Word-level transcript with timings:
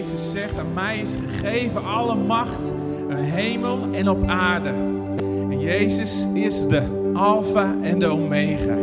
Jezus 0.00 0.30
zegt, 0.30 0.58
aan 0.58 0.72
mij 0.74 0.98
is 0.98 1.16
gegeven 1.26 1.84
alle 1.84 2.14
macht, 2.14 2.72
in 3.08 3.16
hemel 3.16 3.78
en 3.92 4.08
op 4.08 4.28
aarde. 4.28 4.68
En 5.50 5.60
Jezus 5.60 6.26
is 6.34 6.66
de 6.66 6.82
alfa 7.14 7.74
en 7.82 7.98
de 7.98 8.06
omega. 8.06 8.76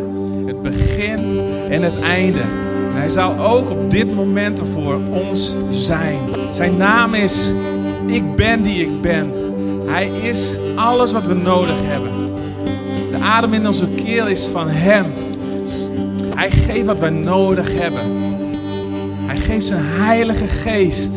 Het 0.45 0.61
begin 0.61 1.19
en 1.69 1.81
het 1.81 2.01
einde. 2.01 2.41
Hij 2.93 3.09
zal 3.09 3.39
ook 3.39 3.69
op 3.69 3.91
dit 3.91 4.15
moment 4.15 4.59
er 4.59 4.65
voor 4.65 4.99
ons 5.11 5.55
zijn. 5.71 6.19
Zijn 6.51 6.77
naam 6.77 7.13
is 7.13 7.53
Ik 8.05 8.35
ben 8.35 8.61
die 8.61 8.81
ik 8.81 9.01
ben. 9.01 9.31
Hij 9.85 10.07
is 10.07 10.57
alles 10.75 11.11
wat 11.11 11.25
we 11.25 11.33
nodig 11.33 11.77
hebben. 11.83 12.11
De 13.11 13.17
adem 13.21 13.53
in 13.53 13.67
onze 13.67 13.87
keel 13.87 14.27
is 14.27 14.45
van 14.45 14.67
Hem. 14.69 15.05
Hij 16.35 16.51
geeft 16.51 16.85
wat 16.85 16.99
wij 16.99 17.09
nodig 17.09 17.79
hebben. 17.79 18.26
Hij 19.27 19.37
geeft 19.37 19.65
zijn 19.65 19.85
Heilige 19.85 20.47
Geest. 20.47 21.11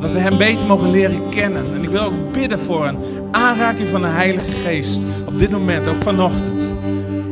Dat 0.00 0.12
we 0.12 0.18
Hem 0.18 0.38
beter 0.38 0.66
mogen 0.66 0.90
leren 0.90 1.28
kennen. 1.30 1.74
En 1.74 1.82
ik 1.82 1.90
wil 1.90 2.02
ook 2.02 2.32
bidden 2.32 2.60
voor 2.60 2.86
een 2.86 2.96
aanraking 3.30 3.88
van 3.88 4.00
de 4.00 4.06
Heilige 4.06 4.52
Geest. 4.52 5.02
Op 5.26 5.38
dit 5.38 5.50
moment, 5.50 5.88
ook 5.88 6.02
vanochtend. 6.02 6.60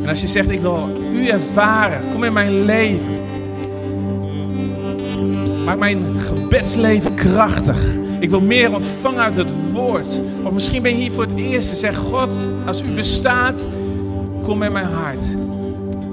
En 0.02 0.08
als 0.08 0.20
je 0.20 0.26
zegt, 0.26 0.50
ik 0.50 0.60
wil 0.60 0.88
U 1.12 1.28
ervaren. 1.28 2.00
Kom 2.12 2.24
in 2.24 2.32
mijn 2.32 2.64
leven. 2.64 3.12
Maak 5.64 5.78
mijn 5.78 6.04
gebedsleven 6.18 7.14
krachtig. 7.14 7.96
Ik 8.18 8.30
wil 8.30 8.40
meer 8.40 8.74
ontvangen 8.74 9.22
uit 9.22 9.36
het 9.36 9.52
woord. 9.72 10.20
Of 10.42 10.52
misschien 10.52 10.82
ben 10.82 10.90
je 10.90 11.02
hier 11.02 11.12
voor 11.12 11.24
het 11.24 11.36
eerst 11.36 11.70
en 11.70 11.76
zeg: 11.76 11.96
God, 11.96 12.34
als 12.66 12.82
u 12.82 12.94
bestaat, 12.94 13.66
kom 14.42 14.62
in 14.62 14.72
mijn 14.72 14.86
hart. 14.86 15.22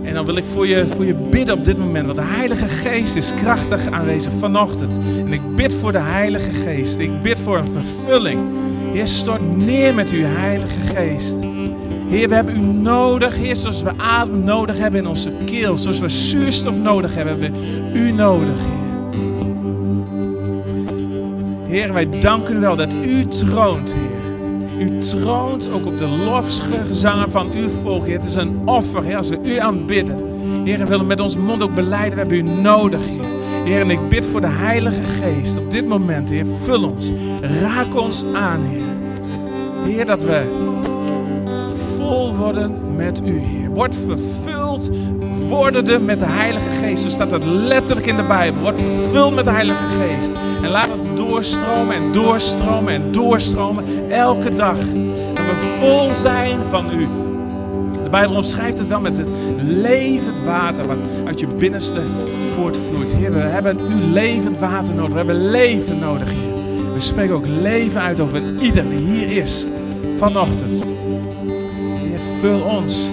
En 0.03 0.13
dan 0.13 0.25
wil 0.25 0.35
ik 0.35 0.45
voor 0.45 0.67
je, 0.67 0.87
voor 0.87 1.05
je 1.05 1.13
bidden 1.13 1.57
op 1.57 1.65
dit 1.65 1.77
moment. 1.77 2.05
Want 2.05 2.17
de 2.17 2.25
Heilige 2.25 2.67
Geest 2.67 3.15
is 3.15 3.33
krachtig 3.33 3.87
aanwezig 3.87 4.33
vanochtend. 4.33 4.99
En 5.17 5.33
ik 5.33 5.55
bid 5.55 5.75
voor 5.75 5.91
de 5.91 5.99
Heilige 5.99 6.51
Geest. 6.51 6.99
Ik 6.99 7.21
bid 7.21 7.39
voor 7.39 7.57
een 7.57 7.71
vervulling. 7.71 8.39
Heer, 8.93 9.07
stort 9.07 9.57
neer 9.57 9.93
met 9.93 10.11
uw 10.11 10.25
Heilige 10.25 10.79
Geest. 10.79 11.39
Heer, 12.07 12.29
we 12.29 12.35
hebben 12.35 12.55
u 12.55 12.59
nodig. 12.59 13.37
Heer, 13.37 13.55
zoals 13.55 13.83
we 13.83 13.91
adem 13.97 14.43
nodig 14.43 14.77
hebben 14.77 14.99
in 14.99 15.07
onze 15.07 15.31
keel. 15.45 15.77
Zoals 15.77 15.99
we 15.99 16.09
zuurstof 16.09 16.77
nodig 16.77 17.15
hebben, 17.15 17.41
hebben 17.41 17.61
we 17.91 17.99
u 17.99 18.11
nodig, 18.11 18.59
Heer. 18.59 18.79
Heer, 21.67 21.93
wij 21.93 22.09
danken 22.19 22.55
u 22.55 22.59
wel 22.59 22.75
dat 22.75 22.93
u 23.05 23.27
troont, 23.27 23.93
Heer. 23.93 24.20
U 24.81 24.97
troont 24.97 25.71
ook 25.71 25.85
op 25.85 25.97
de 25.97 26.07
lofgezangen 26.07 27.31
van 27.31 27.51
uw 27.53 27.69
volk. 27.69 28.07
Het 28.07 28.23
is 28.23 28.35
een 28.35 28.61
offer, 28.65 29.03
Heer, 29.03 29.17
als 29.17 29.29
we 29.29 29.39
u 29.43 29.57
aanbidden. 29.57 30.17
Heer, 30.63 30.77
we 30.77 30.85
willen 30.85 31.07
met 31.07 31.19
ons 31.19 31.35
mond 31.35 31.61
ook 31.61 31.75
beleiden, 31.75 32.11
we 32.11 32.19
hebben 32.19 32.37
u 32.37 32.61
nodig, 32.61 33.01
Heer. 33.63 33.81
En 33.81 33.89
ik 33.89 34.09
bid 34.09 34.25
voor 34.25 34.41
de 34.41 34.47
Heilige 34.47 35.01
Geest 35.01 35.57
op 35.57 35.71
dit 35.71 35.87
moment, 35.87 36.29
Heer. 36.29 36.45
Vul 36.61 36.83
ons, 36.83 37.11
raak 37.61 37.95
ons 37.95 38.23
aan, 38.33 38.59
Heer. 38.61 38.81
Heer, 39.83 40.05
dat 40.05 40.23
we 40.23 40.41
vol 41.97 42.35
worden 42.35 42.95
met 42.95 43.21
u, 43.25 43.39
Heer. 43.39 43.69
Word 43.69 43.95
vervuld, 44.05 44.89
wordende 45.47 45.99
met 45.99 46.19
de 46.19 46.25
Heilige 46.27 46.69
Geest. 46.69 47.03
Zo 47.03 47.09
staat 47.09 47.31
het 47.31 47.45
letterlijk 47.45 48.07
in 48.07 48.15
de 48.15 48.25
Bijbel. 48.27 48.61
Word 48.61 48.79
vervuld 48.79 49.35
met 49.35 49.45
de 49.45 49.51
Heilige 49.51 49.85
Geest. 49.99 50.33
En 50.63 50.69
laat 50.69 50.90
doorstromen 51.31 51.95
en 51.95 52.11
doorstromen 52.11 52.93
en 52.93 53.11
doorstromen 53.11 54.11
elke 54.11 54.53
dag. 54.53 54.77
Dat 54.77 55.45
we 55.45 55.77
vol 55.79 56.09
zijn 56.09 56.57
van 56.69 56.85
u. 56.93 57.07
De 58.03 58.09
Bijbel 58.09 58.35
omschrijft 58.35 58.77
het 58.77 58.87
wel 58.87 58.99
met 58.99 59.17
het 59.17 59.27
levend 59.61 60.43
water 60.45 60.87
wat 60.87 61.03
uit 61.25 61.39
je 61.39 61.47
binnenste 61.47 62.01
voortvloeit. 62.55 63.13
Heer, 63.13 63.33
we 63.33 63.39
hebben 63.39 63.79
uw 63.79 64.11
levend 64.13 64.59
water 64.59 64.93
nodig. 64.93 65.11
We 65.11 65.17
hebben 65.17 65.49
leven 65.49 65.99
nodig, 65.99 66.29
Heer. 66.31 66.93
We 66.93 66.99
spreken 66.99 67.35
ook 67.35 67.47
leven 67.47 68.01
uit 68.01 68.19
over 68.19 68.41
ieder 68.59 68.89
die 68.89 68.99
hier 68.99 69.37
is 69.37 69.67
vanochtend. 70.17 70.83
Heer, 71.95 72.19
vul 72.39 72.61
ons 72.61 73.09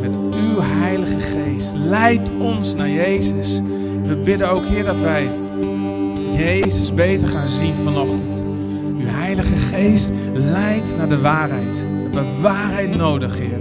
met 0.00 0.16
uw 0.16 0.60
Heilige 0.60 1.18
Geest. 1.18 1.74
Leid 1.74 2.30
ons 2.38 2.74
naar 2.74 2.90
Jezus. 2.90 3.62
We 4.04 4.14
bidden 4.14 4.50
ook, 4.50 4.64
Heer, 4.64 4.84
dat 4.84 5.00
wij 5.00 5.28
Jezus 6.36 6.94
beter 6.94 7.28
gaan 7.28 7.46
zien 7.46 7.74
vanochtend. 7.74 8.42
Uw 8.98 9.06
Heilige 9.06 9.56
Geest 9.56 10.12
leidt 10.32 10.96
naar 10.96 11.08
de 11.08 11.20
waarheid. 11.20 11.86
We 12.10 12.16
hebben 12.16 12.40
waarheid 12.40 12.96
nodig, 12.96 13.38
Heer. 13.38 13.58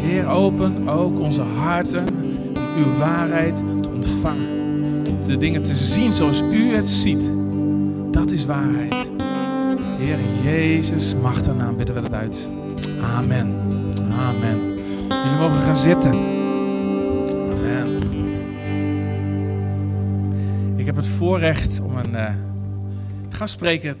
Heer, 0.00 0.26
open 0.26 0.88
ook 0.88 1.18
onze 1.18 1.42
harten 1.42 2.08
om 2.08 2.84
uw 2.84 2.98
waarheid 2.98 3.62
te 3.80 3.90
ontvangen. 3.90 4.58
De 5.26 5.36
dingen 5.36 5.62
te 5.62 5.74
zien 5.74 6.12
zoals 6.12 6.42
u 6.52 6.74
het 6.74 6.88
ziet. 6.88 7.32
Dat 8.10 8.30
is 8.30 8.44
waarheid. 8.44 9.10
Heer, 9.98 10.18
Jezus 10.42 11.14
machtige 11.22 11.72
bidden 11.76 11.94
we 11.94 12.00
dat 12.00 12.14
uit. 12.14 12.48
Amen. 13.16 13.54
Amen. 14.12 14.58
Jullie 15.08 15.38
mogen 15.38 15.60
gaan 15.60 15.76
zitten. 15.76 16.39
Heb 20.96 21.04
het 21.04 21.08
voorrecht 21.08 21.80
om 21.80 21.96
een 21.96 22.12
uh, 22.12 22.34
gastspreker 23.28 23.96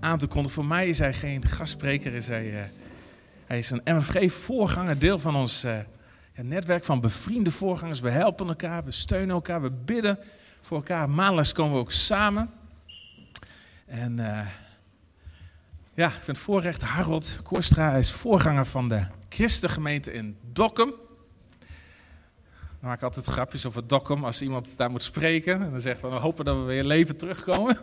aan 0.00 0.18
te 0.18 0.26
kondigen. 0.26 0.54
Voor 0.54 0.64
mij 0.64 0.88
is 0.88 0.98
hij 0.98 1.12
geen 1.12 1.44
gastspreker, 1.46 2.14
is 2.14 2.28
hij, 2.28 2.52
uh, 2.52 2.60
hij 3.46 3.58
is 3.58 3.70
een 3.70 3.80
MFG-voorganger, 3.84 4.98
deel 4.98 5.18
van 5.18 5.36
ons 5.36 5.62
ja, 5.62 6.42
netwerk 6.42 6.84
van 6.84 7.00
bevriende 7.00 7.50
voorgangers. 7.50 8.00
We 8.00 8.10
helpen 8.10 8.48
elkaar, 8.48 8.84
we 8.84 8.90
steunen 8.90 9.34
elkaar, 9.34 9.62
we 9.62 9.70
bidden 9.70 10.18
voor 10.60 10.76
elkaar. 10.76 11.10
Maandelijks 11.10 11.52
komen 11.52 11.72
we 11.72 11.78
ook 11.78 11.92
samen. 11.92 12.50
En 13.86 14.16
ja, 15.94 16.06
ik 16.06 16.12
vind 16.12 16.26
het 16.26 16.38
voorrecht, 16.38 16.82
Harold 16.82 17.38
Koorstra 17.42 17.96
is 17.96 18.12
voorganger 18.12 18.66
van 18.66 18.88
de 18.88 19.06
Christengemeente 19.28 20.12
in 20.12 20.36
Dokkum. 20.52 20.94
Maak 22.84 22.96
ik 22.96 23.02
altijd 23.02 23.26
grapjes 23.26 23.66
over 23.66 23.86
Dokkum 23.86 24.24
als 24.24 24.42
iemand 24.42 24.76
daar 24.76 24.90
moet 24.90 25.02
spreken. 25.02 25.62
En 25.62 25.70
dan 25.70 25.80
zeggen 25.80 26.08
we, 26.08 26.14
we 26.14 26.20
hopen 26.20 26.44
dat 26.44 26.56
we 26.56 26.62
weer 26.62 26.84
leven 26.84 27.16
terugkomen. 27.16 27.78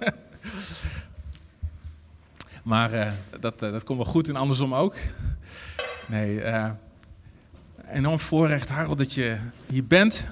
maar 2.63 2.93
uh, 2.93 3.11
dat, 3.39 3.63
uh, 3.63 3.71
dat 3.71 3.83
komt 3.83 3.97
wel 3.97 4.11
goed 4.11 4.27
en 4.27 4.35
andersom 4.35 4.75
ook. 4.75 4.95
Nee, 6.07 6.35
uh, 6.35 6.71
enorm 7.87 8.19
voorrecht, 8.19 8.69
Harold, 8.69 8.97
dat 8.97 9.13
je 9.13 9.37
hier 9.67 9.85
bent. 9.85 10.25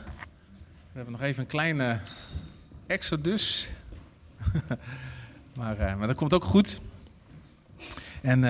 We 0.92 0.96
hebben 0.96 1.12
nog 1.12 1.22
even 1.22 1.42
een 1.42 1.50
kleine 1.50 2.00
exodus. 2.88 3.70
maar, 5.58 5.98
maar 5.98 6.08
dat 6.08 6.18
komt 6.18 6.34
ook 6.34 6.46
goed. 6.46 6.80
En 8.22 8.42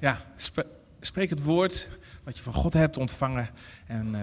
ja, 0.00 0.20
sp 0.36 0.66
spreek 1.00 1.30
het 1.30 1.42
woord 1.42 1.88
wat 2.24 2.36
je 2.36 2.42
van 2.42 2.52
God 2.54 2.72
hebt 2.72 2.96
ontvangen. 2.96 3.48
En 3.86 4.14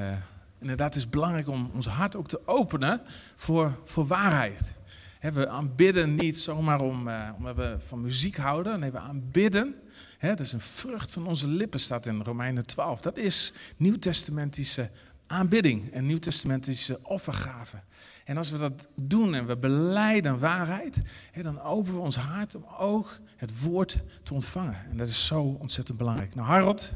inderdaad, 0.65 0.93
het 0.93 1.03
is 1.03 1.09
belangrijk 1.09 1.47
om 1.47 1.71
ons 1.73 1.87
hart 1.87 2.15
ook 2.15 2.27
te 2.27 2.47
openen 2.47 3.01
voor, 3.35 3.71
voor 3.83 4.07
waarheid. 4.07 4.73
He, 5.19 5.31
we 5.31 5.47
aanbidden 5.47 6.15
niet 6.15 6.37
zomaar 6.37 6.81
om, 6.81 7.07
uh, 7.07 7.29
omdat 7.37 7.55
we 7.55 7.75
van 7.87 8.01
muziek 8.01 8.37
houden. 8.37 8.79
Nee, 8.79 8.91
we 8.91 8.99
aanbidden. 8.99 9.75
He, 10.17 10.27
dat 10.27 10.39
is 10.39 10.53
een 10.53 10.59
vrucht 10.59 11.11
van 11.11 11.27
onze 11.27 11.47
lippen, 11.47 11.79
staat 11.79 12.05
in 12.05 12.21
Romeinen 12.21 12.65
12. 12.65 13.01
Dat 13.01 13.17
is 13.17 13.53
nieuwtestamentische 13.77 14.89
aanbidding 15.27 15.91
en 15.91 16.05
nieuwtestamentische 16.05 16.99
offergave. 17.03 17.77
En 18.23 18.37
als 18.37 18.51
we 18.51 18.57
dat 18.57 18.87
doen 19.03 19.35
en 19.35 19.45
we 19.45 19.57
beleiden 19.57 20.39
waarheid, 20.39 21.01
dan 21.41 21.61
openen 21.61 21.95
we 21.95 22.05
ons 22.05 22.15
hart 22.15 22.55
om 22.55 22.65
ook 22.77 23.19
het 23.35 23.61
woord 23.61 23.97
te 24.23 24.33
ontvangen. 24.33 24.85
En 24.89 24.97
dat 24.97 25.07
is 25.07 25.25
zo 25.25 25.41
ontzettend 25.41 25.97
belangrijk. 25.97 26.35
Nou, 26.35 26.47
Harold, 26.47 26.93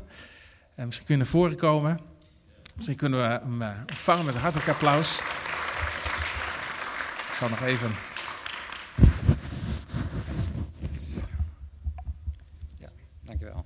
eh, 0.76 0.86
misschien 0.86 1.06
kun 1.06 1.16
je 1.16 1.22
naar 1.22 1.32
voren 1.32 1.56
komen. 1.56 2.00
Misschien 2.80 2.98
kunnen 2.98 3.22
we 3.22 3.26
hem 3.26 3.62
eh, 3.62 3.70
ontvangen 3.90 4.26
met 4.26 4.36
een 4.36 4.42
hartelijk 4.42 4.70
applaus. 4.70 5.20
Ik 7.30 7.34
zal 7.34 7.50
nog 7.50 7.62
even. 7.62 7.92
Ja, 12.78 12.90
dankjewel. 13.26 13.66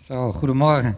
Zo, 0.00 0.32
goedemorgen. 0.32 0.96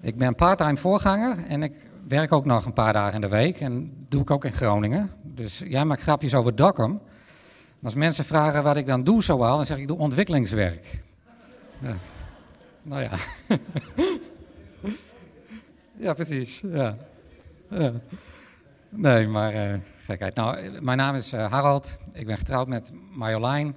Ik 0.00 0.16
ben 0.16 0.34
part-time 0.34 0.76
voorganger 0.76 1.38
en 1.48 1.62
ik 1.62 1.72
werk 2.08 2.32
ook 2.32 2.44
nog 2.44 2.64
een 2.64 2.72
paar 2.72 2.92
dagen 2.92 3.14
in 3.14 3.20
de 3.20 3.28
week. 3.28 3.60
En 3.60 4.06
doe 4.08 4.20
ik 4.20 4.30
ook 4.30 4.44
in 4.44 4.52
Groningen. 4.52 5.10
Dus 5.22 5.58
jij 5.58 5.84
maakt 5.84 6.02
grapjes 6.02 6.34
over 6.34 6.56
Dokkum. 6.56 7.00
Als 7.86 7.94
mensen 7.94 8.24
vragen 8.24 8.62
wat 8.62 8.76
ik 8.76 8.86
dan 8.86 9.04
doe 9.04 9.22
zoal, 9.22 9.56
dan 9.56 9.64
zeg 9.64 9.76
ik, 9.76 9.82
ik 9.82 9.88
doe 9.88 9.98
ontwikkelingswerk. 9.98 11.02
Ja. 11.78 11.96
Nou 12.82 13.02
ja. 13.02 13.18
ja, 16.06 16.14
precies. 16.14 16.60
Ja. 16.60 16.96
Nee, 18.88 19.26
maar 19.26 19.54
uh, 19.54 19.78
gekheid. 20.04 20.34
Nou, 20.34 20.80
mijn 20.80 20.98
naam 20.98 21.14
is 21.14 21.32
uh, 21.32 21.50
Harald. 21.50 21.98
Ik 22.12 22.26
ben 22.26 22.36
getrouwd 22.36 22.68
met 22.68 22.92
Marjolein. 23.10 23.74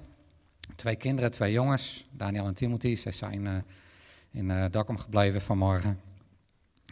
Twee 0.75 0.95
kinderen, 0.95 1.31
twee 1.31 1.51
jongens. 1.51 2.07
Daniel 2.11 2.45
en 2.45 2.53
Timothy. 2.53 2.95
Zij 2.95 3.11
zijn 3.11 3.45
uh, 3.45 3.53
in 4.31 4.71
Dokkum 4.71 4.97
gebleven 4.97 5.41
vanmorgen. 5.41 5.99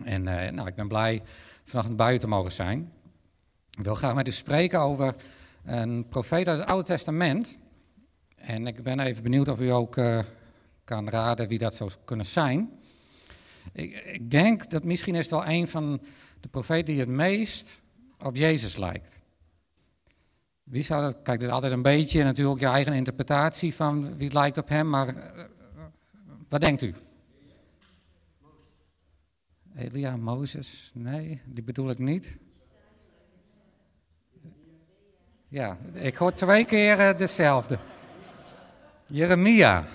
En 0.04 0.24
nou, 0.24 0.68
ik 0.68 0.76
ben 0.76 0.88
blij 0.88 1.24
vannacht 1.64 1.96
buiten 1.96 2.20
te 2.20 2.28
mogen 2.28 2.52
zijn. 2.52 2.92
Ik 3.78 3.84
wil 3.84 3.96
graag 3.96 4.16
met 4.16 4.28
u 4.28 4.32
spreken 4.32 4.80
over 4.80 5.16
een 5.68 6.08
profeet 6.08 6.48
uit 6.48 6.60
het 6.60 6.70
Oude 6.70 6.88
Testament. 6.88 7.58
En 8.36 8.68
ik 8.68 8.84
ben 8.84 9.00
even 9.00 9.24
benieuwd 9.24 9.48
of 9.48 9.60
u 9.60 9.70
ook 9.70 9.98
uh, 9.98 10.20
kan 10.84 11.10
raden 11.10 11.48
wie 11.48 11.58
dat 11.58 11.76
zou 11.76 11.92
kunnen 12.06 12.26
zijn. 12.26 12.72
Ik, 13.74 14.06
ik, 14.06 14.32
denk 14.32 14.70
dat 14.70 14.84
misschien 14.84 15.16
is 15.16 15.30
het 15.30 15.34
wel 15.34 15.48
een 15.48 15.68
van 15.68 16.02
de 16.40 16.48
profeten 16.48 16.86
die 16.86 17.00
het 17.00 17.10
meest 17.10 17.82
op 18.24 18.36
Jezus 18.36 18.78
lijkt. 18.78 19.20
Wie 20.64 20.84
zou 20.84 21.02
dat... 21.02 21.14
Kijk, 21.14 21.40
het 21.40 21.42
is 21.42 21.56
altijd 21.56 21.74
een 21.74 21.82
beetje 21.82 22.24
natuurlijk 22.24 22.60
je 22.60 22.66
eigen 22.66 22.94
interpretatie 22.94 23.74
van 23.74 24.18
wie 24.18 24.32
lijkt 24.32 24.58
op 24.58 24.70
hem, 24.70 24.90
maar 24.90 25.08
uh, 25.08 25.44
wat 26.50 26.62
denkt 26.62 26.82
u? 26.82 26.94
Elia, 29.76 30.18
Mozes? 30.18 30.92
Nee, 30.94 31.42
die 31.46 31.64
bedoel 31.64 31.90
ik 31.90 31.98
niet. 31.98 32.38
Ja, 35.50 35.78
ik 35.94 36.16
hoor 36.16 36.34
twee 36.34 36.66
keer 36.66 37.00
uh, 37.00 37.18
dezelfde. 37.18 37.78
Jeremia. 39.06 39.86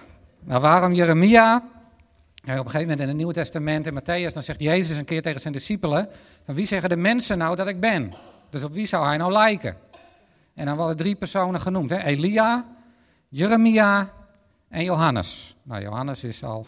Nou, 0.41 0.61
waarom 0.61 0.93
Jeremia? 0.93 1.57
op 1.57 2.49
een 2.49 2.57
gegeven 2.57 2.81
moment 2.81 3.01
in 3.01 3.09
het 3.09 3.17
Nieuwe 3.17 3.33
Testament, 3.33 3.87
in 3.87 4.01
Matthäus, 4.01 4.33
dan 4.33 4.43
zegt 4.43 4.61
Jezus 4.61 4.97
een 4.97 5.05
keer 5.05 5.23
tegen 5.23 5.41
zijn 5.41 5.53
discipelen: 5.53 6.09
van 6.45 6.55
wie 6.55 6.67
zeggen 6.67 6.89
de 6.89 6.97
mensen 6.97 7.39
nou 7.39 7.57
dat 7.57 7.67
ik 7.67 7.81
ben? 7.81 8.13
Dus 8.51 8.65
op 8.65 8.73
wie 8.73 8.87
zou 8.87 9.07
hij 9.07 9.17
nou 9.17 9.33
lijken? 9.33 9.77
En 10.55 10.67
dan 10.67 10.77
worden 10.77 10.97
drie 10.97 11.15
personen 11.15 11.61
genoemd: 11.61 11.91
hè? 11.91 11.99
Elia, 11.99 12.67
Jeremia 13.29 14.13
en 14.69 14.85
Johannes. 14.85 15.57
Nou, 15.63 15.83
Johannes 15.83 16.25
is 16.25 16.45
al 16.45 16.59
een 16.59 16.67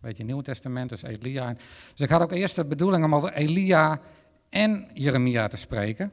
beetje 0.00 0.24
Nieuw 0.24 0.40
Testament, 0.40 0.88
dus 0.88 1.02
Elia. 1.02 1.52
Dus 1.92 2.00
ik 2.00 2.10
had 2.10 2.22
ook 2.22 2.32
eerst 2.32 2.56
de 2.56 2.64
bedoeling 2.64 3.04
om 3.04 3.14
over 3.14 3.32
Elia 3.32 4.00
en 4.50 4.88
Jeremia 4.92 5.48
te 5.48 5.56
spreken. 5.56 6.12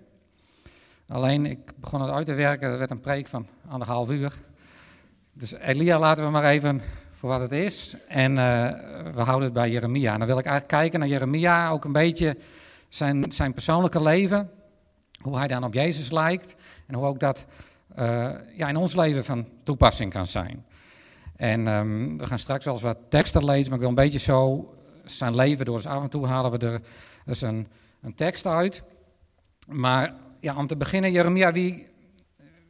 Alleen, 1.14 1.46
ik 1.46 1.60
begon 1.76 2.02
het 2.02 2.12
uit 2.12 2.26
te 2.26 2.34
werken, 2.34 2.72
er 2.72 2.78
werd 2.78 2.92
een 2.92 3.00
preek 3.00 3.28
van 3.28 3.48
anderhalf 3.68 4.10
uur. 4.10 4.34
Dus 5.34 5.52
Elia 5.52 6.00
laten 6.00 6.24
we 6.24 6.30
maar 6.30 6.44
even 6.44 6.82
voor 7.12 7.30
wat 7.30 7.42
het 7.42 7.52
is. 7.52 7.96
En 8.08 8.32
uh, 8.32 8.38
we 9.14 9.22
houden 9.22 9.44
het 9.44 9.54
bij 9.54 9.70
Jeremia. 9.70 10.14
En 10.14 10.18
dan 10.18 10.28
wil 10.28 10.38
ik 10.38 10.46
eigenlijk 10.46 10.82
kijken 10.82 11.00
naar 11.00 11.08
Jeremia, 11.08 11.70
ook 11.70 11.86
een 11.86 11.92
beetje 11.92 12.38
zijn, 12.90 13.32
zijn 13.32 13.54
persoonlijke 13.54 14.02
leven. 14.02 14.50
Hoe 15.22 15.38
hij 15.38 15.48
dan 15.48 15.64
op 15.64 15.74
Jezus 15.74 16.12
lijkt. 16.12 16.56
En 16.88 16.96
hoe 16.96 17.06
ook 17.06 17.20
dat 17.20 17.46
uh, 18.00 18.30
ja, 18.56 18.68
in 18.68 18.76
ons 18.76 18.96
leven 18.96 19.26
van 19.26 19.48
toepassing 19.64 20.12
kan 20.12 20.28
zijn. 20.28 20.66
En 21.36 21.68
um, 21.68 22.18
we 22.18 22.26
gaan 22.28 22.40
straks 22.40 22.66
wel 22.66 22.74
eens 22.74 22.84
wat 22.84 22.98
teksten 23.10 23.46
lezen, 23.46 23.66
maar 23.66 23.74
ik 23.74 23.80
wil 23.80 23.90
een 23.90 24.04
beetje 24.04 24.20
zo 24.20 24.74
zijn 25.04 25.36
leven 25.36 25.66
door. 25.66 25.76
Dus 25.76 25.86
af 25.86 26.04
en 26.04 26.10
toe 26.10 26.28
halen 26.28 26.52
we 26.52 26.58
er 26.58 26.82
dus 27.26 27.42
een, 27.42 27.68
een 28.02 28.16
tekst 28.16 28.46
uit. 28.46 28.84
Maar 29.68 30.14
ja, 30.44 30.56
om 30.56 30.68
te 30.68 30.78
beginnen, 30.78 31.12
Jeremia, 31.12 31.52
wie, 31.52 31.88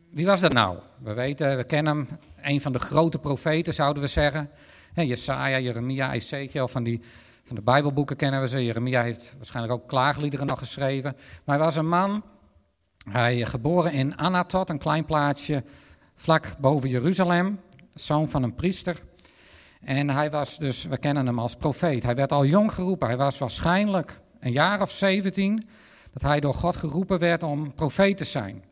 wie 0.10 0.26
was 0.26 0.42
dat 0.42 0.54
nou? 0.54 0.78
We 1.00 1.14
weten, 1.14 1.58
we 1.58 1.64
kennen 1.64 1.96
hem, 1.96 2.08
een 2.42 2.62
van 2.62 2.72
de 2.72 2.80
grote 2.80 3.20
profeten 3.20 3.74
zouden 3.74 4.04
we 4.04 4.10
zeggen. 4.10 4.50
Jesaja, 4.96 5.60
Jeremia, 5.60 6.14
Ezekiel, 6.14 6.68
van, 6.68 6.84
die, 6.84 7.02
van 7.44 7.56
de 7.56 7.62
Bijbelboeken 7.62 8.16
kennen 8.16 8.42
we 8.42 8.48
ze. 8.48 8.66
Jeremia 8.66 9.02
heeft 9.02 9.34
waarschijnlijk 9.38 9.74
ook 9.74 9.88
klaagliederen 9.88 10.46
nog 10.46 10.60
geschreven. 10.60 11.16
Maar 11.44 11.56
hij 11.56 11.66
was 11.66 11.76
een 11.76 11.88
man, 11.88 12.24
hij 13.10 13.46
geboren 13.46 13.92
in 13.92 14.18
Anatot, 14.18 14.70
een 14.70 14.78
klein 14.78 15.06
plaatsje 15.06 15.64
vlak 16.16 16.56
boven 16.60 16.90
Jeruzalem. 16.90 17.60
Zoon 17.94 18.30
van 18.30 18.44
een 18.44 18.56
priester. 18.56 19.02
En 19.82 20.10
hij 20.10 20.32
was 20.32 20.58
dus, 20.58 20.86
we 20.86 20.98
kennen 20.98 21.26
hem 21.26 21.40
als 21.40 21.56
profeet. 21.56 22.04
Hij 22.04 22.16
werd 22.16 22.32
al 22.32 22.46
jong 22.46 22.74
geroepen. 22.74 23.08
Hij 23.08 23.18
was 23.18 23.38
waarschijnlijk 23.38 24.20
een 24.40 24.52
jaar 24.52 24.82
of 24.82 24.92
17 24.92 25.68
dat 26.14 26.22
hij 26.22 26.40
door 26.40 26.54
God 26.54 26.76
geroepen 26.76 27.20
werd 27.20 27.44
om 27.44 27.74
profeet 27.74 28.18
te 28.18 28.26
zijn. 28.26 28.64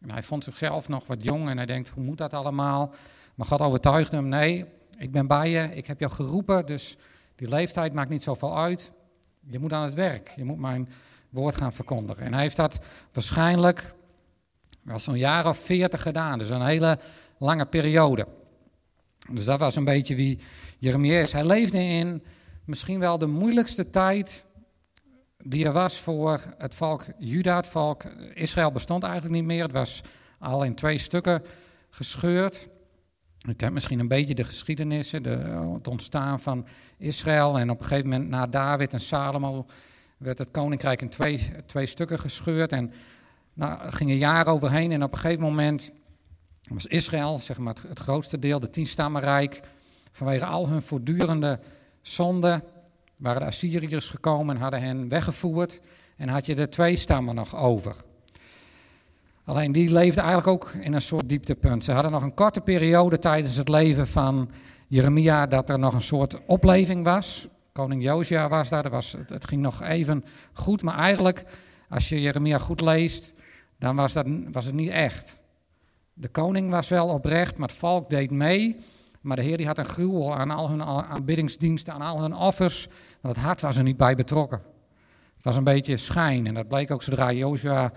En 0.00 0.10
hij 0.10 0.22
vond 0.22 0.44
zichzelf 0.44 0.88
nog 0.88 1.06
wat 1.06 1.24
jong 1.24 1.48
en 1.48 1.56
hij 1.56 1.66
denkt, 1.66 1.88
hoe 1.88 2.04
moet 2.04 2.18
dat 2.18 2.32
allemaal? 2.32 2.90
Maar 3.34 3.46
God 3.46 3.60
overtuigde 3.60 4.16
hem, 4.16 4.28
nee, 4.28 4.64
ik 4.98 5.12
ben 5.12 5.26
bij 5.26 5.50
je, 5.50 5.74
ik 5.74 5.86
heb 5.86 6.00
jou 6.00 6.12
geroepen, 6.12 6.66
dus 6.66 6.96
die 7.34 7.48
leeftijd 7.48 7.92
maakt 7.92 8.10
niet 8.10 8.22
zoveel 8.22 8.58
uit. 8.58 8.92
Je 9.46 9.58
moet 9.58 9.72
aan 9.72 9.82
het 9.82 9.94
werk, 9.94 10.32
je 10.36 10.44
moet 10.44 10.58
mijn 10.58 10.88
woord 11.28 11.56
gaan 11.56 11.72
verkondigen. 11.72 12.24
En 12.24 12.32
hij 12.32 12.42
heeft 12.42 12.56
dat 12.56 12.78
waarschijnlijk 13.12 13.94
wel 14.82 14.98
zo'n 14.98 15.18
jaar 15.18 15.48
of 15.48 15.58
veertig 15.58 16.02
gedaan, 16.02 16.38
dus 16.38 16.50
een 16.50 16.66
hele 16.66 16.98
lange 17.38 17.66
periode. 17.66 18.26
Dus 19.30 19.44
dat 19.44 19.60
was 19.60 19.76
een 19.76 19.84
beetje 19.84 20.14
wie 20.14 20.38
Jeremia 20.78 21.20
is. 21.20 21.32
Hij 21.32 21.44
leefde 21.44 21.78
in 21.78 22.22
misschien 22.64 23.00
wel 23.00 23.18
de 23.18 23.26
moeilijkste 23.26 23.90
tijd 23.90 24.45
die 25.48 25.64
er 25.64 25.72
was 25.72 26.00
voor 26.00 26.40
het 26.58 26.74
volk 26.74 27.04
Juda. 27.18 27.56
Het 27.56 27.68
volk 27.68 28.04
Israël 28.34 28.72
bestond 28.72 29.02
eigenlijk 29.02 29.34
niet 29.34 29.44
meer. 29.44 29.62
Het 29.62 29.72
was 29.72 30.02
al 30.38 30.64
in 30.64 30.74
twee 30.74 30.98
stukken 30.98 31.42
gescheurd. 31.90 32.68
U 33.48 33.54
kent 33.54 33.72
misschien 33.72 33.98
een 33.98 34.08
beetje 34.08 34.34
de 34.34 34.44
geschiedenissen, 34.44 35.22
de, 35.22 35.36
het 35.74 35.88
ontstaan 35.88 36.40
van 36.40 36.66
Israël. 36.98 37.58
En 37.58 37.70
op 37.70 37.80
een 37.80 37.86
gegeven 37.86 38.10
moment 38.10 38.28
na 38.28 38.46
David 38.46 38.92
en 38.92 39.00
Salomo 39.00 39.66
werd 40.16 40.38
het 40.38 40.50
koninkrijk 40.50 41.02
in 41.02 41.08
twee, 41.08 41.50
twee 41.66 41.86
stukken 41.86 42.18
gescheurd. 42.18 42.72
En 42.72 42.92
nou, 43.52 43.90
gingen 43.90 44.16
jaren 44.16 44.52
overheen 44.52 44.92
en 44.92 45.02
op 45.02 45.12
een 45.12 45.18
gegeven 45.18 45.42
moment 45.42 45.90
was 46.62 46.86
Israël, 46.86 47.38
zeg 47.38 47.58
maar 47.58 47.76
het, 47.88 47.98
grootste 47.98 48.38
deel, 48.38 48.60
de 48.60 48.70
tienstammenrijk, 48.70 49.60
vanwege 50.12 50.44
al 50.44 50.68
hun 50.68 50.82
voortdurende 50.82 51.60
zonden, 52.02 52.62
waren 53.16 53.40
de 53.40 53.46
Assyriërs 53.46 54.08
gekomen 54.08 54.54
en 54.54 54.62
hadden 54.62 54.80
hen 54.80 55.08
weggevoerd. 55.08 55.80
En 56.16 56.28
had 56.28 56.46
je 56.46 56.54
de 56.54 56.68
twee 56.68 56.96
stammen 56.96 57.34
nog 57.34 57.56
over. 57.56 57.96
Alleen 59.44 59.72
die 59.72 59.92
leefden 59.92 60.24
eigenlijk 60.24 60.52
ook 60.52 60.72
in 60.80 60.92
een 60.92 61.00
soort 61.00 61.28
dieptepunt. 61.28 61.84
Ze 61.84 61.92
hadden 61.92 62.12
nog 62.12 62.22
een 62.22 62.34
korte 62.34 62.60
periode 62.60 63.18
tijdens 63.18 63.56
het 63.56 63.68
leven 63.68 64.06
van 64.06 64.50
Jeremia 64.88 65.46
dat 65.46 65.70
er 65.70 65.78
nog 65.78 65.94
een 65.94 66.02
soort 66.02 66.46
opleving 66.46 67.04
was. 67.04 67.48
Koning 67.72 68.02
Josia 68.02 68.48
was 68.48 68.68
daar, 68.68 68.90
was, 68.90 69.16
het 69.26 69.44
ging 69.44 69.62
nog 69.62 69.82
even 69.82 70.24
goed. 70.52 70.82
Maar 70.82 70.98
eigenlijk, 70.98 71.44
als 71.88 72.08
je 72.08 72.20
Jeremia 72.20 72.58
goed 72.58 72.80
leest, 72.80 73.34
dan 73.78 73.96
was, 73.96 74.12
dat, 74.12 74.26
was 74.52 74.64
het 74.64 74.74
niet 74.74 74.90
echt. 74.90 75.38
De 76.12 76.28
koning 76.28 76.70
was 76.70 76.88
wel 76.88 77.08
oprecht, 77.08 77.58
maar 77.58 77.68
het 77.68 77.76
volk 77.76 78.10
deed 78.10 78.30
mee. 78.30 78.76
Maar 79.26 79.36
de 79.36 79.42
Heer 79.42 79.56
die 79.56 79.66
had 79.66 79.78
een 79.78 79.84
gruwel 79.84 80.36
aan 80.36 80.50
al 80.50 80.68
hun 80.68 80.82
aanbiddingsdiensten, 80.82 81.92
aan 81.92 82.02
al 82.02 82.20
hun 82.20 82.34
offers. 82.34 82.88
Want 83.20 83.36
het 83.36 83.44
hart 83.44 83.60
was 83.60 83.76
er 83.76 83.82
niet 83.82 83.96
bij 83.96 84.14
betrokken. 84.14 84.58
Het 85.36 85.44
was 85.44 85.56
een 85.56 85.64
beetje 85.64 85.96
schijn. 85.96 86.46
En 86.46 86.54
dat 86.54 86.68
bleek 86.68 86.90
ook 86.90 87.02
zodra 87.02 87.32
Jozua 87.32 87.92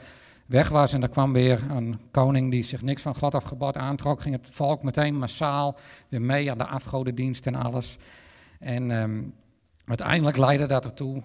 weg 0.46 0.70
was. 0.70 0.94
En 0.94 1.02
er 1.02 1.10
kwam 1.10 1.34
weer 1.34 1.72
een 1.72 2.00
koning 2.12 2.52
die 2.52 2.64
zich 2.64 2.82
niks 2.82 3.02
van 3.02 3.16
God 3.16 3.36
afgebod 3.36 3.78
aantrok. 3.78 4.22
Ging 4.22 4.36
het 4.36 4.50
volk 4.50 4.84
meteen 4.84 5.18
massaal 5.18 5.78
weer 6.08 6.22
mee 6.22 6.52
aan 6.52 6.58
de 6.58 6.66
afgodendienst 6.68 7.48
en 7.48 7.56
alles. 7.56 7.98
En 8.60 8.92
um, 8.92 9.34
uiteindelijk 9.86 10.38
leidde 10.38 10.66
dat 10.66 10.86
ertoe 10.86 11.24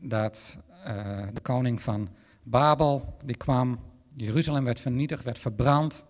dat 0.00 0.58
uh, 0.86 1.26
de 1.32 1.40
koning 1.40 1.82
van 1.82 2.08
Babel, 2.42 3.14
die 3.24 3.36
kwam. 3.36 3.78
Jeruzalem 4.16 4.64
werd 4.64 4.80
vernietigd, 4.80 5.24
werd 5.24 5.38
verbrand 5.38 6.04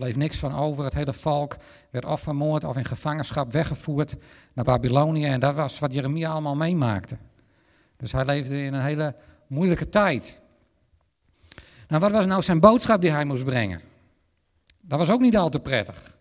bleef 0.00 0.16
niks 0.16 0.38
van 0.38 0.54
over. 0.54 0.84
Het 0.84 0.94
hele 0.94 1.12
volk 1.12 1.56
werd 1.90 2.04
of 2.04 2.20
vermoord 2.20 2.64
of 2.64 2.76
in 2.76 2.84
gevangenschap 2.84 3.52
weggevoerd 3.52 4.16
naar 4.52 4.64
Babylonië. 4.64 5.24
En 5.24 5.40
dat 5.40 5.54
was 5.54 5.78
wat 5.78 5.92
Jeremia 5.92 6.30
allemaal 6.30 6.56
meemaakte. 6.56 7.16
Dus 7.96 8.12
hij 8.12 8.24
leefde 8.24 8.62
in 8.62 8.74
een 8.74 8.82
hele 8.82 9.14
moeilijke 9.46 9.88
tijd. 9.88 10.40
Nou, 11.88 12.00
wat 12.00 12.12
was 12.12 12.26
nou 12.26 12.42
zijn 12.42 12.60
boodschap 12.60 13.00
die 13.00 13.10
hij 13.10 13.24
moest 13.24 13.44
brengen? 13.44 13.80
Dat 14.80 14.98
was 14.98 15.10
ook 15.10 15.20
niet 15.20 15.36
al 15.36 15.48
te 15.48 15.60
prettig. 15.60 16.16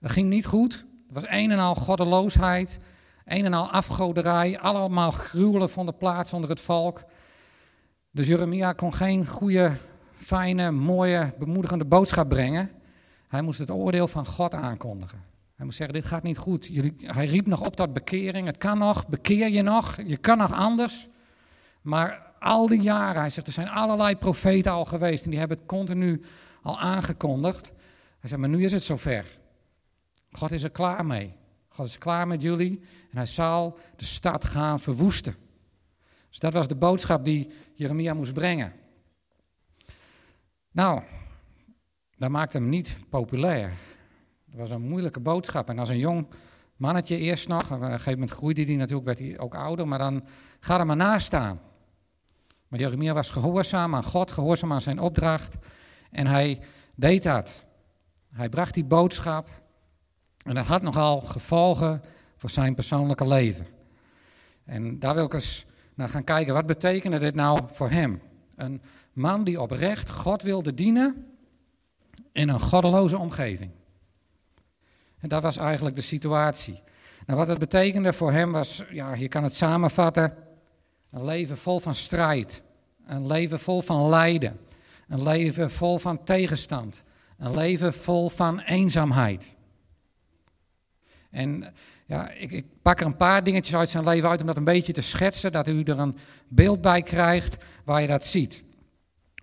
Dat 0.00 0.10
ging 0.10 0.28
niet 0.28 0.46
goed. 0.46 0.84
Er 1.08 1.14
was 1.14 1.24
een 1.26 1.50
en 1.50 1.58
al 1.58 1.74
goddeloosheid, 1.74 2.78
een 3.24 3.44
en 3.44 3.52
al 3.52 3.70
afgoderij. 3.70 4.58
Allemaal 4.58 5.10
gruwelen 5.10 5.70
vonden 5.70 5.96
plaats 5.96 6.32
onder 6.32 6.50
het 6.50 6.60
volk. 6.60 7.04
Dus 8.10 8.26
Jeremia 8.26 8.72
kon 8.72 8.94
geen 8.94 9.26
goede, 9.26 9.72
fijne, 10.16 10.70
mooie, 10.70 11.32
bemoedigende 11.38 11.84
boodschap 11.84 12.28
brengen. 12.28 12.70
Hij 13.34 13.42
moest 13.42 13.58
het 13.58 13.70
oordeel 13.70 14.08
van 14.08 14.26
God 14.26 14.54
aankondigen. 14.54 15.22
Hij 15.54 15.64
moest 15.64 15.76
zeggen, 15.76 15.94
dit 15.94 16.04
gaat 16.04 16.22
niet 16.22 16.38
goed. 16.38 16.66
Jullie, 16.66 16.94
hij 16.96 17.26
riep 17.26 17.46
nog 17.46 17.66
op 17.66 17.76
tot 17.76 17.92
bekering. 17.92 18.46
Het 18.46 18.58
kan 18.58 18.78
nog, 18.78 19.08
bekeer 19.08 19.48
je 19.48 19.62
nog. 19.62 19.96
Je 20.06 20.16
kan 20.16 20.38
nog 20.38 20.52
anders. 20.52 21.08
Maar 21.82 22.32
al 22.38 22.66
die 22.66 22.80
jaren, 22.80 23.20
hij 23.20 23.30
zegt, 23.30 23.46
er 23.46 23.52
zijn 23.52 23.68
allerlei 23.68 24.16
profeten 24.16 24.72
al 24.72 24.84
geweest. 24.84 25.24
En 25.24 25.30
die 25.30 25.38
hebben 25.38 25.56
het 25.56 25.66
continu 25.66 26.22
al 26.62 26.78
aangekondigd. 26.78 27.72
Hij 28.18 28.28
zegt, 28.28 28.40
maar 28.40 28.50
nu 28.50 28.64
is 28.64 28.72
het 28.72 28.82
zover. 28.82 29.38
God 30.30 30.52
is 30.52 30.62
er 30.62 30.70
klaar 30.70 31.06
mee. 31.06 31.32
God 31.68 31.86
is 31.86 31.98
klaar 31.98 32.26
met 32.26 32.42
jullie. 32.42 32.80
En 33.10 33.16
hij 33.16 33.26
zal 33.26 33.78
de 33.96 34.04
stad 34.04 34.44
gaan 34.44 34.80
verwoesten. 34.80 35.34
Dus 36.28 36.38
dat 36.38 36.52
was 36.52 36.68
de 36.68 36.76
boodschap 36.76 37.24
die 37.24 37.50
Jeremia 37.74 38.14
moest 38.14 38.32
brengen. 38.32 38.72
Nou, 40.70 41.02
dat 42.24 42.32
maakte 42.32 42.58
hem 42.58 42.68
niet 42.68 42.96
populair. 43.08 43.72
Dat 44.46 44.60
was 44.60 44.70
een 44.70 44.88
moeilijke 44.88 45.20
boodschap. 45.20 45.68
En 45.68 45.78
als 45.78 45.90
een 45.90 45.98
jong 45.98 46.26
mannetje 46.76 47.18
eerst 47.18 47.48
nog. 47.48 47.72
Op 47.72 47.80
een 47.80 47.90
gegeven 47.90 48.12
moment 48.12 48.30
groeide 48.30 48.62
hij 48.62 48.76
natuurlijk, 48.76 49.06
werd 49.06 49.18
hij 49.18 49.38
ook 49.38 49.54
ouder. 49.54 49.88
Maar 49.88 49.98
dan 49.98 50.24
ga 50.60 50.78
er 50.78 50.86
maar 50.86 50.96
naast 50.96 51.26
staan. 51.26 51.60
Maar 52.68 52.80
Jeremia 52.80 53.12
was 53.12 53.30
gehoorzaam 53.30 53.94
aan 53.94 54.04
God, 54.04 54.30
gehoorzaam 54.30 54.72
aan 54.72 54.80
zijn 54.80 54.98
opdracht. 54.98 55.56
En 56.10 56.26
hij 56.26 56.60
deed 56.96 57.22
dat. 57.22 57.64
Hij 58.32 58.48
bracht 58.48 58.74
die 58.74 58.84
boodschap. 58.84 59.48
En 60.42 60.54
dat 60.54 60.66
had 60.66 60.82
nogal 60.82 61.20
gevolgen 61.20 62.02
voor 62.36 62.50
zijn 62.50 62.74
persoonlijke 62.74 63.26
leven. 63.26 63.66
En 64.64 64.98
daar 64.98 65.14
wil 65.14 65.24
ik 65.24 65.34
eens 65.34 65.66
naar 65.94 66.08
gaan 66.08 66.24
kijken. 66.24 66.54
Wat 66.54 66.66
betekende 66.66 67.18
dit 67.18 67.34
nou 67.34 67.60
voor 67.66 67.90
hem? 67.90 68.22
Een 68.56 68.82
man 69.12 69.44
die 69.44 69.60
oprecht 69.60 70.10
God 70.10 70.42
wilde 70.42 70.74
dienen 70.74 71.33
in 72.34 72.48
een 72.48 72.60
goddeloze 72.60 73.18
omgeving. 73.18 73.70
En 75.18 75.28
dat 75.28 75.42
was 75.42 75.56
eigenlijk 75.56 75.94
de 75.94 76.02
situatie. 76.02 76.82
Nou, 77.26 77.38
wat 77.38 77.48
het 77.48 77.58
betekende 77.58 78.12
voor 78.12 78.32
hem 78.32 78.52
was, 78.52 78.82
ja, 78.90 79.14
je 79.14 79.28
kan 79.28 79.42
het 79.42 79.54
samenvatten, 79.54 80.34
een 81.10 81.24
leven 81.24 81.56
vol 81.56 81.80
van 81.80 81.94
strijd, 81.94 82.62
een 83.06 83.26
leven 83.26 83.60
vol 83.60 83.82
van 83.82 84.08
lijden, 84.08 84.60
een 85.08 85.22
leven 85.22 85.70
vol 85.70 85.98
van 85.98 86.24
tegenstand, 86.24 87.04
een 87.38 87.54
leven 87.54 87.94
vol 87.94 88.28
van 88.28 88.60
eenzaamheid. 88.60 89.56
En 91.30 91.74
ja, 92.06 92.30
ik, 92.30 92.50
ik, 92.50 92.66
pak 92.82 93.00
er 93.00 93.06
een 93.06 93.16
paar 93.16 93.44
dingetjes 93.44 93.76
uit 93.76 93.88
zijn 93.88 94.04
leven 94.04 94.28
uit 94.28 94.40
om 94.40 94.46
dat 94.46 94.56
een 94.56 94.64
beetje 94.64 94.92
te 94.92 95.00
schetsen, 95.00 95.52
dat 95.52 95.68
u 95.68 95.82
er 95.82 95.98
een 95.98 96.16
beeld 96.48 96.80
bij 96.80 97.02
krijgt 97.02 97.64
waar 97.84 98.00
je 98.00 98.06
dat 98.06 98.24
ziet. 98.24 98.64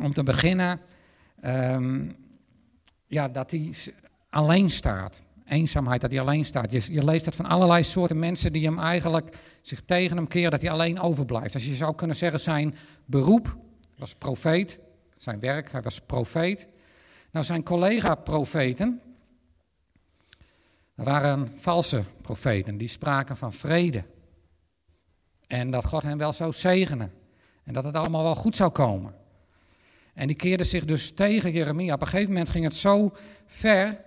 Om 0.04 0.14
te 0.14 0.24
beginnen, 0.24 0.80
um, 1.46 2.21
ja, 3.12 3.28
dat 3.28 3.52
hij 3.52 3.74
alleen 4.30 4.70
staat. 4.70 5.22
Eenzaamheid, 5.46 6.02
dat 6.02 6.12
hij 6.12 6.20
alleen 6.20 6.46
staat. 6.46 6.72
Je, 6.72 6.94
je, 6.94 7.04
leest 7.04 7.26
dat 7.26 7.36
van 7.36 7.46
allerlei 7.46 7.84
soorten 7.84 8.20
mensen 8.20 8.52
die 8.52 8.66
hem 8.66 8.80
eigenlijk 8.80 9.38
zich 9.62 9.82
tegen 9.82 10.18
hem 10.18 10.28
keren, 10.28 10.52
dat 10.52 10.62
hij 10.62 10.72
alleen 10.72 11.00
overblijft. 11.00 11.54
Als 11.54 11.66
je 11.66 11.76
zou 11.76 11.96
kunnen 11.96 12.16
zeggen, 12.16 12.40
zijn 12.40 12.76
beroep 13.06 13.58
was 13.98 14.16
profeet, 14.16 14.80
zijn 15.18 15.40
werk, 15.40 15.72
hij 15.72 15.82
was 15.82 16.00
profeet. 16.00 16.68
Nou, 17.32 17.46
zijn 17.46 17.64
collega-profeten, 17.64 19.02
er 20.96 21.04
waren 21.04 21.50
valse 21.56 22.04
profeten, 22.22 22.78
die 22.78 22.88
spraken 22.88 23.38
van 23.38 23.54
vrede. 23.54 24.04
En 25.48 25.72
dat 25.72 25.86
God 25.86 26.04
hen 26.04 26.18
wel 26.18 26.34
zou 26.34 26.54
zegenen. 26.54 27.14
En 27.64 27.74
dat 27.74 27.84
het 27.84 27.96
allemaal 27.96 28.24
wel 28.24 28.36
goed 28.36 28.56
zou 28.56 28.72
komen. 28.72 29.14
En 30.14 30.28
die 30.28 30.36
keerden 30.36 30.66
zich 30.66 30.86
dus 30.86 31.12
tegen 31.12 31.52
Jeremia. 31.52 31.94
Op 31.94 32.02
een 32.02 32.08
gegeven 32.08 32.32
moment 32.32 32.50
ging 32.50 32.64
het 32.64 32.76
zo 32.76 33.14
ver 33.46 34.02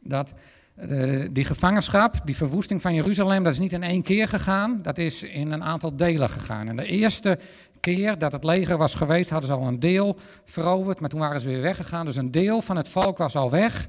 dat 0.00 0.32
uh, 0.76 1.28
die 1.30 1.44
gevangenschap, 1.44 2.20
die 2.24 2.36
verwoesting 2.36 2.82
van 2.82 2.94
Jeruzalem, 2.94 3.44
dat 3.44 3.52
is 3.52 3.58
niet 3.58 3.72
in 3.72 3.82
één 3.82 4.02
keer 4.02 4.28
gegaan. 4.28 4.82
Dat 4.82 4.98
is 4.98 5.22
in 5.22 5.52
een 5.52 5.62
aantal 5.62 5.96
delen 5.96 6.28
gegaan. 6.28 6.68
En 6.68 6.76
de 6.76 6.86
eerste 6.86 7.38
keer 7.80 8.18
dat 8.18 8.32
het 8.32 8.44
leger 8.44 8.76
was 8.76 8.94
geweest, 8.94 9.30
hadden 9.30 9.48
ze 9.48 9.54
al 9.54 9.66
een 9.66 9.80
deel 9.80 10.16
veroverd. 10.44 11.00
Maar 11.00 11.08
toen 11.08 11.20
waren 11.20 11.40
ze 11.40 11.48
weer 11.48 11.62
weggegaan. 11.62 12.06
Dus 12.06 12.16
een 12.16 12.30
deel 12.30 12.60
van 12.62 12.76
het 12.76 12.88
volk 12.88 13.18
was 13.18 13.36
al 13.36 13.50
weg. 13.50 13.88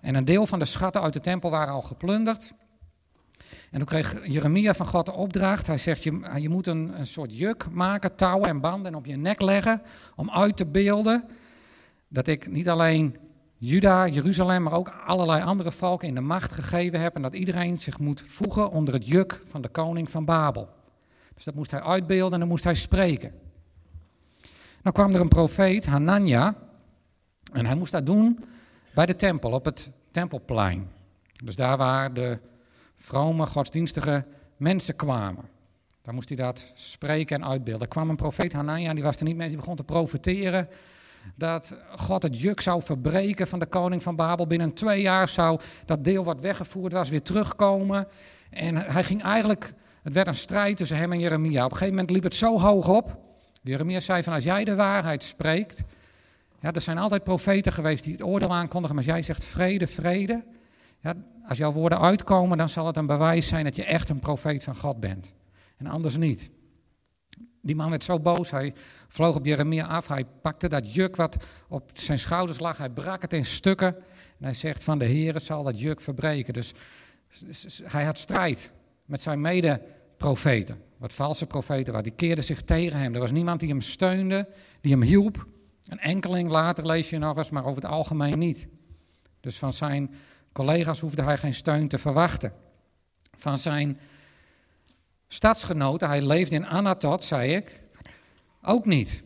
En 0.00 0.14
een 0.14 0.24
deel 0.24 0.46
van 0.46 0.58
de 0.58 0.64
schatten 0.64 1.02
uit 1.02 1.12
de 1.12 1.20
tempel 1.20 1.50
waren 1.50 1.74
al 1.74 1.82
geplunderd. 1.82 2.52
En 3.70 3.78
toen 3.78 3.88
kreeg 3.88 4.26
Jeremia 4.26 4.74
van 4.74 4.86
God 4.86 5.06
de 5.06 5.12
opdracht. 5.12 5.66
Hij 5.66 5.78
zegt, 5.78 6.02
je, 6.02 6.20
je 6.36 6.48
moet 6.48 6.66
een, 6.66 6.98
een 6.98 7.06
soort 7.06 7.38
juk 7.38 7.66
maken, 7.70 8.16
touwen 8.16 8.48
en 8.48 8.60
banden 8.60 8.92
en 8.92 8.98
op 8.98 9.06
je 9.06 9.16
nek 9.16 9.40
leggen. 9.40 9.82
Om 10.16 10.30
uit 10.30 10.56
te 10.56 10.66
beelden 10.66 11.24
dat 12.08 12.26
ik 12.26 12.50
niet 12.50 12.68
alleen 12.68 13.16
Juda, 13.58 14.08
Jeruzalem, 14.08 14.62
maar 14.62 14.72
ook 14.72 14.92
allerlei 15.06 15.42
andere 15.42 15.72
volken 15.72 16.08
in 16.08 16.14
de 16.14 16.20
macht 16.20 16.52
gegeven 16.52 17.00
heb. 17.00 17.14
En 17.14 17.22
dat 17.22 17.34
iedereen 17.34 17.78
zich 17.78 17.98
moet 17.98 18.22
voegen 18.26 18.70
onder 18.70 18.94
het 18.94 19.06
juk 19.06 19.40
van 19.44 19.62
de 19.62 19.68
koning 19.68 20.10
van 20.10 20.24
Babel. 20.24 20.68
Dus 21.34 21.44
dat 21.44 21.54
moest 21.54 21.70
hij 21.70 21.82
uitbeelden 21.82 22.32
en 22.32 22.38
dan 22.38 22.48
moest 22.48 22.64
hij 22.64 22.74
spreken. 22.74 23.32
Dan 24.82 24.92
kwam 24.92 25.14
er 25.14 25.20
een 25.20 25.28
profeet, 25.28 25.86
Hanania. 25.86 26.54
En 27.52 27.66
hij 27.66 27.74
moest 27.74 27.92
dat 27.92 28.06
doen 28.06 28.44
bij 28.94 29.06
de 29.06 29.16
tempel, 29.16 29.50
op 29.50 29.64
het 29.64 29.90
tempelplein. 30.10 30.90
Dus 31.44 31.56
daar 31.56 31.76
waar 31.76 32.14
de 32.14 32.38
vrome, 32.96 33.46
godsdienstige 33.46 34.24
mensen 34.56 34.96
kwamen. 34.96 35.44
Daar 36.02 36.14
moest 36.14 36.28
hij 36.28 36.36
dat 36.36 36.72
spreken 36.74 37.36
en 37.36 37.48
uitbeelden. 37.48 37.82
Er 37.82 37.92
kwam 37.92 38.10
een 38.10 38.16
profeet 38.16 38.52
Hanania, 38.52 38.94
die 38.94 39.02
was 39.02 39.16
er 39.16 39.24
niet 39.24 39.36
mee, 39.36 39.48
die 39.48 39.56
begon 39.56 39.76
te 39.76 39.84
profeteren 39.84 40.68
dat 41.34 41.78
God 41.96 42.22
het 42.22 42.40
juk 42.40 42.60
zou 42.60 42.82
verbreken 42.82 43.48
van 43.48 43.58
de 43.58 43.66
koning 43.66 44.02
van 44.02 44.16
Babel. 44.16 44.46
Binnen 44.46 44.72
twee 44.72 45.00
jaar 45.00 45.28
zou 45.28 45.60
dat 45.84 46.04
deel 46.04 46.24
wat 46.24 46.40
weggevoerd 46.40 46.92
was 46.92 47.08
weer 47.08 47.22
terugkomen. 47.22 48.08
En 48.50 48.76
hij 48.76 49.04
ging 49.04 49.22
eigenlijk, 49.22 49.72
het 50.02 50.12
werd 50.12 50.26
een 50.26 50.34
strijd 50.34 50.76
tussen 50.76 50.96
hem 50.96 51.12
en 51.12 51.20
Jeremia. 51.20 51.64
Op 51.64 51.70
een 51.70 51.76
gegeven 51.76 51.94
moment 51.94 52.10
liep 52.10 52.22
het 52.22 52.34
zo 52.34 52.60
hoog 52.60 52.88
op. 52.88 53.18
Jeremia 53.62 54.00
zei 54.00 54.22
van 54.22 54.32
als 54.32 54.44
jij 54.44 54.64
de 54.64 54.74
waarheid 54.74 55.22
spreekt, 55.22 55.82
ja, 56.60 56.72
er 56.72 56.80
zijn 56.80 56.98
altijd 56.98 57.24
profeten 57.24 57.72
geweest 57.72 58.04
die 58.04 58.12
het 58.12 58.22
oordeel 58.22 58.54
aankondigen, 58.54 58.96
maar 58.96 59.04
als 59.04 59.14
jij 59.14 59.22
zegt 59.22 59.44
vrede, 59.44 59.86
vrede, 59.86 60.44
als 61.46 61.58
jouw 61.58 61.72
woorden 61.72 62.00
uitkomen, 62.00 62.58
dan 62.58 62.68
zal 62.68 62.86
het 62.86 62.96
een 62.96 63.06
bewijs 63.06 63.48
zijn 63.48 63.64
dat 63.64 63.76
je 63.76 63.84
echt 63.84 64.08
een 64.08 64.20
profeet 64.20 64.64
van 64.64 64.76
God 64.76 65.00
bent. 65.00 65.34
En 65.76 65.86
anders 65.86 66.16
niet. 66.16 66.50
Die 67.62 67.76
man 67.76 67.90
werd 67.90 68.04
zo 68.04 68.20
boos, 68.20 68.50
hij 68.50 68.74
vloog 69.08 69.36
op 69.36 69.46
Jeremia 69.46 69.86
af, 69.86 70.08
hij 70.08 70.24
pakte 70.42 70.68
dat 70.68 70.94
juk 70.94 71.16
wat 71.16 71.36
op 71.68 71.90
zijn 71.92 72.18
schouders 72.18 72.58
lag, 72.58 72.78
hij 72.78 72.90
brak 72.90 73.22
het 73.22 73.32
in 73.32 73.44
stukken. 73.44 73.96
En 74.38 74.44
hij 74.44 74.54
zegt 74.54 74.84
van 74.84 74.98
de 74.98 75.04
Heere 75.04 75.38
zal 75.38 75.62
dat 75.62 75.80
juk 75.80 76.00
verbreken. 76.00 76.54
Dus 76.54 76.74
hij 77.82 78.04
had 78.04 78.18
strijd 78.18 78.72
met 79.04 79.20
zijn 79.20 79.40
mede-profeten, 79.40 80.80
wat 80.96 81.12
valse 81.12 81.46
profeten 81.46 81.92
waren. 81.92 82.08
Die 82.08 82.16
keerden 82.16 82.44
zich 82.44 82.62
tegen 82.62 82.98
hem. 82.98 83.14
Er 83.14 83.20
was 83.20 83.30
niemand 83.30 83.60
die 83.60 83.68
hem 83.68 83.80
steunde, 83.80 84.48
die 84.80 84.92
hem 84.92 85.02
hielp. 85.02 85.46
Een 85.88 85.98
enkeling 85.98 86.48
later 86.48 86.86
lees 86.86 87.10
je 87.10 87.18
nog 87.18 87.36
eens, 87.36 87.50
maar 87.50 87.64
over 87.64 87.82
het 87.82 87.90
algemeen 87.90 88.38
niet. 88.38 88.68
Dus 89.40 89.58
van 89.58 89.72
zijn 89.72 90.14
collega's 90.56 91.00
hoefde 91.00 91.22
hij 91.22 91.38
geen 91.38 91.54
steun 91.54 91.88
te 91.88 91.98
verwachten. 91.98 92.52
Van 93.36 93.58
zijn 93.58 93.98
stadsgenoten, 95.28 96.08
hij 96.08 96.22
leefde 96.22 96.56
in 96.56 96.66
Anatot, 96.66 97.24
zei 97.24 97.54
ik, 97.54 97.82
ook 98.62 98.84
niet. 98.84 99.24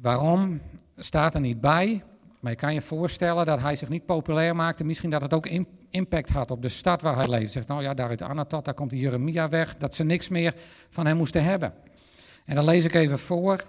Waarom 0.00 0.60
staat 0.96 1.34
er 1.34 1.40
niet 1.40 1.60
bij? 1.60 2.02
Maar 2.40 2.50
je 2.50 2.58
kan 2.58 2.74
je 2.74 2.80
voorstellen 2.80 3.46
dat 3.46 3.60
hij 3.60 3.76
zich 3.76 3.88
niet 3.88 4.06
populair 4.06 4.56
maakte. 4.56 4.84
Misschien 4.84 5.10
dat 5.10 5.22
het 5.22 5.34
ook 5.34 5.48
impact 5.90 6.28
had 6.28 6.50
op 6.50 6.62
de 6.62 6.68
stad 6.68 7.02
waar 7.02 7.16
hij 7.16 7.28
leefde. 7.28 7.46
Zegt, 7.50 7.68
nou 7.68 7.82
ja, 7.82 7.94
daar 7.94 8.08
uit 8.08 8.22
Anatot, 8.22 8.64
daar 8.64 8.74
komt 8.74 8.92
Jeremia 8.92 9.48
weg. 9.48 9.74
Dat 9.74 9.94
ze 9.94 10.04
niks 10.04 10.28
meer 10.28 10.54
van 10.90 11.06
hem 11.06 11.16
moesten 11.16 11.44
hebben. 11.44 11.74
En 12.44 12.54
dan 12.54 12.64
lees 12.64 12.84
ik 12.84 12.94
even 12.94 13.18
voor. 13.18 13.64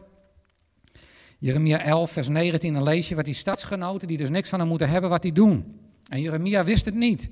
Jeremia 1.42 1.84
11, 1.84 2.12
vers 2.12 2.28
19. 2.28 2.74
Dan 2.74 2.84
lees 2.84 3.10
je 3.10 3.16
wat 3.16 3.26
die 3.26 3.34
stadsgenoten, 3.34 4.08
die 4.08 4.18
dus 4.18 4.30
niks 4.30 4.50
van 4.50 4.60
hem 4.60 4.68
moeten 4.68 4.90
hebben, 4.90 5.10
wat 5.10 5.22
die 5.22 5.32
doen. 5.32 5.80
En 6.10 6.22
Jeremia 6.22 6.64
wist 6.64 6.86
het 6.86 6.96
niet. 6.96 7.32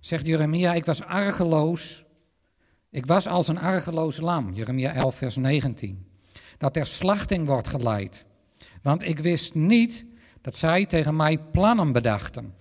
Zegt 0.00 0.26
Jeremia, 0.26 0.74
ik 0.74 0.84
was 0.84 1.02
argeloos. 1.02 2.04
Ik 2.90 3.06
was 3.06 3.26
als 3.26 3.48
een 3.48 3.58
argeloos 3.58 4.20
lam. 4.20 4.52
Jeremia 4.52 4.92
11, 4.92 5.14
vers 5.14 5.36
19. 5.36 6.06
Dat 6.58 6.72
ter 6.72 6.86
slachting 6.86 7.46
wordt 7.46 7.68
geleid. 7.68 8.26
Want 8.82 9.02
ik 9.02 9.18
wist 9.18 9.54
niet 9.54 10.06
dat 10.40 10.56
zij 10.56 10.86
tegen 10.86 11.16
mij 11.16 11.38
plannen 11.38 11.92
bedachten. 11.92 12.54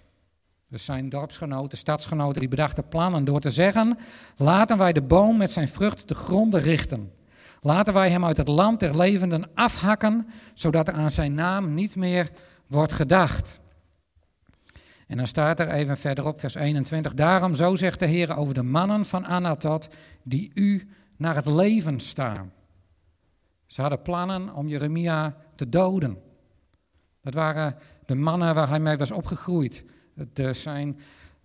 Dus 0.68 0.86
zijn 0.86 1.10
dorpsgenoten, 1.10 1.78
stadsgenoten, 1.78 2.40
die 2.40 2.50
bedachten 2.50 2.88
plannen 2.88 3.24
door 3.24 3.40
te 3.40 3.50
zeggen: 3.50 3.98
laten 4.38 4.78
wij 4.78 4.94
de 4.94 5.02
boom 5.02 5.38
met 5.38 5.52
zijn 5.52 5.68
vrucht 5.68 6.08
te 6.08 6.16
gronden 6.16 6.62
richten. 6.62 7.12
Laten 7.62 7.94
wij 7.94 8.10
hem 8.10 8.26
uit 8.26 8.38
het 8.38 8.48
land 8.48 8.80
der 8.80 8.98
levenden 8.98 9.50
afhakken, 9.54 10.28
zodat 10.54 10.88
er 10.88 10.94
aan 10.94 11.12
zijn 11.12 11.34
naam 11.34 11.74
niet 11.74 11.96
meer 11.96 12.30
wordt 12.68 12.92
gedacht. 12.92 13.60
En 15.08 15.18
dan 15.18 15.28
staat 15.28 15.60
er 15.60 15.70
even 15.70 15.98
verderop, 15.98 16.40
vers 16.40 16.56
21. 16.56 17.14
Daarom, 17.14 17.56
zo 17.56 17.76
zegt 17.76 18.00
de 18.00 18.06
Heer 18.06 18.38
over 18.38 18.54
de 18.54 18.64
mannen 18.64 19.06
van 19.06 19.26
Anatot, 19.26 19.90
die 20.24 20.52
u 20.54 20.90
naar 21.18 21.36
het 21.36 21.46
leven 21.46 22.00
staan. 22.00 22.52
Ze 23.66 23.82
hadden 23.82 24.02
plannen 24.02 24.54
om 24.54 24.68
Jeremia 24.68 25.36
te 25.56 25.70
doden. 25.70 26.18
Dat 27.22 27.34
waren 27.34 27.76
de 28.06 28.16
mannen 28.16 28.56
waar 28.56 28.70
hij 28.70 28.80
mee 28.80 28.98
was 28.98 29.12
opgegroeid. 29.12 29.84
Het 30.16 30.58
zijn 30.58 31.00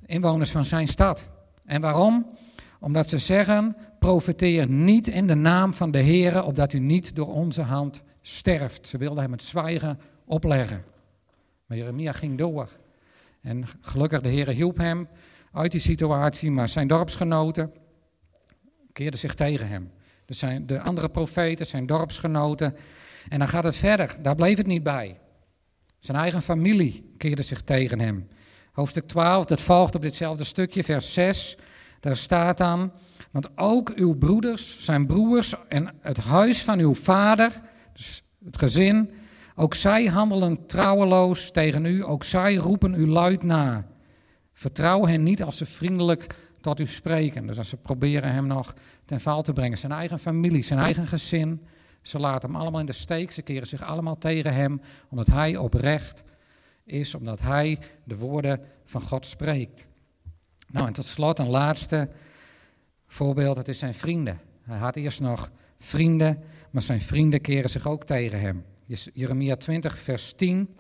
inwoners 0.07 0.51
van 0.51 0.65
zijn 0.65 0.89
stad. 0.89 1.31
En 1.65 1.81
waarom? 1.81 2.37
Omdat 2.81 3.09
ze 3.09 3.19
zeggen, 3.19 3.77
profeteer 4.05 4.69
niet 4.69 5.09
in 5.09 5.27
de 5.27 5.35
naam 5.35 5.75
van 5.75 5.91
de 5.91 5.99
Heer, 5.99 6.45
opdat 6.45 6.73
u 6.73 6.79
niet 6.79 7.17
door 7.17 7.35
onze 7.35 7.63
hand 7.63 8.03
sterft. 8.21 8.87
Ze 8.87 8.99
wilden 8.99 9.23
hem 9.23 9.33
het 9.33 9.43
zwijgen 9.43 10.01
opleggen. 10.25 10.85
Maar 11.67 11.79
Jeremia 11.79 12.13
ging 12.13 12.39
door. 12.39 12.69
En 13.41 13.65
gelukkig 13.81 14.21
de 14.21 14.29
Heer 14.29 14.49
hielp 14.49 14.77
hem 14.77 15.09
uit 15.53 15.73
die 15.73 15.81
situatie, 15.81 16.51
maar 16.51 16.69
zijn 16.69 16.89
dorpsgenoten 16.89 17.73
keerden 18.93 19.19
zich 19.19 19.35
tegen 19.35 19.69
hem. 19.69 19.93
Dus 20.27 20.39
zijn 20.39 20.67
de 20.67 20.81
andere 20.81 21.09
profeten, 21.09 21.67
zijn 21.67 21.87
dorpsgenoten. 21.87 22.77
En 23.29 23.39
dan 23.39 23.49
gaat 23.49 23.65
het 23.65 23.77
verder, 23.77 24.17
daar 24.23 24.35
bleef 24.35 24.57
het 24.57 24.67
niet 24.67 24.83
bij. 24.83 25.19
Zijn 25.99 26.17
eigen 26.17 26.43
familie 26.43 27.15
keerde 27.17 27.43
zich 27.43 27.63
tegen 27.63 28.01
hem. 28.01 28.29
Hoofdstuk 28.73 29.09
12, 29.09 29.45
dat 29.45 29.61
volgt 29.61 29.95
op 29.95 30.03
ditzelfde 30.03 30.45
stukje, 30.45 30.85
vers 30.85 31.13
6. 31.13 31.57
Daar 32.01 32.17
staat 32.17 32.59
dan, 32.59 32.93
want 33.35 33.59
ook 33.59 33.93
uw 33.95 34.15
broeders 34.15 34.81
zijn 34.81 35.07
broers 35.07 35.55
en 35.69 35.95
het 36.01 36.17
huis 36.17 36.63
van 36.63 36.79
uw 36.79 36.95
vader, 36.95 37.53
dus 37.93 38.23
het 38.45 38.59
gezin, 38.59 39.11
ook 39.55 39.75
zij 39.75 40.07
handelen 40.07 40.67
trouweloos 40.67 41.51
tegen 41.51 41.85
u, 41.85 42.05
ook 42.05 42.25
zij 42.25 42.55
roepen 42.55 42.95
u 42.95 43.09
luid 43.09 43.43
na. 43.43 43.87
Vertrouw 44.53 45.07
hen 45.07 45.23
niet 45.23 45.43
als 45.43 45.57
ze 45.57 45.67
vriendelijk 45.67 46.35
tot 46.61 46.81
u 46.81 46.87
spreken. 46.87 47.47
Dus 47.47 47.59
als 47.59 47.69
ze 47.69 47.77
proberen 47.77 48.33
hem 48.33 48.47
nog 48.47 48.75
ten 49.05 49.21
val 49.21 49.43
te 49.43 49.53
brengen. 49.53 49.79
Zijn 49.79 49.93
eigen 49.93 50.19
familie, 50.19 50.63
zijn 50.63 50.81
eigen 50.81 51.07
gezin. 51.07 51.67
Ze 52.03 52.19
laten 52.19 52.51
hem 52.51 52.61
allemaal 52.61 52.81
in 52.81 52.87
de 52.87 52.93
steek. 52.93 53.31
Ze 53.31 53.43
keren 53.43 53.67
zich 53.67 53.83
allemaal 53.83 54.19
tegen 54.19 54.55
hem. 54.55 54.81
Omdat 55.09 55.27
hij 55.27 55.57
oprecht 55.57 56.25
is. 56.85 57.15
Omdat 57.15 57.41
hij 57.41 57.79
de 58.05 58.17
woorden 58.17 58.61
van 58.85 59.03
God 59.03 59.27
spreekt. 59.27 59.89
Nou 60.69 60.87
en 60.87 60.93
tot 60.93 61.05
slot 61.05 61.39
een 61.39 61.49
laatste 61.49 62.09
voorbeeld. 63.15 63.57
Dat 63.57 63.69
is 63.69 63.79
zijn 63.79 63.95
vrienden. 63.95 64.41
Hij 64.63 64.79
had 64.79 64.97
eerst 64.97 65.21
nog 65.21 65.51
vrienden. 65.79 66.43
Maar 66.71 66.83
zijn 66.83 67.01
vrienden 67.01 67.41
keren 67.41 67.71
zich 67.71 67.87
ook 67.87 68.05
tegen 68.05 68.41
hem. 68.41 68.65
Jeremia 69.13 69.57
20 69.57 69.99
vers 69.99 70.33
10. 70.33 70.77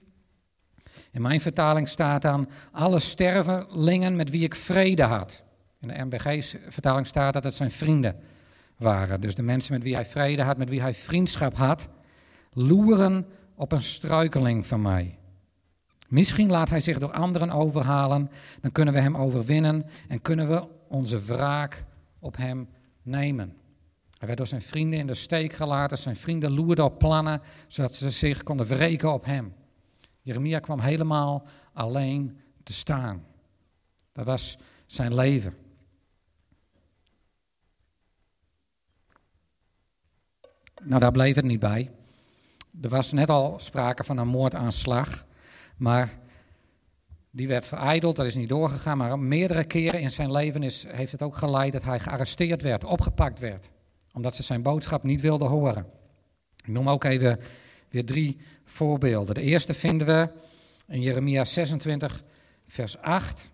In 1.10 1.22
mijn 1.22 1.40
vertaling 1.40 1.88
staat 1.88 2.22
dan, 2.22 2.48
alle 2.72 2.98
stervelingen 2.98 4.16
met 4.16 4.30
wie 4.30 4.42
ik 4.42 4.54
vrede 4.54 5.02
had. 5.02 5.44
In 5.80 5.88
de 5.88 6.04
MBG-vertaling 6.04 7.06
staat 7.06 7.32
dat 7.32 7.44
het 7.44 7.54
zijn 7.54 7.70
vrienden 7.70 8.16
waren. 8.76 9.20
Dus 9.20 9.34
de 9.34 9.42
mensen 9.42 9.72
met 9.72 9.82
wie 9.82 9.94
hij 9.94 10.04
vrede 10.04 10.42
had, 10.42 10.58
met 10.58 10.68
wie 10.68 10.80
hij 10.80 10.94
vriendschap 10.94 11.56
had, 11.56 11.88
loeren 12.52 13.26
op 13.54 13.72
een 13.72 13.82
struikeling 13.82 14.66
van 14.66 14.82
mij. 14.82 15.18
Misschien 16.08 16.50
laat 16.50 16.70
hij 16.70 16.80
zich 16.80 16.98
door 16.98 17.12
anderen 17.12 17.50
overhalen, 17.50 18.30
dan 18.60 18.72
kunnen 18.72 18.94
we 18.94 19.00
hem 19.00 19.16
overwinnen 19.16 19.86
en 20.08 20.22
kunnen 20.22 20.48
we 20.48 20.66
onze 20.88 21.20
wraak 21.20 21.84
op 22.24 22.36
hem 22.36 22.68
nemen. 23.02 23.56
Hij 24.18 24.26
werd 24.26 24.38
door 24.38 24.46
zijn 24.46 24.62
vrienden 24.62 24.98
in 24.98 25.06
de 25.06 25.14
steek 25.14 25.52
gelaten, 25.52 25.98
zijn 25.98 26.16
vrienden 26.16 26.50
loerden 26.50 26.84
op 26.84 26.98
plannen, 26.98 27.42
zodat 27.68 27.94
ze 27.94 28.10
zich 28.10 28.42
konden 28.42 28.66
wreken 28.66 29.12
op 29.12 29.24
hem. 29.24 29.54
Jeremia 30.20 30.58
kwam 30.58 30.80
helemaal 30.80 31.46
alleen 31.72 32.40
te 32.62 32.72
staan. 32.72 33.26
Dat 34.12 34.24
was 34.24 34.58
zijn 34.86 35.14
leven. 35.14 35.56
Nou, 40.82 41.00
daar 41.00 41.12
bleef 41.12 41.34
het 41.34 41.44
niet 41.44 41.60
bij. 41.60 41.90
Er 42.82 42.88
was 42.88 43.12
net 43.12 43.28
al 43.28 43.60
sprake 43.60 44.04
van 44.04 44.18
een 44.18 44.28
moordaanslag, 44.28 45.26
maar 45.76 46.18
die 47.34 47.48
werd 47.48 47.66
vereideld, 47.66 48.16
dat 48.16 48.26
is 48.26 48.34
niet 48.34 48.48
doorgegaan. 48.48 48.98
Maar 48.98 49.18
meerdere 49.18 49.64
keren 49.64 50.00
in 50.00 50.10
zijn 50.10 50.32
leven 50.32 50.62
is, 50.62 50.84
heeft 50.88 51.12
het 51.12 51.22
ook 51.22 51.36
geleid 51.36 51.72
dat 51.72 51.82
hij 51.82 52.00
gearresteerd 52.00 52.62
werd, 52.62 52.84
opgepakt 52.84 53.38
werd, 53.38 53.70
omdat 54.12 54.34
ze 54.34 54.42
zijn 54.42 54.62
boodschap 54.62 55.02
niet 55.02 55.20
wilden 55.20 55.48
horen. 55.48 55.86
Ik 56.56 56.68
noem 56.68 56.88
ook 56.88 57.04
even 57.04 57.40
weer 57.88 58.04
drie 58.04 58.38
voorbeelden. 58.64 59.34
De 59.34 59.40
eerste 59.40 59.74
vinden 59.74 60.06
we 60.06 60.28
in 60.86 61.00
Jeremia 61.00 61.44
26, 61.44 62.22
vers 62.66 62.98
8. 62.98 63.50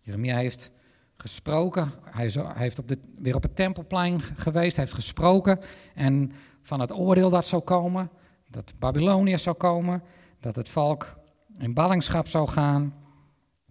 Jeremia 0.00 0.36
heeft 0.36 0.70
gesproken. 1.16 1.92
Hij, 2.04 2.26
is, 2.26 2.36
heeft 2.54 2.78
op 2.78 2.88
de, 2.88 2.98
weer 3.18 3.34
op 3.34 3.42
het 3.42 3.56
tempelplein 3.56 4.22
geweest. 4.22 4.76
Hij 4.76 4.84
heeft 4.84 4.96
gesproken. 4.96 5.58
En 5.94 6.32
van 6.60 6.80
het 6.80 6.92
oordeel 6.92 7.30
dat 7.30 7.46
zou 7.46 7.62
komen. 7.62 8.10
Dat 8.48 8.72
Babylonië 8.78 9.38
zou 9.38 9.56
komen. 9.56 10.02
Dat 10.40 10.56
het 10.56 10.68
volk 10.68 11.20
in 11.58 11.74
ballingschap 11.74 12.28
zou 12.28 12.48
gaan. 12.48 12.94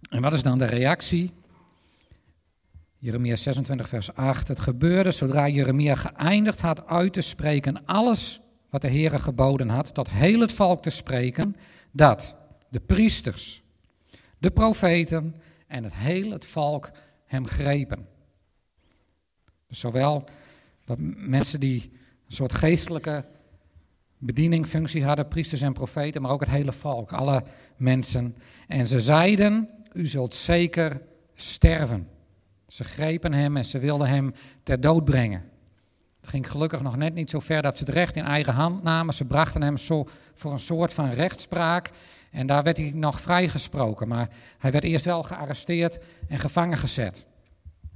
En 0.08 0.22
wat 0.22 0.32
is 0.32 0.42
dan 0.42 0.58
de 0.58 0.64
reactie? 0.64 1.30
Jeremia 2.96 3.36
26, 3.36 3.88
vers 3.88 4.14
8. 4.14 4.48
Het 4.48 4.60
gebeurde 4.60 5.10
zodra 5.10 5.48
Jeremia 5.48 5.94
geëindigd 5.94 6.60
had 6.60 6.86
uit 6.86 7.12
te 7.12 7.20
spreken 7.20 7.84
alles 7.84 8.40
wat 8.70 8.80
de 8.80 8.88
Heere 8.88 9.18
geboden 9.18 9.68
had, 9.68 9.94
tot 9.94 10.10
heel 10.10 10.40
het 10.40 10.52
volk 10.52 10.82
te 10.82 10.90
spreken, 10.90 11.56
dat 11.90 12.36
de 12.68 12.80
priesters, 12.80 13.62
de 14.38 14.50
profeten 14.50 15.34
en 15.66 15.84
het 15.84 15.94
heel 15.94 16.30
het 16.30 16.44
volk 16.44 16.90
hem 17.24 17.46
grepen. 17.46 18.08
Dus 19.66 19.78
zowel 19.78 20.24
wat 20.84 20.98
mensen 21.16 21.60
die 21.60 21.90
een 22.26 22.32
soort 22.32 22.52
geestelijke 22.52 23.24
bediening, 24.22 24.66
functie 24.66 25.04
hadden, 25.04 25.28
priesters 25.28 25.62
en 25.62 25.72
profeten, 25.72 26.22
maar 26.22 26.30
ook 26.30 26.40
het 26.40 26.50
hele 26.50 26.72
volk, 26.72 27.12
alle 27.12 27.42
mensen. 27.76 28.36
En 28.68 28.86
ze 28.86 29.00
zeiden, 29.00 29.68
u 29.92 30.06
zult 30.06 30.34
zeker 30.34 31.02
sterven. 31.34 32.08
Ze 32.66 32.84
grepen 32.84 33.32
hem 33.32 33.56
en 33.56 33.64
ze 33.64 33.78
wilden 33.78 34.08
hem 34.08 34.34
ter 34.62 34.80
dood 34.80 35.04
brengen. 35.04 35.44
Het 36.20 36.30
ging 36.30 36.50
gelukkig 36.50 36.82
nog 36.82 36.96
net 36.96 37.14
niet 37.14 37.30
zo 37.30 37.40
ver 37.40 37.62
dat 37.62 37.76
ze 37.76 37.84
het 37.84 37.94
recht 37.94 38.16
in 38.16 38.24
eigen 38.24 38.52
hand 38.52 38.82
namen. 38.82 39.14
Ze 39.14 39.24
brachten 39.24 39.62
hem 39.62 39.76
zo 39.76 40.06
voor 40.34 40.52
een 40.52 40.60
soort 40.60 40.92
van 40.92 41.10
rechtspraak. 41.10 41.90
En 42.30 42.46
daar 42.46 42.62
werd 42.62 42.76
hij 42.76 42.92
nog 42.94 43.20
vrijgesproken. 43.20 44.08
Maar 44.08 44.28
hij 44.58 44.70
werd 44.70 44.84
eerst 44.84 45.04
wel 45.04 45.22
gearresteerd 45.22 45.98
en 46.28 46.38
gevangen 46.38 46.78
gezet. 46.78 47.26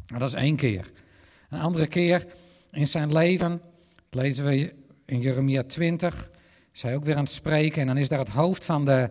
Dat 0.06 0.28
is 0.28 0.34
één 0.34 0.56
keer. 0.56 0.90
Een 1.50 1.60
andere 1.60 1.86
keer 1.86 2.26
in 2.70 2.86
zijn 2.86 3.12
leven, 3.12 3.60
lezen 4.10 4.44
we 4.44 4.74
in 5.07 5.21
Jeremia 5.21 5.62
20, 5.62 6.31
is 6.73 6.83
hij 6.83 6.95
ook 6.95 7.05
weer 7.05 7.16
aan 7.16 7.23
het 7.23 7.33
spreken. 7.33 7.81
En 7.81 7.87
dan 7.87 7.99
is 7.99 8.09
daar 8.09 8.19
het 8.19 8.29
hoofd 8.29 8.64
van 8.64 8.85
de, 8.85 9.11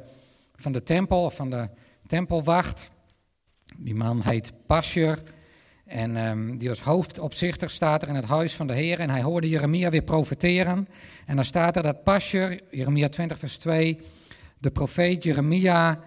van 0.56 0.72
de 0.72 0.84
tempel, 0.84 1.30
van 1.30 1.50
de 1.50 1.70
tempelwacht. 2.08 2.90
Die 3.78 3.96
man 3.96 4.22
heet 4.22 4.54
Pasjer. 4.66 5.20
En 5.86 6.18
um, 6.18 6.58
die 6.58 6.70
als 6.70 6.82
hoofdopzichter 6.82 7.70
staat 7.70 8.02
er 8.02 8.08
in 8.08 8.16
het 8.16 8.26
huis 8.26 8.56
van 8.56 8.68
de 8.68 8.74
Heer. 8.74 9.00
En 9.00 9.10
hij 9.10 9.22
hoorde 9.22 9.50
Jeremia 9.50 9.90
weer 9.90 10.04
profeteren. 10.04 10.88
En 11.26 11.36
dan 11.36 11.46
staat 11.46 11.76
er 11.76 11.84
dat 11.84 12.04
Pasjer, 12.04 12.62
Jeremia 12.72 13.10
20, 13.10 13.40
vers 13.40 13.58
2, 13.58 14.00
de 14.58 14.72
profeet 14.72 15.24
Jeremia 15.24 16.00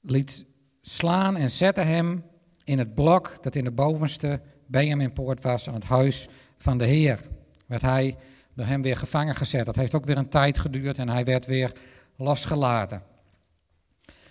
liet 0.00 0.46
slaan 0.80 1.36
en 1.36 1.50
zette 1.50 1.80
hem 1.80 2.24
in 2.64 2.78
het 2.78 2.94
blok 2.94 3.38
dat 3.40 3.56
in 3.56 3.64
de 3.64 3.70
bovenste 3.70 4.40
Benjaminpoort 4.66 5.42
was 5.42 5.68
aan 5.68 5.74
het 5.74 5.84
huis 5.84 6.28
van 6.56 6.78
de 6.78 6.86
Heer. 6.86 7.20
Werd 7.68 7.82
hij 7.82 8.16
door 8.54 8.66
hem 8.66 8.82
weer 8.82 8.96
gevangen 8.96 9.34
gezet. 9.34 9.66
Dat 9.66 9.76
heeft 9.76 9.94
ook 9.94 10.04
weer 10.04 10.16
een 10.16 10.28
tijd 10.28 10.58
geduurd 10.58 10.98
en 10.98 11.08
hij 11.08 11.24
werd 11.24 11.46
weer 11.46 11.72
losgelaten. 12.16 13.02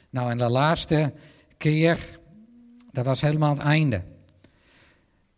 Nou, 0.10 0.32
en 0.32 0.38
de 0.38 0.50
laatste 0.50 1.14
keer 1.58 2.18
dat 2.98 3.06
was 3.06 3.22
helemaal 3.22 3.50
het 3.54 3.62
einde. 3.62 4.02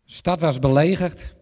De 0.05 0.13
stad 0.13 0.41
was 0.41 0.59
belegerd. 0.59 1.35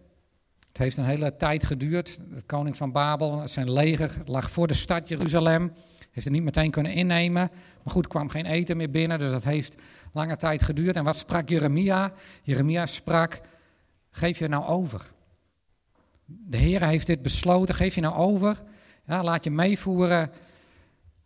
Het 0.66 0.78
heeft 0.78 0.96
een 0.96 1.04
hele 1.04 1.36
tijd 1.36 1.64
geduurd. 1.64 2.18
De 2.34 2.42
koning 2.42 2.76
van 2.76 2.92
Babel, 2.92 3.48
zijn 3.48 3.72
leger, 3.72 4.10
lag 4.24 4.50
voor 4.50 4.66
de 4.66 4.74
stad 4.74 5.08
Jeruzalem. 5.08 5.72
Heeft 6.10 6.26
het 6.26 6.32
niet 6.34 6.42
meteen 6.42 6.70
kunnen 6.70 6.92
innemen. 6.92 7.50
Maar 7.82 7.92
goed, 7.92 8.06
kwam 8.06 8.28
geen 8.28 8.46
eten 8.46 8.76
meer 8.76 8.90
binnen. 8.90 9.18
Dus 9.18 9.30
dat 9.30 9.44
heeft 9.44 9.76
lange 10.12 10.36
tijd 10.36 10.62
geduurd. 10.62 10.96
En 10.96 11.04
wat 11.04 11.16
sprak 11.16 11.48
Jeremia? 11.48 12.12
Jeremia 12.42 12.86
sprak: 12.86 13.40
Geef 14.10 14.38
je 14.38 14.48
nou 14.48 14.64
over. 14.64 15.06
De 16.30 16.56
Heer 16.56 16.86
heeft 16.86 17.06
dit 17.06 17.22
besloten. 17.22 17.74
Geef 17.74 17.94
je 17.94 18.00
nou 18.00 18.14
over. 18.14 18.62
Ja, 19.06 19.22
laat 19.22 19.44
je 19.44 19.50
meevoeren 19.50 20.30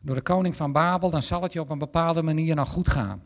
door 0.00 0.14
de 0.14 0.22
koning 0.22 0.56
van 0.56 0.72
Babel. 0.72 1.10
Dan 1.10 1.22
zal 1.22 1.42
het 1.42 1.52
je 1.52 1.60
op 1.60 1.70
een 1.70 1.78
bepaalde 1.78 2.22
manier 2.22 2.54
nog 2.54 2.68
goed 2.68 2.88
gaan. 2.88 3.22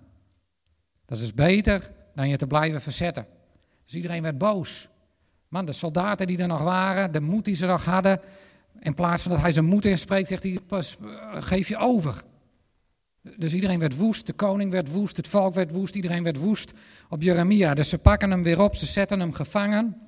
Dat 1.06 1.18
is 1.18 1.34
beter 1.34 1.90
dan 2.14 2.28
je 2.28 2.36
te 2.36 2.46
blijven 2.46 2.80
verzetten. 2.80 3.26
Dus 3.84 3.94
iedereen 3.94 4.22
werd 4.22 4.38
boos. 4.38 4.88
Man, 5.48 5.64
de 5.64 5.72
soldaten 5.72 6.26
die 6.26 6.38
er 6.38 6.46
nog 6.46 6.62
waren, 6.62 7.12
de 7.12 7.20
moed 7.20 7.44
die 7.44 7.54
ze 7.54 7.66
nog 7.66 7.84
hadden, 7.84 8.20
in 8.80 8.94
plaats 8.94 9.22
van 9.22 9.32
dat 9.32 9.40
hij 9.40 9.52
zijn 9.52 9.64
moed 9.64 9.84
inspreekt, 9.84 10.28
zegt 10.28 10.42
hij, 10.42 10.58
pas, 10.66 10.96
eh, 11.00 11.42
geef 11.42 11.68
je 11.68 11.76
over. 11.76 12.22
Dus 13.36 13.54
iedereen 13.54 13.78
werd 13.78 13.96
woest, 13.96 14.26
de 14.26 14.32
koning 14.32 14.70
werd 14.70 14.92
woest, 14.92 15.16
het 15.16 15.28
volk 15.28 15.54
werd 15.54 15.70
woest, 15.70 15.94
iedereen 15.94 16.22
werd 16.22 16.36
woest 16.36 16.72
op 17.08 17.22
Jeremia. 17.22 17.74
Dus 17.74 17.88
ze 17.88 17.98
pakken 17.98 18.30
hem 18.30 18.42
weer 18.42 18.60
op, 18.60 18.76
ze 18.76 18.86
zetten 18.86 19.20
hem 19.20 19.32
gevangen. 19.32 20.05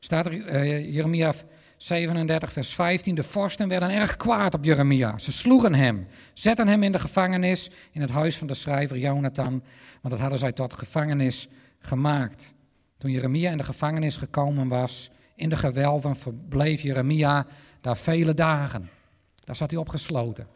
Staat 0.00 0.26
er, 0.26 0.32
uh, 0.32 0.94
Jeremia 0.94 1.34
37, 1.76 2.52
vers 2.52 2.74
15. 2.74 3.14
De 3.14 3.22
vorsten 3.22 3.68
werden 3.68 3.90
erg 3.90 4.16
kwaad 4.16 4.54
op 4.54 4.64
Jeremia. 4.64 5.18
Ze 5.18 5.32
sloegen 5.32 5.74
hem, 5.74 6.06
zetten 6.34 6.68
hem 6.68 6.82
in 6.82 6.92
de 6.92 6.98
gevangenis 6.98 7.70
in 7.92 8.00
het 8.00 8.10
huis 8.10 8.36
van 8.36 8.46
de 8.46 8.54
schrijver 8.54 8.98
Jonathan, 8.98 9.62
want 10.00 10.14
dat 10.14 10.20
hadden 10.20 10.38
zij 10.38 10.52
tot 10.52 10.74
gevangenis 10.74 11.48
gemaakt. 11.78 12.54
Toen 12.98 13.10
Jeremia 13.10 13.50
in 13.50 13.56
de 13.56 13.64
gevangenis 13.64 14.16
gekomen 14.16 14.68
was, 14.68 15.10
in 15.34 15.48
de 15.48 15.56
gewelven, 15.56 16.16
verbleef 16.16 16.80
Jeremia 16.80 17.46
daar 17.80 17.96
vele 17.96 18.34
dagen. 18.34 18.90
Daar 19.44 19.56
zat 19.56 19.70
hij 19.70 19.80
opgesloten. 19.80 20.46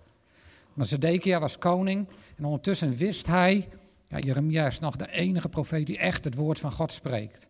Maar 0.74 0.86
Zedekia 0.86 1.40
was 1.40 1.58
koning 1.58 2.08
en 2.36 2.44
ondertussen 2.44 2.96
wist 2.96 3.26
hij, 3.26 3.68
ja, 4.08 4.18
Jeremia 4.18 4.66
is 4.66 4.78
nog 4.78 4.96
de 4.96 5.10
enige 5.10 5.48
profeet 5.48 5.86
die 5.86 5.98
echt 5.98 6.24
het 6.24 6.34
woord 6.34 6.58
van 6.58 6.72
God 6.72 6.92
spreekt. 6.92 7.48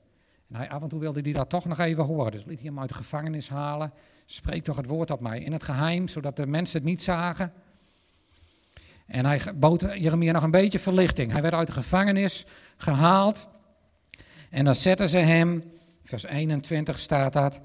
En 0.51 0.57
hij, 0.57 0.71
af 0.71 0.83
en 0.83 0.89
toe 0.89 1.01
wilde 1.01 1.21
hij 1.21 1.33
dat 1.33 1.49
toch 1.49 1.65
nog 1.65 1.79
even 1.79 2.05
horen. 2.05 2.33
Dus 2.33 2.45
liet 2.45 2.59
hij 2.59 2.69
hem 2.69 2.81
uit 2.81 2.89
de 2.89 2.95
gevangenis 2.95 3.49
halen. 3.49 3.93
Spreek 4.25 4.65
toch 4.65 4.77
het 4.77 4.87
woord 4.87 5.11
op 5.11 5.21
mij 5.21 5.41
in 5.41 5.53
het 5.53 5.63
geheim, 5.63 6.09
zodat 6.09 6.37
de 6.37 6.47
mensen 6.47 6.79
het 6.79 6.89
niet 6.89 7.03
zagen. 7.03 7.53
En 9.07 9.27
hij 9.27 9.41
bood 9.55 9.81
Jeremia 9.81 10.33
nog 10.33 10.43
een 10.43 10.51
beetje 10.51 10.79
verlichting. 10.79 11.33
Hij 11.33 11.43
werd 11.43 11.55
uit 11.55 11.67
de 11.67 11.73
gevangenis 11.73 12.47
gehaald. 12.77 13.49
En 14.51 14.65
dan 14.65 14.75
zetten 14.75 15.09
ze 15.09 15.19
hem, 15.19 15.65
vers 16.05 16.23
21 16.23 16.99
staat 16.99 17.33
dat. 17.33 17.61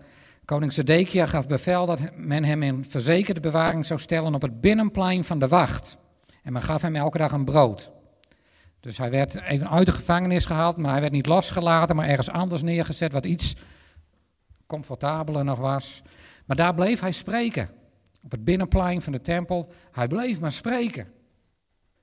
Koning 0.46 0.74
Zedekia 0.74 1.26
gaf 1.26 1.48
bevel 1.48 1.86
dat 1.86 2.00
men 2.16 2.44
hem 2.44 2.64
in 2.64 2.86
verzekerde 2.86 3.40
bewaring 3.40 3.86
zou 3.86 4.00
stellen 4.00 4.36
op 4.36 4.42
het 4.42 4.62
binnenplein 4.62 5.24
van 5.24 5.40
de 5.40 5.48
wacht. 5.48 5.98
En 6.44 6.54
men 6.54 6.62
gaf 6.62 6.82
hem 6.82 6.96
elke 6.96 7.18
dag 7.18 7.32
een 7.32 7.46
brood. 7.46 7.92
Dus 8.86 8.98
hij 8.98 9.10
werd 9.10 9.42
even 9.42 9.70
uit 9.70 9.86
de 9.86 9.92
gevangenis 9.92 10.46
gehaald, 10.46 10.78
maar 10.78 10.92
hij 10.92 11.02
werd 11.02 11.14
niet 11.14 11.26
losgelaten, 11.26 11.96
maar 11.96 12.08
ergens 12.08 12.30
anders 12.30 12.62
neergezet, 12.62 13.12
wat 13.12 13.26
iets 13.26 13.56
comfortabeler 14.66 15.44
nog 15.44 15.60
was. 15.60 16.02
Maar 16.46 16.56
daar 16.56 16.74
bleef 16.74 17.00
hij 17.00 17.12
spreken. 17.12 17.70
Op 18.24 18.32
het 18.32 18.44
binnenplein 18.44 19.02
van 19.02 19.14
de 19.14 19.22
tempel. 19.22 19.72
Hij 19.92 20.08
bleef 20.08 20.40
maar 20.40 20.52
spreken. 20.52 21.08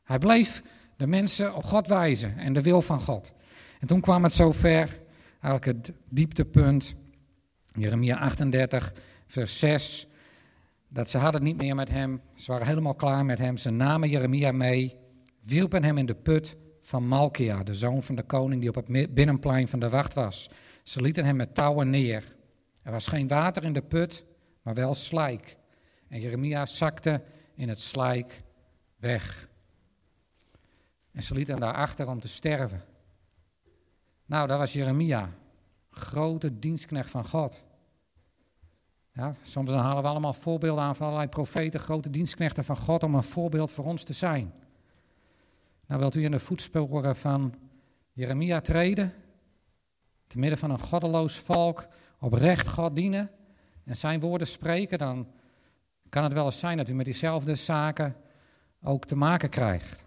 Hij 0.02 0.18
bleef 0.18 0.62
de 0.96 1.06
mensen 1.06 1.54
op 1.54 1.64
God 1.64 1.86
wijzen 1.86 2.38
en 2.38 2.52
de 2.52 2.62
wil 2.62 2.82
van 2.82 3.00
God. 3.00 3.32
En 3.80 3.86
toen 3.86 4.00
kwam 4.00 4.22
het 4.22 4.34
zover, 4.34 4.98
eigenlijk 5.40 5.64
het 5.64 5.92
dieptepunt, 6.10 6.94
Jeremia 7.72 8.18
38, 8.18 8.92
vers 9.26 9.58
6, 9.58 10.06
dat 10.88 11.10
ze 11.10 11.18
hadden 11.18 11.40
het 11.40 11.50
niet 11.50 11.62
meer 11.62 11.74
met 11.74 11.90
hem, 11.90 12.20
ze 12.34 12.50
waren 12.50 12.66
helemaal 12.66 12.94
klaar 12.94 13.24
met 13.24 13.38
hem. 13.38 13.56
Ze 13.56 13.70
namen 13.70 14.08
Jeremia 14.08 14.52
mee, 14.52 14.96
wierpen 15.40 15.84
hem 15.84 15.98
in 15.98 16.06
de 16.06 16.14
put 16.14 16.56
van 16.82 17.06
Malkia, 17.06 17.62
de 17.62 17.74
zoon 17.74 18.02
van 18.02 18.14
de 18.14 18.22
koning 18.22 18.60
die 18.60 18.68
op 18.68 18.74
het 18.74 19.14
binnenplein 19.14 19.68
van 19.68 19.80
de 19.80 19.88
wacht 19.88 20.14
was. 20.14 20.50
Ze 20.82 21.00
lieten 21.00 21.24
hem 21.24 21.36
met 21.36 21.54
touwen 21.54 21.90
neer. 21.90 22.34
Er 22.82 22.92
was 22.92 23.06
geen 23.06 23.28
water 23.28 23.64
in 23.64 23.72
de 23.72 23.82
put, 23.82 24.24
maar 24.62 24.74
wel 24.74 24.94
slijk. 24.94 25.56
En 26.08 26.20
Jeremia 26.20 26.66
zakte 26.66 27.22
in 27.54 27.68
het 27.68 27.80
slijk 27.80 28.42
weg. 28.96 29.48
En 31.12 31.22
ze 31.22 31.34
lieten 31.34 31.54
hem 31.54 31.62
daarachter 31.62 32.08
om 32.08 32.20
te 32.20 32.28
sterven. 32.28 32.82
Nou, 34.26 34.48
dat 34.48 34.58
was 34.58 34.72
Jeremia, 34.72 35.30
grote 35.90 36.58
dienstknecht 36.58 37.10
van 37.10 37.24
God. 37.24 37.64
Ja, 39.14 39.34
soms 39.42 39.70
halen 39.70 40.02
we 40.02 40.08
allemaal 40.08 40.32
voorbeelden 40.32 40.84
aan 40.84 40.96
van 40.96 41.06
allerlei 41.06 41.28
profeten, 41.28 41.80
grote 41.80 42.10
dienstknechten 42.10 42.64
van 42.64 42.76
God, 42.76 43.02
om 43.02 43.14
een 43.14 43.22
voorbeeld 43.22 43.72
voor 43.72 43.84
ons 43.84 44.04
te 44.04 44.12
zijn. 44.12 44.52
Nou, 45.92 46.04
wilt 46.04 46.14
u 46.14 46.24
in 46.24 46.30
de 46.30 46.38
voetsporen 46.38 47.16
van 47.16 47.54
Jeremia 48.12 48.60
treden? 48.60 49.14
Te 50.26 50.38
midden 50.38 50.58
van 50.58 50.70
een 50.70 50.78
goddeloos 50.78 51.38
volk, 51.38 51.88
oprecht 52.18 52.68
God 52.68 52.96
dienen 52.96 53.30
en 53.84 53.96
zijn 53.96 54.20
woorden 54.20 54.46
spreken, 54.46 54.98
dan 54.98 55.32
kan 56.08 56.24
het 56.24 56.32
wel 56.32 56.44
eens 56.44 56.58
zijn 56.58 56.76
dat 56.76 56.88
u 56.88 56.94
met 56.94 57.04
diezelfde 57.04 57.54
zaken 57.54 58.16
ook 58.82 59.04
te 59.04 59.16
maken 59.16 59.48
krijgt. 59.48 60.04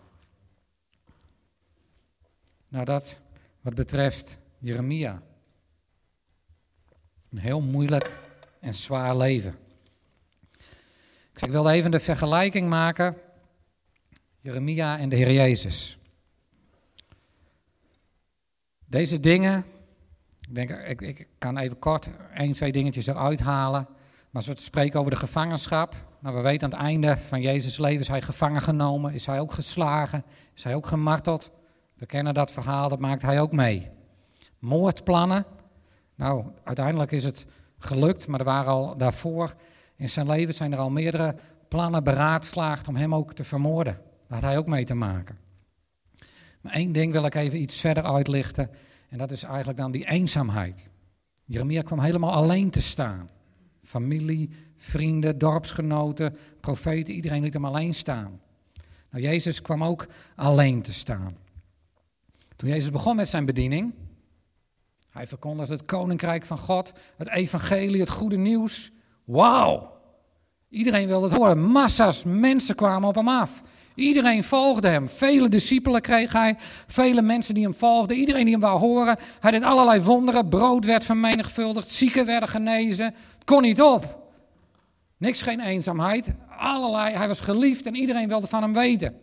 Nou, 2.67 2.85
dat 2.85 3.19
wat 3.61 3.75
betreft 3.75 4.39
Jeremia. 4.57 5.21
Een 7.29 7.37
heel 7.37 7.61
moeilijk 7.61 8.17
en 8.59 8.73
zwaar 8.73 9.17
leven. 9.17 9.55
Ik 11.33 11.51
wilde 11.51 11.71
even 11.71 11.91
de 11.91 11.99
vergelijking 11.99 12.69
maken. 12.69 13.17
Jeremia 14.45 14.99
en 14.99 15.09
de 15.09 15.15
Heer 15.15 15.31
Jezus. 15.31 15.97
Deze 18.85 19.19
dingen, 19.19 19.65
ik, 20.41 20.55
denk, 20.55 20.69
ik, 20.69 21.01
ik 21.01 21.27
kan 21.37 21.57
even 21.57 21.79
kort 21.79 22.09
één, 22.33 22.53
twee 22.53 22.71
dingetjes 22.71 23.07
eruit 23.07 23.39
halen. 23.39 23.87
Maar 24.29 24.45
als 24.45 24.45
we 24.45 24.57
spreken 24.57 24.99
over 24.99 25.11
de 25.11 25.17
gevangenschap. 25.17 25.95
Nou, 26.19 26.35
we 26.35 26.41
weten 26.41 26.63
aan 26.63 26.79
het 26.79 26.87
einde 26.87 27.17
van 27.17 27.41
Jezus' 27.41 27.77
leven 27.77 27.99
is 27.99 28.07
hij 28.07 28.21
gevangen 28.21 28.61
genomen. 28.61 29.13
Is 29.13 29.25
hij 29.25 29.39
ook 29.39 29.51
geslagen. 29.51 30.23
Is 30.55 30.63
hij 30.63 30.75
ook 30.75 30.87
gemarteld. 30.87 31.51
We 31.93 32.05
kennen 32.05 32.33
dat 32.33 32.51
verhaal, 32.51 32.89
dat 32.89 32.99
maakt 32.99 33.21
hij 33.21 33.41
ook 33.41 33.51
mee. 33.51 33.89
Moordplannen. 34.59 35.45
Nou, 36.15 36.45
uiteindelijk 36.63 37.11
is 37.11 37.23
het 37.23 37.45
gelukt, 37.77 38.27
maar 38.27 38.39
er 38.39 38.45
waren 38.45 38.71
al 38.71 38.97
daarvoor 38.97 39.55
in 39.95 40.09
zijn 40.09 40.27
leven 40.27 40.53
zijn 40.53 40.71
er 40.71 40.79
al 40.79 40.89
meerdere 40.89 41.35
plannen 41.67 42.03
beraadslaagd 42.03 42.87
om 42.87 42.95
hem 42.95 43.15
ook 43.15 43.33
te 43.33 43.43
vermoorden. 43.43 44.04
Daar 44.27 44.39
had 44.39 44.49
hij 44.49 44.57
ook 44.57 44.67
mee 44.67 44.85
te 44.85 44.93
maken. 44.93 45.37
Maar 46.61 46.73
één 46.73 46.91
ding 46.91 47.11
wil 47.11 47.25
ik 47.25 47.35
even 47.35 47.61
iets 47.61 47.79
verder 47.79 48.03
uitlichten. 48.03 48.69
En 49.09 49.17
dat 49.17 49.31
is 49.31 49.43
eigenlijk 49.43 49.77
dan 49.77 49.91
die 49.91 50.09
eenzaamheid. 50.09 50.89
Jeremia 51.45 51.81
kwam 51.81 51.99
helemaal 51.99 52.31
alleen 52.31 52.69
te 52.69 52.81
staan. 52.81 53.29
Familie, 53.83 54.49
vrienden, 54.75 55.37
dorpsgenoten, 55.37 56.37
profeten, 56.59 57.13
iedereen 57.13 57.41
liet 57.41 57.53
hem 57.53 57.65
alleen 57.65 57.93
staan. 57.93 58.39
Nou, 59.09 59.23
Jezus 59.23 59.61
kwam 59.61 59.83
ook 59.83 60.07
alleen 60.35 60.81
te 60.81 60.93
staan. 60.93 61.37
Toen 62.55 62.69
Jezus 62.69 62.91
begon 62.91 63.15
met 63.15 63.29
zijn 63.29 63.45
bediening, 63.45 63.93
hij 65.11 65.27
verkondigde 65.27 65.73
het 65.73 65.85
koninkrijk 65.85 66.45
van 66.45 66.57
God, 66.57 66.93
het 67.17 67.29
evangelie, 67.29 67.99
het 67.99 68.09
goede 68.09 68.37
nieuws. 68.37 68.91
Wauw! 69.23 69.93
Iedereen 70.69 71.07
wilde 71.07 71.27
het 71.27 71.37
horen. 71.37 71.61
Massa's 71.61 72.23
mensen 72.23 72.75
kwamen 72.75 73.09
op 73.09 73.15
hem 73.15 73.27
af. 73.27 73.63
Iedereen 73.95 74.43
volgde 74.43 74.87
hem. 74.87 75.09
Vele 75.09 75.49
discipelen 75.49 76.01
kreeg 76.01 76.33
hij. 76.33 76.55
Vele 76.87 77.21
mensen 77.21 77.53
die 77.53 77.63
hem 77.63 77.73
volgden. 77.73 78.17
Iedereen 78.17 78.43
die 78.43 78.53
hem 78.53 78.61
wou 78.61 78.79
horen. 78.79 79.17
Hij 79.39 79.51
deed 79.51 79.63
allerlei 79.63 80.01
wonderen. 80.01 80.49
Brood 80.49 80.85
werd 80.85 81.05
vermenigvuldigd. 81.05 81.91
Zieken 81.91 82.25
werden 82.25 82.49
genezen. 82.49 83.05
Het 83.05 83.43
kon 83.43 83.61
niet 83.61 83.81
op. 83.81 84.23
Niks, 85.17 85.41
geen 85.41 85.59
eenzaamheid. 85.59 86.33
Allerlei. 86.57 87.15
Hij 87.15 87.27
was 87.27 87.39
geliefd 87.39 87.85
en 87.85 87.95
iedereen 87.95 88.27
wilde 88.27 88.47
van 88.47 88.61
hem 88.61 88.73
weten. 88.73 89.19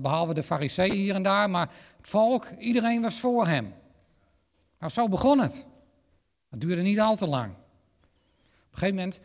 Behalve 0.00 0.34
de 0.34 0.42
fariseeën 0.42 0.94
hier 0.94 1.14
en 1.14 1.22
daar. 1.22 1.50
Maar 1.50 1.68
het 1.96 2.08
volk, 2.08 2.46
iedereen 2.58 3.02
was 3.02 3.20
voor 3.20 3.46
hem. 3.46 3.74
Nou, 4.78 4.92
zo 4.92 5.08
begon 5.08 5.40
het. 5.40 5.66
Het 6.50 6.60
duurde 6.60 6.82
niet 6.82 7.00
al 7.00 7.16
te 7.16 7.26
lang. 7.26 7.52
Op 7.52 7.56
een 8.70 8.78
gegeven 8.78 8.94
moment, 8.94 9.20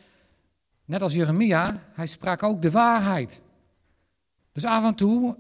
net 0.86 1.02
als 1.02 1.14
Jeremia, 1.14 1.76
hij 1.94 2.08
sprak 2.08 2.44
ook 2.44 2.62
de 2.62 2.72
waarheid. 2.72 3.42
Dus 4.52 4.66
af 4.66 4.86
en 4.86 4.96
toe 4.96 5.38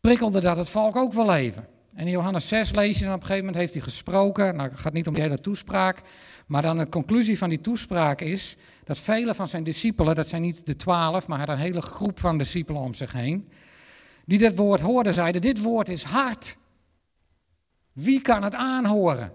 prikkelde 0.00 0.40
dat 0.40 0.56
het 0.56 0.68
volk 0.68 0.96
ook 0.96 1.12
wel 1.12 1.34
even. 1.34 1.66
En 1.94 2.06
in 2.06 2.12
Johannes 2.12 2.48
6 2.48 2.74
lees 2.74 2.98
je 2.98 3.04
dan 3.04 3.14
op 3.14 3.20
een 3.20 3.26
gegeven 3.26 3.44
moment 3.44 3.62
heeft 3.62 3.74
hij 3.74 3.82
gesproken. 3.82 4.56
Nou, 4.56 4.70
het 4.70 4.78
gaat 4.78 4.92
niet 4.92 5.06
om 5.06 5.14
die 5.14 5.22
hele 5.22 5.40
toespraak. 5.40 6.02
Maar 6.46 6.62
dan 6.62 6.78
de 6.78 6.88
conclusie 6.88 7.38
van 7.38 7.48
die 7.48 7.60
toespraak 7.60 8.20
is 8.20 8.56
dat 8.84 8.98
vele 8.98 9.34
van 9.34 9.48
zijn 9.48 9.64
discipelen, 9.64 10.14
dat 10.14 10.28
zijn 10.28 10.42
niet 10.42 10.66
de 10.66 10.76
twaalf, 10.76 11.26
maar 11.26 11.38
hij 11.38 11.54
een 11.54 11.60
hele 11.60 11.82
groep 11.82 12.20
van 12.20 12.38
discipelen 12.38 12.82
om 12.82 12.94
zich 12.94 13.12
heen, 13.12 13.48
die 14.24 14.38
dit 14.38 14.56
woord 14.56 14.80
hoorden, 14.80 15.14
zeiden: 15.14 15.40
Dit 15.40 15.62
woord 15.62 15.88
is 15.88 16.02
hard. 16.02 16.56
Wie 17.92 18.20
kan 18.20 18.42
het 18.42 18.54
aanhoren? 18.54 19.32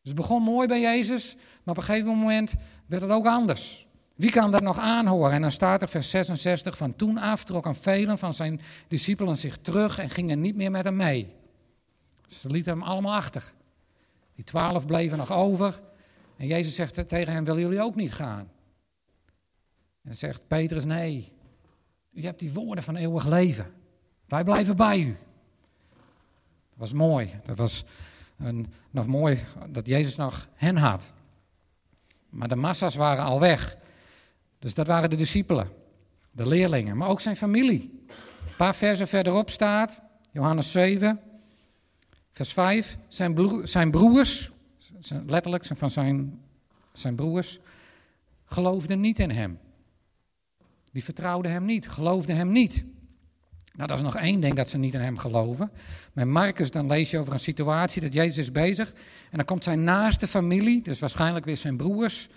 Dus 0.00 0.10
het 0.10 0.14
begon 0.14 0.42
mooi 0.42 0.66
bij 0.66 0.80
Jezus, 0.80 1.34
maar 1.36 1.74
op 1.74 1.76
een 1.76 1.82
gegeven 1.82 2.08
moment 2.08 2.54
werd 2.86 3.02
het 3.02 3.10
ook 3.10 3.26
anders. 3.26 3.87
Wie 4.18 4.30
kan 4.30 4.50
dat 4.50 4.62
nog 4.62 4.78
aanhoren? 4.78 5.32
En 5.32 5.40
dan 5.40 5.52
staat 5.52 5.82
er 5.82 5.88
vers 5.88 6.10
66, 6.10 6.76
van 6.76 6.96
toen 6.96 7.18
af 7.18 7.44
trokken 7.44 7.74
velen 7.74 8.18
van 8.18 8.34
zijn 8.34 8.60
discipelen 8.88 9.36
zich 9.36 9.58
terug 9.58 9.98
en 9.98 10.10
gingen 10.10 10.40
niet 10.40 10.56
meer 10.56 10.70
met 10.70 10.84
hem 10.84 10.96
mee. 10.96 11.34
Ze 12.26 12.48
lieten 12.48 12.72
hem 12.72 12.82
allemaal 12.82 13.14
achter. 13.14 13.52
Die 14.34 14.44
twaalf 14.44 14.86
bleven 14.86 15.18
nog 15.18 15.32
over. 15.32 15.80
En 16.36 16.46
Jezus 16.46 16.74
zegt 16.74 17.08
tegen 17.08 17.32
hen, 17.32 17.44
willen 17.44 17.60
jullie 17.60 17.82
ook 17.82 17.94
niet 17.94 18.12
gaan? 18.12 18.50
En 20.02 20.16
zegt 20.16 20.46
Petrus, 20.46 20.84
nee, 20.84 21.32
u 22.12 22.24
hebt 22.24 22.38
die 22.38 22.52
woorden 22.52 22.84
van 22.84 22.96
eeuwig 22.96 23.26
leven. 23.26 23.72
Wij 24.26 24.44
blijven 24.44 24.76
bij 24.76 25.00
u. 25.00 25.16
Dat 26.68 26.78
was 26.78 26.92
mooi. 26.92 27.40
Dat 27.44 27.56
was 27.56 27.84
een, 28.38 28.72
nog 28.90 29.06
mooi 29.06 29.44
dat 29.68 29.86
Jezus 29.86 30.16
nog 30.16 30.48
hen 30.54 30.76
had. 30.76 31.12
Maar 32.28 32.48
de 32.48 32.56
massa's 32.56 32.94
waren 32.94 33.24
al 33.24 33.40
weg. 33.40 33.76
Dus 34.58 34.74
dat 34.74 34.86
waren 34.86 35.10
de 35.10 35.16
discipelen, 35.16 35.70
de 36.30 36.46
leerlingen, 36.48 36.96
maar 36.96 37.08
ook 37.08 37.20
zijn 37.20 37.36
familie. 37.36 38.04
Een 38.08 38.56
paar 38.56 38.74
versen 38.74 39.08
verderop 39.08 39.50
staat, 39.50 40.00
Johannes 40.32 40.70
7, 40.70 41.20
vers 42.30 42.52
5, 42.52 42.98
zijn, 43.08 43.60
zijn 43.62 43.90
broers, 43.90 44.50
letterlijk 45.26 45.66
van 45.66 45.90
zijn, 45.90 46.40
zijn 46.92 47.14
broers, 47.14 47.58
geloofden 48.44 49.00
niet 49.00 49.18
in 49.18 49.30
hem. 49.30 49.58
Die 50.92 51.04
vertrouwden 51.04 51.52
hem 51.52 51.64
niet, 51.64 51.88
geloofden 51.88 52.36
hem 52.36 52.52
niet. 52.52 52.84
Nou, 53.78 53.90
dat 53.90 53.98
is 53.98 54.04
nog 54.04 54.16
één 54.16 54.40
ding 54.40 54.54
dat 54.54 54.70
ze 54.70 54.78
niet 54.78 54.94
in 54.94 55.00
hem 55.00 55.18
geloven. 55.18 55.70
Met 56.12 56.26
Marcus 56.26 56.70
dan 56.70 56.86
lees 56.86 57.10
je 57.10 57.18
over 57.18 57.32
een 57.32 57.38
situatie 57.40 58.02
dat 58.02 58.12
Jezus 58.12 58.38
is 58.38 58.52
bezig. 58.52 58.92
En 59.30 59.36
dan 59.36 59.44
komt 59.44 59.64
zijn 59.64 59.84
naaste 59.84 60.28
familie, 60.28 60.82
dus 60.82 60.98
waarschijnlijk 60.98 61.44
weer 61.44 61.56
zijn 61.56 61.76
broers, 61.76 62.28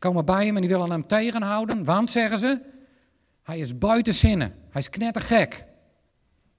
komen 0.00 0.24
bij 0.24 0.46
hem 0.46 0.54
en 0.54 0.60
die 0.60 0.70
willen 0.70 0.90
hem 0.90 1.06
tegenhouden. 1.06 1.84
Want, 1.84 2.10
zeggen 2.10 2.38
ze, 2.38 2.60
hij 3.42 3.58
is 3.58 3.78
buiten 3.78 4.14
zinnen. 4.14 4.54
Hij 4.70 4.80
is 4.80 4.90
knettergek. 4.90 5.64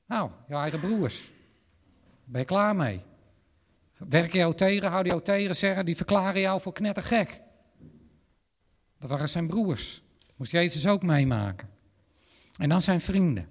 Nou, 0.05 0.29
jouw 0.47 0.61
eigen 0.61 0.79
broers. 0.79 1.31
Ben 2.25 2.41
je 2.41 2.47
klaar 2.47 2.75
mee? 2.75 3.01
Werken 3.97 4.39
jou 4.39 4.53
tegen, 4.53 4.89
houden 4.89 5.11
jou 5.11 5.23
tegen, 5.23 5.55
zeggen, 5.55 5.85
die 5.85 5.95
verklaren 5.95 6.41
jou 6.41 6.61
voor 6.61 6.73
knettergek. 6.73 7.41
Dat 8.99 9.09
waren 9.09 9.29
zijn 9.29 9.47
broers. 9.47 10.01
Moest 10.35 10.51
Jezus 10.51 10.87
ook 10.87 11.03
meemaken. 11.03 11.69
En 12.57 12.69
dan 12.69 12.81
zijn 12.81 13.01
vrienden. 13.01 13.47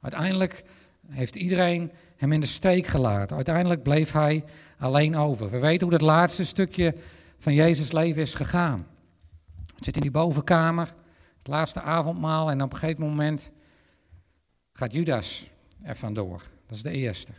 Uiteindelijk 0.00 0.64
heeft 1.08 1.36
iedereen 1.36 1.92
hem 2.16 2.32
in 2.32 2.40
de 2.40 2.46
steek 2.46 2.86
gelaten. 2.86 3.36
Uiteindelijk 3.36 3.82
bleef 3.82 4.12
hij 4.12 4.44
alleen 4.78 5.16
over. 5.16 5.50
We 5.50 5.58
weten 5.58 5.88
hoe 5.88 5.98
dat 5.98 6.08
laatste 6.08 6.44
stukje 6.44 6.94
van 7.38 7.54
Jezus' 7.54 7.92
leven 7.92 8.22
is 8.22 8.34
gegaan. 8.34 8.86
Het 9.74 9.84
zit 9.84 9.96
in 9.96 10.02
die 10.02 10.10
bovenkamer, 10.10 10.94
het 11.38 11.46
laatste 11.46 11.80
avondmaal 11.80 12.50
en 12.50 12.62
op 12.62 12.72
een 12.72 12.78
gegeven 12.78 13.04
moment 13.04 13.50
gaat 14.72 14.92
Judas 14.92 15.50
er 15.82 15.96
vandoor. 15.96 16.42
Dat 16.66 16.76
is 16.76 16.82
de 16.82 16.90
eerste. 16.90 17.32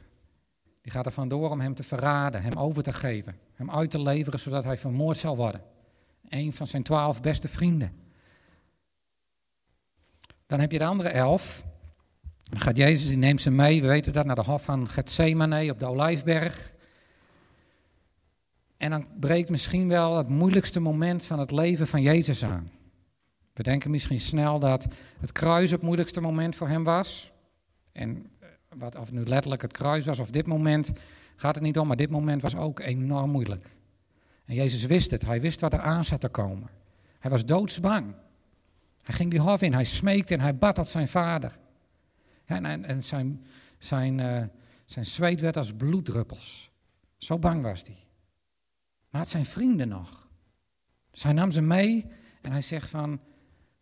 Die 0.81 0.91
gaat 0.91 1.05
er 1.05 1.12
vandoor 1.12 1.49
om 1.49 1.60
hem 1.60 1.73
te 1.73 1.83
verraden, 1.83 2.41
hem 2.41 2.53
over 2.53 2.83
te 2.83 2.93
geven, 2.93 3.36
hem 3.53 3.71
uit 3.71 3.89
te 3.89 4.01
leveren 4.01 4.39
zodat 4.39 4.63
hij 4.63 4.77
vermoord 4.77 5.17
zal 5.17 5.36
worden. 5.36 5.62
Een 6.29 6.53
van 6.53 6.67
zijn 6.67 6.83
twaalf 6.83 7.21
beste 7.21 7.47
vrienden. 7.47 7.91
Dan 10.45 10.60
heb 10.60 10.71
je 10.71 10.77
de 10.77 10.86
andere 10.86 11.10
elf. 11.10 11.65
Dan 12.49 12.60
gaat 12.60 12.77
Jezus, 12.77 13.07
die 13.07 13.17
neemt 13.17 13.41
ze 13.41 13.51
mee, 13.51 13.81
we 13.81 13.88
weten 13.88 14.13
dat, 14.13 14.25
naar 14.25 14.36
de 14.36 14.43
hof 14.43 14.63
van 14.63 14.88
Gethsemane 14.88 15.71
op 15.71 15.79
de 15.79 15.86
Olijfberg. 15.86 16.73
En 18.77 18.89
dan 18.91 19.07
breekt 19.19 19.49
misschien 19.49 19.87
wel 19.87 20.17
het 20.17 20.29
moeilijkste 20.29 20.79
moment 20.79 21.25
van 21.25 21.39
het 21.39 21.51
leven 21.51 21.87
van 21.87 22.01
Jezus 22.01 22.43
aan. 22.43 22.71
We 23.53 23.63
denken 23.63 23.91
misschien 23.91 24.19
snel 24.19 24.59
dat 24.59 24.87
het 25.19 25.31
kruis 25.31 25.71
het 25.71 25.81
moeilijkste 25.81 26.21
moment 26.21 26.55
voor 26.55 26.67
hem 26.67 26.83
was. 26.83 27.31
En 27.91 28.31
eh, 28.39 28.47
wat, 28.77 28.95
of 28.95 29.11
nu 29.11 29.25
letterlijk 29.25 29.61
het 29.61 29.73
kruis 29.73 30.05
was 30.05 30.19
of 30.19 30.31
dit 30.31 30.47
moment, 30.47 30.91
gaat 31.35 31.55
het 31.55 31.63
niet 31.63 31.77
om, 31.77 31.87
maar 31.87 31.97
dit 31.97 32.09
moment 32.09 32.41
was 32.41 32.55
ook 32.55 32.79
enorm 32.79 33.31
moeilijk. 33.31 33.65
En 34.45 34.55
Jezus 34.55 34.85
wist 34.85 35.11
het, 35.11 35.25
hij 35.25 35.41
wist 35.41 35.59
wat 35.59 35.73
er 35.73 35.79
aan 35.79 36.05
zat 36.05 36.21
te 36.21 36.29
komen. 36.29 36.69
Hij 37.19 37.31
was 37.31 37.45
doodsbang. 37.45 38.15
Hij 39.01 39.15
ging 39.15 39.31
die 39.31 39.39
hof 39.39 39.61
in, 39.61 39.73
hij 39.73 39.83
smeekte 39.83 40.33
en 40.33 40.39
hij 40.39 40.57
bad 40.57 40.75
tot 40.75 40.87
zijn 40.87 41.07
vader. 41.07 41.57
en, 42.45 42.85
en, 42.85 43.03
zijn, 43.03 43.45
zijn, 43.79 44.19
uh, 44.19 44.43
zijn 44.85 45.05
zweet 45.05 45.41
werd 45.41 45.57
als 45.57 45.73
bloeddruppels. 45.73 46.71
Zo 47.17 47.39
bang 47.39 47.61
was 47.61 47.81
hij. 47.81 48.06
Maar 49.09 49.21
had 49.21 49.29
zijn 49.29 49.45
vrienden 49.45 49.87
nog. 49.87 50.27
Dus 51.11 51.23
hij 51.23 51.33
nam 51.33 51.51
ze 51.51 51.61
mee 51.61 52.05
en 52.41 52.51
hij 52.51 52.61
zegt 52.61 52.89
van, 52.89 53.19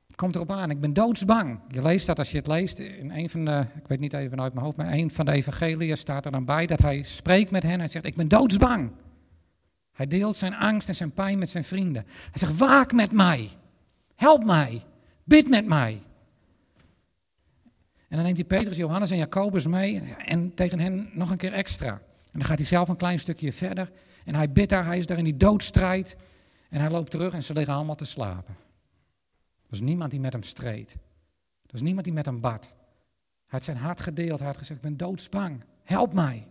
het 0.07 0.15
komt 0.15 0.35
erop 0.35 0.51
aan, 0.51 0.69
ik 0.69 0.79
ben 0.79 0.93
doodsbang. 0.93 1.59
Je 1.69 1.81
leest 1.81 2.05
dat 2.05 2.19
als 2.19 2.31
je 2.31 2.37
het 2.37 2.47
leest, 2.47 2.79
in 2.79 3.11
een 3.11 3.29
van 3.29 3.45
de, 3.45 3.65
ik 3.75 3.87
weet 3.87 3.99
niet 3.99 4.13
even 4.13 4.41
uit 4.41 4.53
mijn 4.53 4.65
hoofd, 4.65 4.77
maar 4.77 4.93
een 4.93 5.11
van 5.11 5.25
de 5.25 5.31
evangeliën 5.31 5.97
staat 5.97 6.25
er 6.25 6.31
dan 6.31 6.45
bij 6.45 6.65
dat 6.65 6.79
hij 6.81 7.03
spreekt 7.03 7.51
met 7.51 7.63
hen. 7.63 7.79
Hij 7.79 7.87
zegt, 7.87 8.05
ik 8.05 8.15
ben 8.15 8.27
doodsbang. 8.27 8.91
Hij 9.91 10.07
deelt 10.07 10.35
zijn 10.35 10.53
angst 10.53 10.87
en 10.87 10.95
zijn 10.95 11.11
pijn 11.11 11.39
met 11.39 11.49
zijn 11.49 11.63
vrienden. 11.63 12.03
Hij 12.05 12.39
zegt, 12.39 12.57
waak 12.57 12.93
met 12.93 13.11
mij. 13.11 13.49
Help 14.15 14.45
mij. 14.45 14.83
Bid 15.23 15.49
met 15.49 15.65
mij. 15.65 16.01
En 18.07 18.15
dan 18.15 18.23
neemt 18.23 18.37
hij 18.37 18.45
Petrus, 18.45 18.77
Johannes 18.77 19.11
en 19.11 19.17
Jacobus 19.17 19.67
mee 19.67 20.01
en 20.25 20.53
tegen 20.53 20.79
hen 20.79 21.09
nog 21.13 21.31
een 21.31 21.37
keer 21.37 21.53
extra. 21.53 21.91
En 21.91 22.41
dan 22.41 22.43
gaat 22.43 22.57
hij 22.57 22.67
zelf 22.67 22.89
een 22.89 22.95
klein 22.95 23.19
stukje 23.19 23.53
verder 23.53 23.91
en 24.25 24.35
hij 24.35 24.51
bidt 24.51 24.69
daar, 24.69 24.85
hij 24.85 24.97
is 24.97 25.05
daar 25.05 25.17
in 25.17 25.23
die 25.23 25.37
doodstrijd. 25.37 26.17
En 26.69 26.79
hij 26.79 26.89
loopt 26.89 27.11
terug 27.11 27.33
en 27.33 27.43
ze 27.43 27.53
liggen 27.53 27.73
allemaal 27.73 27.95
te 27.95 28.05
slapen. 28.05 28.53
Er 29.61 29.69
was 29.69 29.79
niemand 29.81 30.11
die 30.11 30.19
met 30.19 30.33
hem 30.33 30.43
streed. 30.43 30.91
Er 31.61 31.71
was 31.71 31.81
niemand 31.81 32.05
die 32.05 32.13
met 32.13 32.25
hem 32.25 32.41
bad. 32.41 32.65
Hij 32.65 33.47
had 33.47 33.63
zijn 33.63 33.77
hart 33.77 33.99
gedeeld, 33.99 34.39
hij 34.39 34.47
had 34.47 34.57
gezegd, 34.57 34.79
ik 34.79 34.85
ben 34.85 34.97
doodsbang, 34.97 35.63
help 35.83 36.13
mij. 36.13 36.47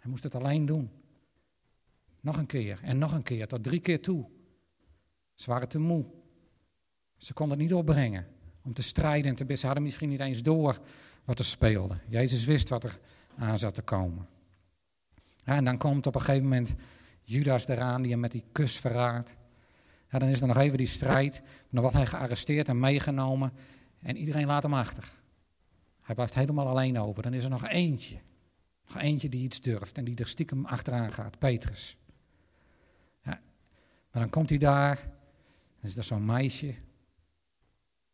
Hij 0.00 0.10
moest 0.10 0.22
het 0.22 0.34
alleen 0.34 0.66
doen. 0.66 0.90
Nog 2.20 2.36
een 2.36 2.46
keer 2.46 2.80
en 2.82 2.98
nog 2.98 3.12
een 3.12 3.22
keer, 3.22 3.46
tot 3.46 3.62
drie 3.62 3.80
keer 3.80 4.02
toe. 4.02 4.30
Ze 5.34 5.50
waren 5.50 5.68
te 5.68 5.78
moe. 5.78 6.04
Ze 7.16 7.32
konden 7.32 7.58
het 7.58 7.66
niet 7.66 7.76
opbrengen 7.76 8.26
om 8.62 8.74
te 8.74 8.82
strijden 8.82 9.30
en 9.30 9.36
te 9.36 9.42
bidden. 9.42 9.58
Ze 9.58 9.66
hadden 9.66 9.84
misschien 9.84 10.08
niet 10.08 10.20
eens 10.20 10.42
door 10.42 10.78
wat 11.24 11.38
er 11.38 11.44
speelde. 11.44 11.98
Jezus 12.08 12.44
wist 12.44 12.68
wat 12.68 12.84
er 12.84 12.98
aan 13.36 13.58
zat 13.58 13.74
te 13.74 13.82
komen. 13.82 14.28
Ja, 15.44 15.56
en 15.56 15.64
dan 15.64 15.78
komt 15.78 16.06
op 16.06 16.14
een 16.14 16.20
gegeven 16.20 16.42
moment 16.42 16.74
Judas 17.22 17.68
eraan 17.68 18.02
die 18.02 18.10
hem 18.10 18.20
met 18.20 18.32
die 18.32 18.44
kus 18.52 18.78
verraadt. 18.78 19.36
Ja, 20.10 20.18
dan 20.18 20.28
is 20.28 20.40
er 20.40 20.46
nog 20.46 20.56
even 20.56 20.78
die 20.78 20.86
strijd. 20.86 21.42
Dan 21.70 21.80
wordt 21.80 21.96
hij 21.96 22.06
gearresteerd 22.06 22.68
en 22.68 22.80
meegenomen. 22.80 23.52
En 23.98 24.16
iedereen 24.16 24.46
laat 24.46 24.62
hem 24.62 24.74
achter. 24.74 25.12
Hij 26.00 26.14
blijft 26.14 26.34
helemaal 26.34 26.68
alleen 26.68 26.98
over. 26.98 27.22
Dan 27.22 27.32
is 27.32 27.44
er 27.44 27.50
nog 27.50 27.68
eentje. 27.68 28.18
Nog 28.86 28.98
eentje 28.98 29.28
die 29.28 29.42
iets 29.42 29.60
durft 29.60 29.98
en 29.98 30.04
die 30.04 30.16
er 30.16 30.28
stiekem 30.28 30.64
achteraan 30.64 31.12
gaat. 31.12 31.38
Petrus. 31.38 31.96
Ja, 33.22 33.40
maar 34.10 34.22
dan 34.22 34.30
komt 34.30 34.48
hij 34.48 34.58
daar. 34.58 34.96
Dan 35.80 35.90
is 35.90 35.96
er 35.96 36.04
zo'n 36.04 36.24
meisje. 36.24 36.74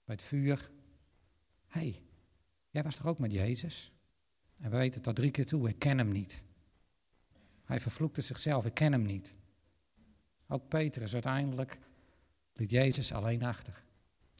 Bij 0.04 0.14
het 0.14 0.22
vuur. 0.22 0.70
Hé, 1.66 1.80
hey, 1.80 2.02
jij 2.70 2.82
was 2.82 2.96
toch 2.96 3.06
ook 3.06 3.18
met 3.18 3.32
Jezus? 3.32 3.92
En 4.58 4.70
we 4.70 4.76
weten 4.76 5.02
tot 5.02 5.16
drie 5.16 5.30
keer 5.30 5.46
toe, 5.46 5.68
ik 5.68 5.78
ken 5.78 5.98
hem 5.98 6.12
niet. 6.12 6.44
Hij 7.70 7.80
vervloekte 7.80 8.20
zichzelf, 8.20 8.66
ik 8.66 8.74
ken 8.74 8.92
hem 8.92 9.02
niet. 9.02 9.34
Ook 10.48 10.68
Petrus 10.68 11.12
uiteindelijk 11.12 11.78
liet 12.52 12.70
Jezus 12.70 13.12
alleen 13.12 13.42
achter. 13.42 13.82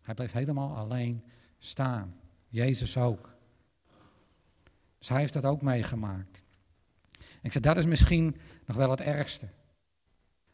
Hij 0.02 0.14
bleef 0.14 0.32
helemaal 0.32 0.76
alleen 0.76 1.24
staan. 1.58 2.20
Jezus 2.48 2.96
ook. 2.96 3.34
Dus 4.98 5.08
hij 5.08 5.18
heeft 5.18 5.32
dat 5.32 5.44
ook 5.44 5.62
meegemaakt. 5.62 6.44
Ik 7.42 7.52
zeg, 7.52 7.62
dat 7.62 7.76
is 7.76 7.86
misschien 7.86 8.36
nog 8.66 8.76
wel 8.76 8.90
het 8.90 9.00
ergste. 9.00 9.48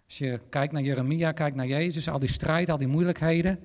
Als 0.04 0.18
je 0.18 0.40
kijkt 0.48 0.72
naar 0.72 0.82
Jeremia, 0.82 1.32
kijkt 1.32 1.56
naar 1.56 1.66
Jezus, 1.66 2.08
al 2.08 2.18
die 2.18 2.28
strijd, 2.28 2.70
al 2.70 2.78
die 2.78 2.88
moeilijkheden. 2.88 3.60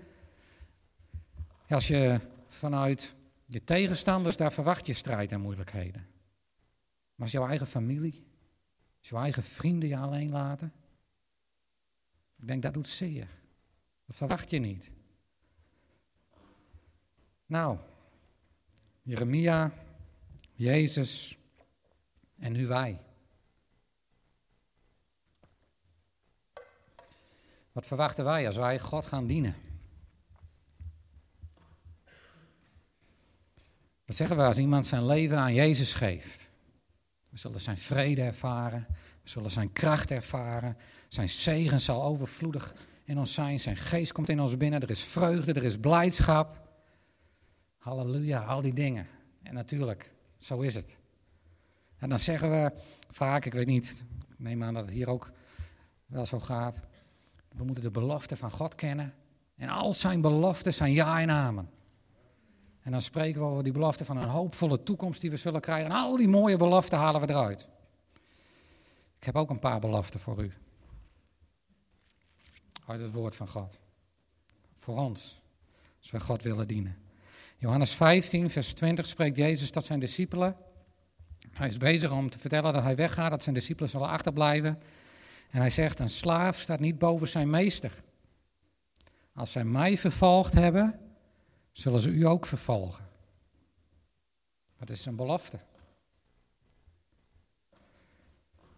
Als 1.70 1.88
je 1.88 2.20
vanuit 2.48 3.16
je 3.46 3.64
tegenstanders, 3.64 4.38
daar 4.38 4.54
verwacht 4.54 4.86
je 4.86 4.94
strijd 4.94 5.32
en 5.32 5.42
moeilijkheden. 5.42 6.08
Maar 7.16 7.30
als 7.30 7.32
jouw 7.32 7.48
eigen 7.48 7.68
familie, 7.68 8.30
je 9.10 9.16
eigen 9.16 9.44
vrienden 9.44 9.90
je 9.90 9.98
alleen 9.98 10.30
laten. 10.30 10.74
Ik 12.40 12.48
denk 12.48 12.62
dat 12.62 12.74
doet 12.74 12.88
zeer. 12.88 13.28
Dat 14.06 14.16
verwacht 14.16 14.50
je 14.50 14.60
niet. 14.60 14.92
Nou, 17.46 17.78
Jeremia, 19.02 19.72
Jezus 20.54 21.38
en 22.38 22.52
nu 22.52 22.68
wij. 22.68 23.00
Wat 27.72 27.88
verwachten 27.88 28.24
wij 28.24 28.46
als 28.46 28.56
wij 28.56 28.80
God 28.80 29.06
gaan 29.06 29.28
dienen? 29.28 29.56
Wat 34.06 34.16
zeggen 34.16 34.38
we 34.38 34.44
als 34.44 34.58
iemand 34.58 34.86
zijn 34.86 35.06
leven 35.06 35.38
aan 35.38 35.54
Jezus 35.54 35.94
geeft? 35.94 36.51
We 37.32 37.38
zullen 37.38 37.60
zijn 37.60 37.78
vrede 37.78 38.22
ervaren. 38.22 38.86
We 39.24 39.30
zullen 39.30 39.52
zijn 39.52 39.74
kracht 39.74 40.12
ervaren. 40.12 40.78
Zijn 41.08 41.30
zegen 41.30 41.82
zal 41.82 42.04
overvloedig 42.04 42.76
in 43.04 43.18
ons 43.18 43.34
zijn. 43.34 43.60
Zijn 43.60 43.78
geest 43.78 44.12
komt 44.12 44.30
in 44.30 44.40
ons 44.40 44.58
binnen. 44.58 44.82
Er 44.82 44.90
is 44.90 45.04
vreugde, 45.04 45.54
er 45.54 45.64
is 45.64 45.78
blijdschap. 45.78 46.70
Halleluja, 47.78 48.44
al 48.44 48.62
die 48.62 48.74
dingen. 48.74 49.08
En 49.44 49.54
natuurlijk, 49.54 50.14
zo 50.38 50.60
is 50.60 50.76
het. 50.76 50.98
En 51.98 52.10
dan 52.10 52.20
zeggen 52.20 52.50
we 52.52 52.72
vaak, 53.10 53.46
ik 53.46 53.54
weet 53.54 53.68
niet, 53.68 54.04
ik 54.30 54.40
neem 54.40 54.64
aan 54.64 54.74
dat 54.74 54.86
het 54.86 54.94
hier 54.94 55.10
ook 55.10 55.32
wel 56.06 56.26
zo 56.26 56.40
gaat. 56.40 56.82
We 57.52 57.64
moeten 57.64 57.84
de 57.84 57.92
belofte 57.92 58.38
van 58.38 58.52
God 58.52 58.76
kennen. 58.76 59.14
En 59.56 59.70
al 59.70 59.94
zijn 59.94 60.22
beloften 60.22 60.74
zijn 60.74 60.94
ja 60.94 61.22
en 61.22 61.30
amen. 61.30 61.70
En 62.82 62.92
dan 62.92 63.02
spreken 63.02 63.42
we 63.42 63.48
over 63.48 63.64
die 63.64 63.72
belofte 63.72 64.06
van 64.06 64.18
een 64.18 64.30
hoopvolle 64.30 64.84
toekomst 64.84 65.22
die 65.22 65.30
we 65.30 65.38
zullen 65.38 65.62
krijgen. 65.62 65.86
En 65.86 65.98
al 65.98 66.18
die 66.18 66.28
mooie 66.28 66.58
beloften 66.58 66.98
halen 66.98 67.22
we 67.22 67.30
eruit. 67.30 67.70
Ik 69.18 69.24
heb 69.24 69.36
ook 69.36 69.50
een 69.50 69.60
paar 69.60 69.80
beloften 69.80 70.20
voor 70.20 70.44
u. 70.44 70.54
Uit 72.88 73.02
het 73.02 73.12
woord 73.12 73.36
van 73.36 73.48
God. 73.48 73.80
Voor 74.78 74.98
ons. 74.98 75.42
Als 76.00 76.12
we 76.12 76.20
God 76.20 76.44
willen 76.44 76.68
dienen. 76.68 76.98
Johannes 77.58 77.94
15, 77.94 78.50
vers 78.50 78.74
20 78.74 79.08
spreekt 79.08 79.38
Jezus 79.38 79.72
tot 79.72 79.86
zijn 79.86 80.00
discipelen. 80.00 80.56
Hij 81.52 81.68
is 81.68 81.78
bezig 81.78 82.12
om 82.12 82.30
te 82.30 82.40
vertellen 82.40 82.74
dat 82.74 82.84
hij 82.84 82.96
weggaat, 82.96 83.30
dat 83.30 83.44
zijn 83.44 83.56
discipelen 83.56 83.90
zullen 83.90 84.08
achterblijven. 84.08 84.82
En 85.50 85.60
hij 85.60 85.70
zegt, 85.70 86.00
een 86.00 86.10
slaaf 86.10 86.60
staat 86.60 86.80
niet 86.80 86.98
boven 86.98 87.28
zijn 87.28 87.50
meester. 87.50 87.92
Als 89.34 89.52
zij 89.52 89.64
mij 89.64 89.98
vervolgd 89.98 90.54
hebben, 90.54 91.00
zullen 91.72 92.00
ze 92.00 92.10
u 92.10 92.26
ook 92.26 92.46
vervolgen. 92.46 93.10
Dat 94.78 94.90
is 94.90 95.06
een 95.06 95.16
belofte. 95.16 95.60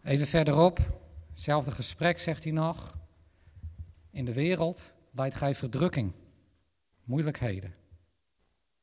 Even 0.03 0.27
verderop, 0.27 0.79
hetzelfde 1.29 1.71
gesprek 1.71 2.19
zegt 2.19 2.43
hij 2.43 2.53
nog. 2.53 2.97
In 4.09 4.25
de 4.25 4.33
wereld 4.33 4.91
leidt 5.11 5.35
gij 5.35 5.55
verdrukking, 5.55 6.13
moeilijkheden. 7.03 7.75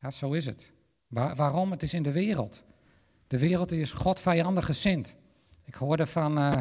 Ja, 0.00 0.10
zo 0.10 0.32
is 0.32 0.46
het. 0.46 0.72
waarom? 1.08 1.70
Het 1.70 1.82
is 1.82 1.94
in 1.94 2.02
de 2.02 2.12
wereld. 2.12 2.64
De 3.26 3.38
wereld 3.38 3.72
is 3.72 3.92
God 3.92 4.20
vijandig 4.20 4.64
gezind. 4.64 5.16
Ik 5.64 5.74
hoorde 5.74 6.06
van, 6.06 6.38
uh, 6.38 6.56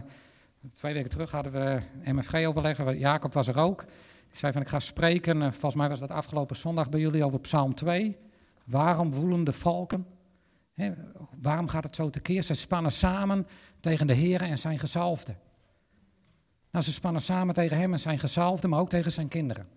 twee 0.73 0.93
weken 0.93 1.09
terug 1.09 1.31
hadden 1.31 1.51
we 1.51 1.81
MFG 2.11 2.33
overleggen, 2.45 2.97
Jacob 2.97 3.33
was 3.33 3.47
er 3.47 3.57
ook. 3.57 3.85
Ik 4.29 4.35
zei 4.35 4.53
van 4.53 4.61
ik 4.61 4.67
ga 4.67 4.79
spreken, 4.79 5.41
volgens 5.41 5.75
mij 5.75 5.89
was 5.89 5.99
dat 5.99 6.11
afgelopen 6.11 6.55
zondag 6.55 6.89
bij 6.89 6.99
jullie 6.99 7.23
over 7.23 7.39
Psalm 7.39 7.75
2. 7.75 8.17
Waarom 8.65 9.11
woelen 9.11 9.43
de 9.43 9.53
valken? 9.53 10.07
Waarom 11.41 11.67
gaat 11.67 11.83
het 11.83 11.95
zo 11.95 12.09
tekeer? 12.09 12.43
Ze 12.43 12.53
spannen 12.53 12.91
samen 12.91 13.47
tegen 13.79 14.07
de 14.07 14.13
Heer 14.13 14.41
en 14.41 14.59
zijn 14.59 14.79
gezalfde. 14.79 15.35
Nou, 16.71 16.85
ze 16.85 16.91
spannen 16.91 17.21
samen 17.21 17.53
tegen 17.53 17.77
hem 17.77 17.93
en 17.93 17.99
zijn 17.99 18.19
gezalfde, 18.19 18.67
maar 18.67 18.79
ook 18.79 18.89
tegen 18.89 19.11
zijn 19.11 19.27
kinderen. 19.27 19.67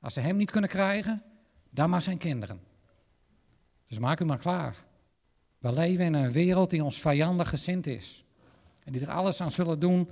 Als 0.00 0.14
ze 0.14 0.20
hem 0.20 0.36
niet 0.36 0.50
kunnen 0.50 0.70
krijgen, 0.70 1.22
dan 1.70 1.90
maar 1.90 2.02
zijn 2.02 2.18
kinderen. 2.18 2.60
Dus 3.88 3.98
maak 3.98 4.20
u 4.20 4.24
maar 4.24 4.38
klaar. 4.38 4.76
We 5.58 5.72
leven 5.72 6.04
in 6.04 6.14
een 6.14 6.32
wereld 6.32 6.70
die 6.70 6.84
ons 6.84 7.00
vijandig 7.00 7.48
gezind 7.48 7.86
is. 7.86 8.24
En 8.84 8.92
die 8.92 9.02
er 9.02 9.10
alles 9.10 9.40
aan 9.40 9.50
zullen 9.50 9.78
doen 9.78 10.08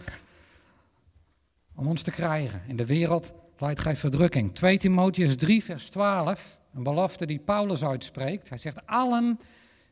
om 1.74 1.86
ons 1.86 2.02
te 2.02 2.10
krijgen. 2.10 2.62
In 2.66 2.76
de 2.76 2.86
wereld 2.86 3.32
leidt 3.58 3.80
gij 3.80 3.96
verdrukking. 3.96 4.54
2 4.54 4.78
Timotheus 4.78 5.36
3, 5.36 5.64
vers 5.64 5.90
12, 5.90 6.58
een 6.74 6.82
belofte 6.82 7.26
die 7.26 7.38
Paulus 7.38 7.84
uitspreekt. 7.84 8.48
Hij 8.48 8.58
zegt, 8.58 8.86
allen 8.86 9.40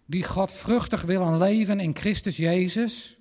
die 0.07 0.25
God 0.25 0.53
vruchtig 0.53 1.03
willen 1.03 1.39
leven 1.39 1.81
in 1.81 1.97
Christus 1.97 2.37
Jezus, 2.37 3.19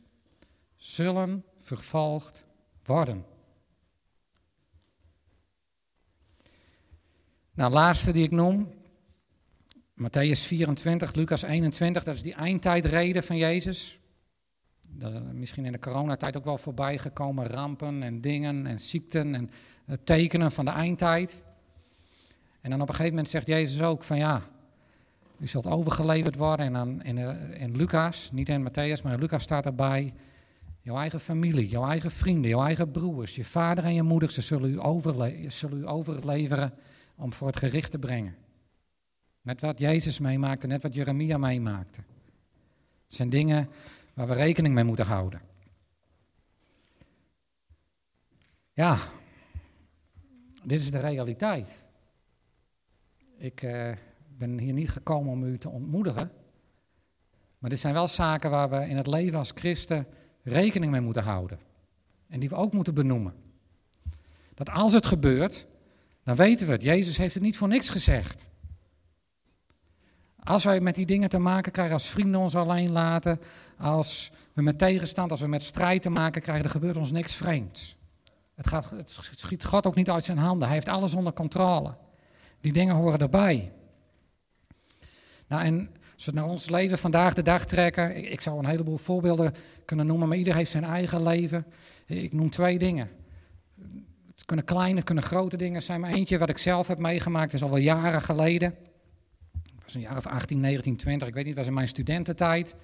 zullen 0.75 1.45
vervolgd 1.58 2.45
worden. 2.84 3.25
Nou, 7.54 7.71
laatste 7.73 8.12
die 8.12 8.23
ik 8.23 8.32
noem, 8.32 8.73
Matthäus 10.01 10.39
24, 10.47 11.13
Lucas 11.13 11.41
21, 11.41 12.04
dat 12.04 12.15
is 12.15 12.21
die 12.21 12.34
eindtijdreden 12.34 13.23
van 13.23 13.38
Jezus. 13.38 14.00
Misschien 15.34 15.65
in 15.65 15.71
de 15.71 15.80
coronatijd 15.80 16.38
ook 16.38 16.43
wel 16.43 16.58
voorbij 16.58 16.97
gekomen, 16.97 17.47
rampen 17.47 18.04
en 18.04 18.21
dingen 18.21 18.65
en 18.65 18.80
ziekten 18.80 19.36
en 19.36 19.49
eh, 19.86 19.97
tekenen 20.04 20.51
van 20.51 20.65
de 20.65 20.71
eindtijd. 20.71 21.43
En 22.62 22.69
dan 22.69 22.82
op 22.82 22.88
een 22.88 22.93
gegeven 22.93 23.13
moment 23.13 23.30
zegt 23.30 23.47
Jezus 23.47 23.82
ook 23.82 24.04
van 24.04 24.17
ja, 24.17 24.41
u 25.39 25.47
zult 25.47 25.67
overgeleverd 25.67 26.36
worden. 26.36 26.65
En 26.65 26.73
dan 26.73 27.04
in, 27.04 27.17
eh, 27.17 27.62
in 27.62 27.75
Lucas, 27.75 28.32
niet 28.32 28.49
in 28.49 28.69
Matthäus, 28.69 29.04
maar 29.04 29.13
in 29.13 29.19
Lucas 29.19 29.43
staat 29.43 29.65
erbij, 29.65 30.13
jouw 30.82 30.97
eigen 30.97 31.19
familie, 31.19 31.67
jouw 31.67 31.88
eigen 31.88 32.12
vrienden, 32.12 32.49
jouw 32.49 32.65
eigen 32.65 32.91
broers, 32.91 33.36
je 33.36 33.43
vader 33.43 33.84
en 33.84 33.93
je 33.93 34.04
moeder, 34.04 34.32
ze 34.32 34.41
zullen 34.41 34.69
u, 34.69 35.49
zullen 35.49 35.80
u 35.80 35.88
overleveren 35.88 36.73
om 37.15 37.34
voor 37.34 37.47
het 37.47 37.58
gericht 37.58 37.91
te 37.91 37.99
brengen. 37.99 38.36
Net 39.41 39.62
wat 39.62 39.80
Jezus 39.80 40.19
meemaakte, 40.19 40.67
net 40.67 40.82
wat 40.82 40.93
Jeremia 40.93 41.38
meemaakte. 41.38 41.99
Het 43.06 43.13
zijn 43.13 43.30
dingen 43.30 43.69
waar 44.13 44.28
we 44.28 44.34
rekening 44.34 44.74
mee 44.74 44.84
moeten 44.84 45.06
houden. 45.06 45.41
Ja, 48.74 48.97
dit 50.63 50.82
is 50.82 50.91
de 50.91 51.00
realiteit. 51.00 51.84
Ik 53.38 53.62
uh, 53.62 53.91
ben 54.28 54.60
hier 54.60 54.74
niet 54.74 54.89
gekomen 54.89 55.32
om 55.32 55.43
u 55.43 55.58
te 55.58 55.69
ontmoedigen. 55.69 56.32
Maar 57.58 57.69
dit 57.69 57.80
zijn 57.80 57.93
wel 57.93 58.08
zaken 58.08 58.50
waar 58.50 58.69
we 58.69 58.88
in 58.88 58.97
het 58.97 59.08
leven 59.08 59.39
als 59.39 59.52
christen 59.56 60.08
rekening 60.43 60.91
mee 60.91 61.02
moeten 61.02 61.24
houden. 61.24 61.60
En 62.28 62.39
die 62.39 62.50
we 62.50 62.56
ook 62.56 62.74
moeten 62.74 62.93
benoemen. 62.93 63.34
Dat 64.54 64.69
als 64.69 64.93
het 64.93 65.06
gebeurt, 65.06 65.67
dan 66.24 66.36
weten 66.36 66.67
we 66.67 66.74
het. 66.74 66.84
Jezus 66.84 67.17
heeft 67.17 67.34
het 67.34 67.43
niet 67.43 67.58
voor 67.58 67.67
niks 67.67 67.89
gezegd. 67.89 68.50
Als 70.43 70.63
wij 70.63 70.80
met 70.80 70.95
die 70.95 71.06
dingen 71.06 71.30
te 71.30 71.39
maken 71.39 71.71
krijgen, 71.71 71.93
als 71.93 72.08
vrienden 72.08 72.39
ons 72.39 72.56
alleen 72.56 72.91
laten, 72.91 73.39
als 73.77 74.32
we 74.54 74.62
met 74.62 74.77
tegenstand, 74.77 75.32
als 75.32 75.41
we 75.41 75.47
met 75.47 75.63
strijd 75.63 76.01
te 76.01 76.10
maken 76.10 76.41
krijgen, 76.41 76.63
dan 76.63 76.71
gebeurt 76.71 76.97
ons 76.97 77.12
niks 77.12 77.34
vreemds. 77.34 77.95
Het, 78.56 78.67
gaat, 78.67 78.89
het 78.89 79.19
schiet 79.36 79.65
God 79.65 79.86
ook 79.86 79.95
niet 79.95 80.10
uit 80.10 80.25
zijn 80.25 80.38
handen. 80.38 80.67
Hij 80.67 80.75
heeft 80.75 80.89
alles 80.89 81.13
onder 81.13 81.34
controle. 81.34 81.95
Die 82.62 82.73
dingen 82.73 82.95
horen 82.95 83.19
erbij. 83.19 83.71
Nou, 85.47 85.63
en 85.63 85.89
als 86.15 86.25
we 86.25 86.32
naar 86.32 86.45
ons 86.45 86.69
leven 86.69 86.97
vandaag 86.97 87.34
de 87.34 87.41
dag 87.41 87.65
trekken, 87.65 88.17
ik, 88.17 88.25
ik 88.25 88.41
zou 88.41 88.60
een 88.60 88.65
heleboel 88.65 88.97
voorbeelden 88.97 89.54
kunnen 89.86 90.06
noemen, 90.06 90.27
maar 90.27 90.38
ieder 90.38 90.56
heeft 90.56 90.71
zijn 90.71 90.84
eigen 90.84 91.23
leven. 91.23 91.65
Ik 92.06 92.34
noem 92.34 92.49
twee 92.49 92.80
dingen. 92.80 93.10
Het 94.27 94.45
kunnen 94.45 94.65
kleine, 94.65 94.95
het 94.95 95.06
kunnen 95.06 95.23
grote 95.23 95.58
dingen 95.58 95.84
zijn, 95.84 95.99
maar 95.99 96.12
eentje 96.12 96.38
wat 96.38 96.49
ik 96.49 96.58
zelf 96.58 96.88
heb 96.88 96.99
meegemaakt 96.99 97.54
is 97.54 97.63
al 97.63 97.69
wel 97.69 97.77
jaren 97.77 98.21
geleden 98.21 98.75
een 99.95 100.01
jaar 100.01 100.17
of 100.17 100.27
18, 100.27 100.60
19, 100.60 100.95
20, 100.95 101.27
ik 101.27 101.34
weet 101.34 101.45
niet, 101.45 101.56
was 101.56 101.67
in 101.67 101.73
mijn 101.73 101.88
studententijd. 101.88 102.75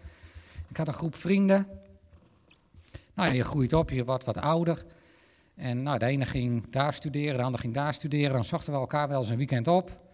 Ik 0.68 0.78
had 0.78 0.88
een 0.88 0.94
groep 0.94 1.16
vrienden. 1.16 1.68
Nou 3.14 3.30
ja, 3.30 3.36
je 3.36 3.44
groeit 3.44 3.74
op, 3.74 3.90
je 3.90 4.06
wordt 4.06 4.26
wat 4.26 4.38
ouder. 4.38 4.86
En 5.56 5.84
nou, 5.84 5.98
de 5.98 6.06
ene 6.06 6.26
ging 6.26 6.70
daar 6.70 6.94
studeren, 6.94 7.38
de 7.38 7.44
ander 7.44 7.60
ging 7.60 7.74
daar 7.74 7.94
studeren. 7.94 8.32
Dan 8.32 8.44
zochten 8.44 8.74
we 8.74 8.80
elkaar 8.80 9.08
wel 9.08 9.20
eens 9.20 9.30
een 9.30 9.38
weekend 9.38 9.68
op. 9.68 10.06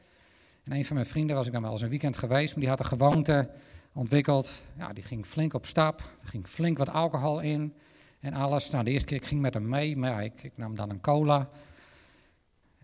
En 0.63 0.71
een 0.71 0.85
van 0.85 0.95
mijn 0.95 1.07
vrienden 1.07 1.35
was 1.35 1.45
ik 1.47 1.53
dan 1.53 1.61
wel 1.61 1.71
eens 1.71 1.81
een 1.81 1.89
weekend 1.89 2.17
geweest, 2.17 2.51
maar 2.51 2.59
die 2.59 2.69
had 2.69 2.79
een 2.79 2.85
gewoonte 2.85 3.49
ontwikkeld. 3.93 4.63
Ja, 4.77 4.93
die 4.93 5.03
ging 5.03 5.25
flink 5.25 5.53
op 5.53 5.65
stap, 5.65 6.01
ging 6.23 6.47
flink 6.47 6.77
wat 6.77 6.89
alcohol 6.89 7.39
in 7.39 7.73
en 8.19 8.33
alles. 8.33 8.69
Nou, 8.69 8.83
de 8.83 8.91
eerste 8.91 9.07
keer 9.07 9.17
ik 9.17 9.25
ging 9.25 9.41
met 9.41 9.53
hem 9.53 9.69
mee, 9.69 9.97
maar 9.97 10.23
ik, 10.23 10.43
ik 10.43 10.51
nam 10.55 10.75
dan 10.75 10.89
een 10.89 11.01
cola. 11.01 11.49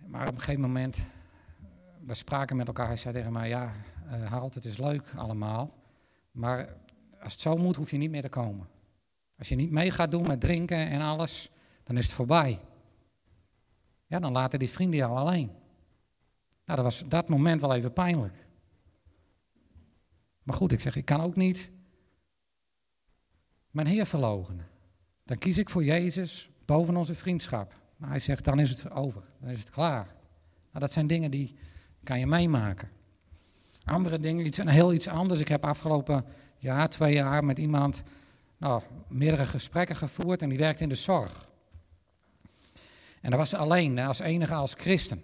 Maar 0.06 0.28
op 0.28 0.34
een 0.34 0.40
gegeven 0.40 0.62
moment, 0.62 0.98
we 2.06 2.14
spraken 2.14 2.56
met 2.56 2.68
elkaar, 2.68 2.88
hij 2.88 2.98
zei 2.98 3.14
tegen 3.14 3.32
mij, 3.32 3.48
ja, 3.48 3.72
uh, 4.10 4.26
Harold, 4.32 4.54
het 4.54 4.66
is 4.66 4.78
leuk 4.78 5.14
allemaal, 5.16 5.74
maar 6.32 6.76
als 7.22 7.34
het 7.34 7.42
zo 7.42 7.58
moet, 7.58 7.76
hoef 7.76 7.92
je 7.92 7.98
niet 7.98 8.12
meer 8.12 8.22
te 8.22 8.30
komen. 8.30 8.68
Als 9.38 9.50
je 9.50 9.56
niet 9.56 9.72
mee 9.72 9.92
gaat 9.92 10.12
doen 10.12 10.28
met 10.28 10.42
drinken 10.42 10.88
en 10.88 11.02
alles, 11.02 11.52
dan 11.84 11.98
is 11.98 12.06
het 12.06 12.14
voorbij. 12.14 12.60
Ja, 14.06 14.20
dan 14.20 14.32
laten 14.32 14.60
die 14.60 14.70
vrienden 14.70 15.00
jou 15.00 15.18
alleen. 15.18 15.48
Nou, 16.66 16.82
dat 16.82 16.84
was 16.84 17.04
dat 17.08 17.30
moment 17.30 17.62
wel 17.62 17.74
even 17.74 17.94
pijnlijk. 17.94 18.48
Maar 20.44 20.56
goed, 20.56 20.72
ik 20.72 20.80
zeg, 20.80 20.96
ik 20.96 21.06
kan 21.06 21.22
ook 21.22 21.36
niet 21.36 21.72
mijn 23.72 23.88
Heer 23.88 24.06
verloochenen. 24.06 24.68
Dan 25.24 25.38
kies 25.38 25.58
ik 25.58 25.70
voor 25.70 25.84
Jezus 25.84 26.50
boven 26.66 26.96
onze 26.96 27.16
vriendschap. 27.16 27.74
Maar 27.98 28.10
hij 28.10 28.20
zegt, 28.20 28.44
dan 28.44 28.60
is 28.60 28.70
het 28.70 28.92
over, 28.92 29.24
dan 29.40 29.50
is 29.50 29.60
het 29.60 29.70
klaar. 29.70 30.06
Nou, 30.68 30.80
dat 30.80 30.92
zijn 30.92 31.08
dingen 31.08 31.32
die 31.32 31.56
kan 32.04 32.20
je 32.20 32.28
meemaken. 32.28 32.90
Andere 33.90 34.20
dingen, 34.20 34.46
iets, 34.46 34.58
heel 34.58 34.94
iets 34.94 35.08
anders. 35.08 35.40
Ik 35.40 35.48
heb 35.48 35.66
afgelopen 35.66 36.26
jaar, 36.58 36.90
twee 36.90 37.14
jaar 37.14 37.44
met 37.46 37.60
iemand 37.60 38.04
nou, 38.58 38.82
meerdere 39.08 39.46
gesprekken 39.46 39.96
gevoerd 39.96 40.42
en 40.42 40.50
die 40.50 40.58
werkte 40.58 40.84
in 40.84 40.90
de 40.90 40.96
zorg. 40.96 41.50
En 43.22 43.30
dat 43.30 43.40
was 43.40 43.50
ze 43.50 43.58
alleen, 43.58 44.00
als 44.00 44.20
enige 44.20 44.54
als 44.54 44.74
christen. 44.74 45.24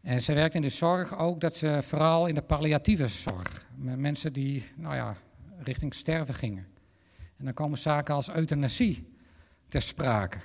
En 0.00 0.22
ze 0.22 0.32
werkte 0.32 0.56
in 0.56 0.62
de 0.62 0.68
zorg 0.68 1.18
ook 1.18 1.40
dat 1.40 1.56
ze 1.56 1.78
vooral 1.82 2.26
in 2.26 2.34
de 2.34 2.42
palliatieve 2.42 3.08
zorg, 3.08 3.66
met 3.74 3.98
mensen 3.98 4.32
die 4.32 4.64
nou 4.76 4.94
ja, 4.94 5.16
richting 5.58 5.94
sterven 5.94 6.34
gingen. 6.34 6.66
En 7.36 7.44
dan 7.44 7.54
komen 7.54 7.78
zaken 7.78 8.14
als 8.14 8.30
euthanasie 8.30 9.12
ter 9.68 9.82
sprake. 9.82 10.38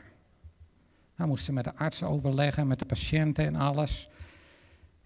Dan 1.17 1.27
moesten 1.27 1.45
ze 1.45 1.53
met 1.53 1.63
de 1.63 1.75
arts 1.75 2.03
overleggen, 2.03 2.67
met 2.67 2.79
de 2.79 2.85
patiënten 2.85 3.45
en 3.45 3.55
alles. 3.55 4.09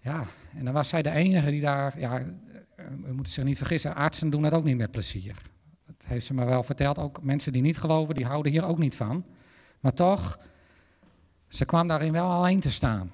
Ja, 0.08 0.24
en 0.56 0.64
dan 0.64 0.74
was 0.74 0.88
zij 0.88 1.02
de 1.02 1.10
enige 1.10 1.50
die 1.50 1.60
daar, 1.60 1.98
ja, 1.98 2.24
we 2.76 3.12
moeten 3.12 3.32
zich 3.32 3.44
niet 3.44 3.58
vergissen, 3.58 3.94
artsen 3.94 4.30
doen 4.30 4.42
dat 4.42 4.52
ook 4.52 4.64
niet 4.64 4.76
met 4.76 4.90
plezier. 4.90 5.34
Dat 5.86 6.04
heeft 6.06 6.26
ze 6.26 6.34
me 6.34 6.44
wel 6.44 6.62
verteld, 6.62 6.98
ook 6.98 7.22
mensen 7.22 7.52
die 7.52 7.62
niet 7.62 7.78
geloven, 7.78 8.14
die 8.14 8.26
houden 8.26 8.52
hier 8.52 8.64
ook 8.64 8.78
niet 8.78 8.96
van. 8.96 9.24
Maar 9.80 9.92
toch, 9.92 10.38
ze 11.48 11.64
kwam 11.64 11.88
daarin 11.88 12.12
wel 12.12 12.30
alleen 12.30 12.60
te 12.60 12.70
staan. 12.70 13.12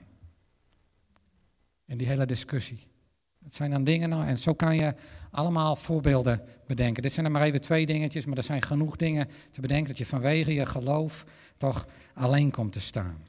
In 1.86 1.98
die 1.98 2.06
hele 2.06 2.26
discussie. 2.26 2.86
Het 3.44 3.54
zijn 3.54 3.70
dan 3.70 3.84
dingen, 3.84 4.08
nou, 4.08 4.26
en 4.26 4.38
zo 4.38 4.54
kan 4.54 4.76
je 4.76 4.94
allemaal 5.30 5.76
voorbeelden 5.76 6.42
bedenken. 6.66 7.02
Dit 7.02 7.12
zijn 7.12 7.26
er 7.26 7.32
maar 7.32 7.42
even 7.42 7.60
twee 7.60 7.86
dingetjes, 7.86 8.24
maar 8.24 8.36
er 8.36 8.42
zijn 8.42 8.62
genoeg 8.62 8.96
dingen 8.96 9.28
te 9.50 9.60
bedenken 9.60 9.88
dat 9.88 9.98
je 9.98 10.06
vanwege 10.06 10.54
je 10.54 10.66
geloof 10.66 11.26
toch 11.56 11.86
alleen 12.14 12.50
komt 12.50 12.72
te 12.72 12.80
staan. 12.80 13.26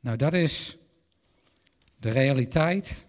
Nou, 0.00 0.16
dat 0.16 0.34
is 0.34 0.78
de 1.96 2.10
realiteit 2.10 3.06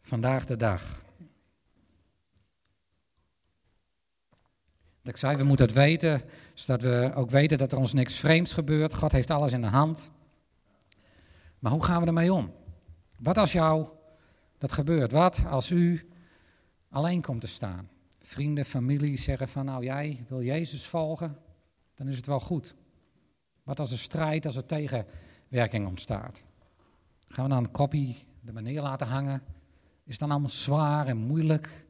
vandaag 0.00 0.46
de 0.46 0.56
dag. 0.56 1.02
Ik 5.02 5.16
zei, 5.16 5.36
we 5.36 5.44
moeten 5.44 5.66
het 5.66 5.74
weten, 5.74 6.22
zodat 6.54 6.82
we 6.82 7.12
ook 7.14 7.30
weten 7.30 7.58
dat 7.58 7.72
er 7.72 7.78
ons 7.78 7.92
niks 7.92 8.16
vreemds 8.16 8.54
gebeurt. 8.54 8.94
God 8.94 9.12
heeft 9.12 9.30
alles 9.30 9.52
in 9.52 9.60
de 9.60 9.66
hand. 9.66 10.10
Maar 11.58 11.72
hoe 11.72 11.84
gaan 11.84 12.00
we 12.00 12.06
ermee 12.06 12.32
om? 12.32 12.52
Wat 13.18 13.38
als 13.38 13.52
jou 13.52 13.88
dat 14.58 14.72
gebeurt? 14.72 15.12
Wat 15.12 15.44
als 15.46 15.70
u 15.70 16.10
alleen 16.88 17.22
komt 17.22 17.40
te 17.40 17.46
staan? 17.46 17.88
Vrienden, 18.18 18.64
familie 18.64 19.16
zeggen 19.16 19.48
van 19.48 19.64
nou 19.64 19.84
jij 19.84 20.24
wil 20.28 20.42
Jezus 20.42 20.86
volgen, 20.86 21.38
dan 21.94 22.08
is 22.08 22.16
het 22.16 22.26
wel 22.26 22.40
goed. 22.40 22.74
Wat 23.70 23.78
als 23.78 23.92
er 23.92 23.98
strijd, 23.98 24.46
als 24.46 24.56
er 24.56 24.66
tegenwerking 24.66 25.86
ontstaat? 25.86 26.46
Gaan 27.28 27.44
we 27.44 27.50
dan 27.50 27.64
een 27.64 27.70
kopie 27.70 28.26
de 28.40 28.52
manier 28.52 28.82
laten 28.82 29.06
hangen? 29.06 29.42
Is 30.04 30.18
dan 30.18 30.30
allemaal 30.30 30.48
zwaar 30.48 31.06
en 31.06 31.16
moeilijk? 31.16 31.84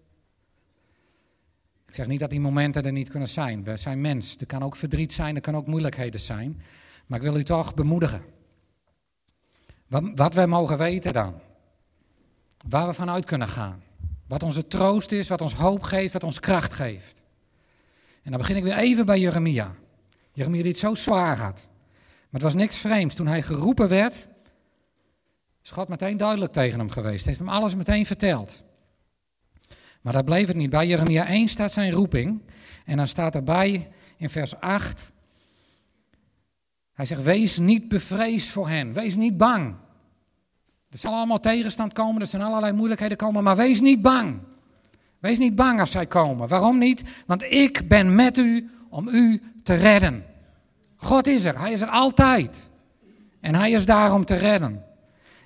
Ik 1.86 1.94
zeg 1.94 2.06
niet 2.06 2.20
dat 2.20 2.30
die 2.30 2.40
momenten 2.40 2.84
er 2.84 2.92
niet 2.92 3.08
kunnen 3.08 3.28
zijn. 3.28 3.64
We 3.64 3.76
zijn 3.76 4.00
mens. 4.00 4.36
Er 4.36 4.46
kan 4.46 4.62
ook 4.62 4.76
verdriet 4.76 5.12
zijn, 5.12 5.34
er 5.34 5.40
kan 5.40 5.56
ook 5.56 5.66
moeilijkheden 5.66 6.20
zijn. 6.20 6.62
Maar 7.06 7.18
ik 7.18 7.24
wil 7.24 7.36
u 7.36 7.44
toch 7.44 7.74
bemoedigen. 7.74 8.22
Wat, 9.86 10.02
wat 10.14 10.34
wij 10.34 10.46
mogen 10.46 10.78
weten 10.78 11.12
dan. 11.12 11.34
Waar 12.68 12.86
we 12.86 12.94
vanuit 12.94 13.24
kunnen 13.24 13.48
gaan. 13.48 13.82
Wat 14.26 14.42
onze 14.42 14.66
troost 14.66 15.12
is, 15.12 15.28
wat 15.28 15.40
ons 15.40 15.54
hoop 15.54 15.82
geeft, 15.82 16.12
wat 16.12 16.24
ons 16.24 16.40
kracht 16.40 16.72
geeft. 16.72 17.22
En 18.22 18.30
dan 18.30 18.40
begin 18.40 18.56
ik 18.56 18.62
weer 18.62 18.76
even 18.76 19.06
bij 19.06 19.20
Jeremia. 19.20 19.74
Jeremia 20.32 20.62
die 20.62 20.70
het 20.70 20.80
zo 20.80 20.94
zwaar 20.94 21.38
had. 21.38 21.69
Maar 22.30 22.40
het 22.40 22.52
was 22.52 22.54
niks 22.54 22.76
vreemds. 22.76 23.14
Toen 23.14 23.26
hij 23.26 23.42
geroepen 23.42 23.88
werd, 23.88 24.28
is 25.62 25.70
God 25.70 25.88
meteen 25.88 26.16
duidelijk 26.16 26.52
tegen 26.52 26.78
hem 26.78 26.90
geweest. 26.90 27.24
Heeft 27.24 27.38
hem 27.38 27.48
alles 27.48 27.74
meteen 27.74 28.06
verteld. 28.06 28.62
Maar 30.00 30.12
daar 30.12 30.24
bleef 30.24 30.46
het 30.46 30.56
niet 30.56 30.70
bij. 30.70 30.86
Jeremia 30.86 31.26
1 31.26 31.48
staat 31.48 31.72
zijn 31.72 31.92
roeping. 31.92 32.42
En 32.84 32.96
dan 32.96 33.06
staat 33.06 33.34
erbij 33.34 33.90
in 34.16 34.30
vers 34.30 34.60
8. 34.60 35.12
Hij 36.92 37.04
zegt, 37.04 37.22
wees 37.22 37.58
niet 37.58 37.88
bevreesd 37.88 38.48
voor 38.48 38.68
hen. 38.68 38.92
Wees 38.92 39.16
niet 39.16 39.36
bang. 39.36 39.74
Er 40.90 40.98
zal 40.98 41.12
allemaal 41.12 41.40
tegenstand 41.40 41.92
komen, 41.92 42.20
er 42.20 42.26
zijn 42.26 42.42
allerlei 42.42 42.72
moeilijkheden 42.72 43.16
komen, 43.16 43.42
maar 43.42 43.56
wees 43.56 43.80
niet 43.80 44.02
bang. 44.02 44.38
Wees 45.18 45.38
niet 45.38 45.54
bang 45.54 45.80
als 45.80 45.90
zij 45.90 46.06
komen. 46.06 46.48
Waarom 46.48 46.78
niet? 46.78 47.02
Want 47.26 47.42
ik 47.42 47.88
ben 47.88 48.14
met 48.14 48.38
u 48.38 48.70
om 48.88 49.08
u 49.08 49.42
te 49.62 49.74
redden. 49.74 50.24
God 51.00 51.26
is 51.26 51.44
er, 51.44 51.58
hij 51.58 51.72
is 51.72 51.80
er 51.80 51.88
altijd. 51.88 52.70
En 53.40 53.54
hij 53.54 53.70
is 53.70 53.86
daar 53.86 54.14
om 54.14 54.24
te 54.24 54.34
redden. 54.34 54.84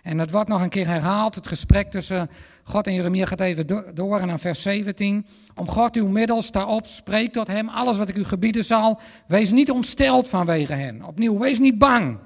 En 0.02 0.18
het 0.18 0.30
wordt 0.30 0.48
nog 0.48 0.62
een 0.62 0.68
keer 0.68 0.86
herhaald, 0.86 1.34
het 1.34 1.48
gesprek 1.48 1.90
tussen 1.90 2.30
God 2.64 2.86
en 2.86 2.94
Jeremia 2.94 3.24
gaat 3.24 3.40
even 3.40 3.94
door 3.94 4.20
en 4.20 4.38
vers 4.38 4.62
17. 4.62 5.26
Om 5.54 5.68
God 5.68 5.96
uw 5.96 6.08
middel, 6.08 6.42
sta 6.42 6.66
op, 6.66 6.86
spreek 6.86 7.32
tot 7.32 7.46
hem, 7.46 7.68
alles 7.68 7.98
wat 7.98 8.08
ik 8.08 8.16
u 8.16 8.24
gebieden 8.24 8.64
zal. 8.64 9.00
Wees 9.26 9.50
niet 9.50 9.70
ontsteld 9.70 10.28
vanwege 10.28 10.72
hen. 10.72 11.04
Opnieuw, 11.04 11.38
wees 11.38 11.58
niet 11.58 11.78
bang. 11.78 12.18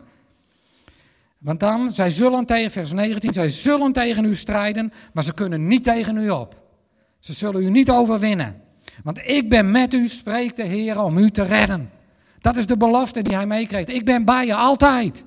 Want 1.39 1.61
dan, 1.61 1.93
zij 1.93 2.11
zullen 2.11 2.45
tegen, 2.47 2.71
vers 2.71 2.93
19, 2.93 3.33
zij 3.33 3.49
zullen 3.49 3.93
tegen 3.93 4.25
u 4.25 4.35
strijden, 4.35 4.93
maar 5.13 5.25
ze 5.25 5.35
kunnen 5.35 5.67
niet 5.67 5.85
tegen 5.85 6.17
u 6.17 6.31
op. 6.31 6.57
Ze 7.19 7.33
zullen 7.33 7.63
u 7.63 7.71
niet 7.71 7.91
overwinnen. 7.91 8.63
Want 9.03 9.19
ik 9.25 9.49
ben 9.49 9.71
met 9.71 9.95
u, 9.95 10.09
spreekt 10.09 10.57
de 10.57 10.65
Heer, 10.65 11.03
om 11.03 11.19
u 11.19 11.31
te 11.31 11.43
redden. 11.43 11.91
Dat 12.41 12.57
is 12.57 12.67
de 12.67 12.77
belofte 12.77 13.23
die 13.23 13.35
hij 13.35 13.47
meekrijgt. 13.47 13.89
Ik 13.89 14.05
ben 14.05 14.25
bij 14.25 14.47
je 14.47 14.55
altijd. 14.55 15.27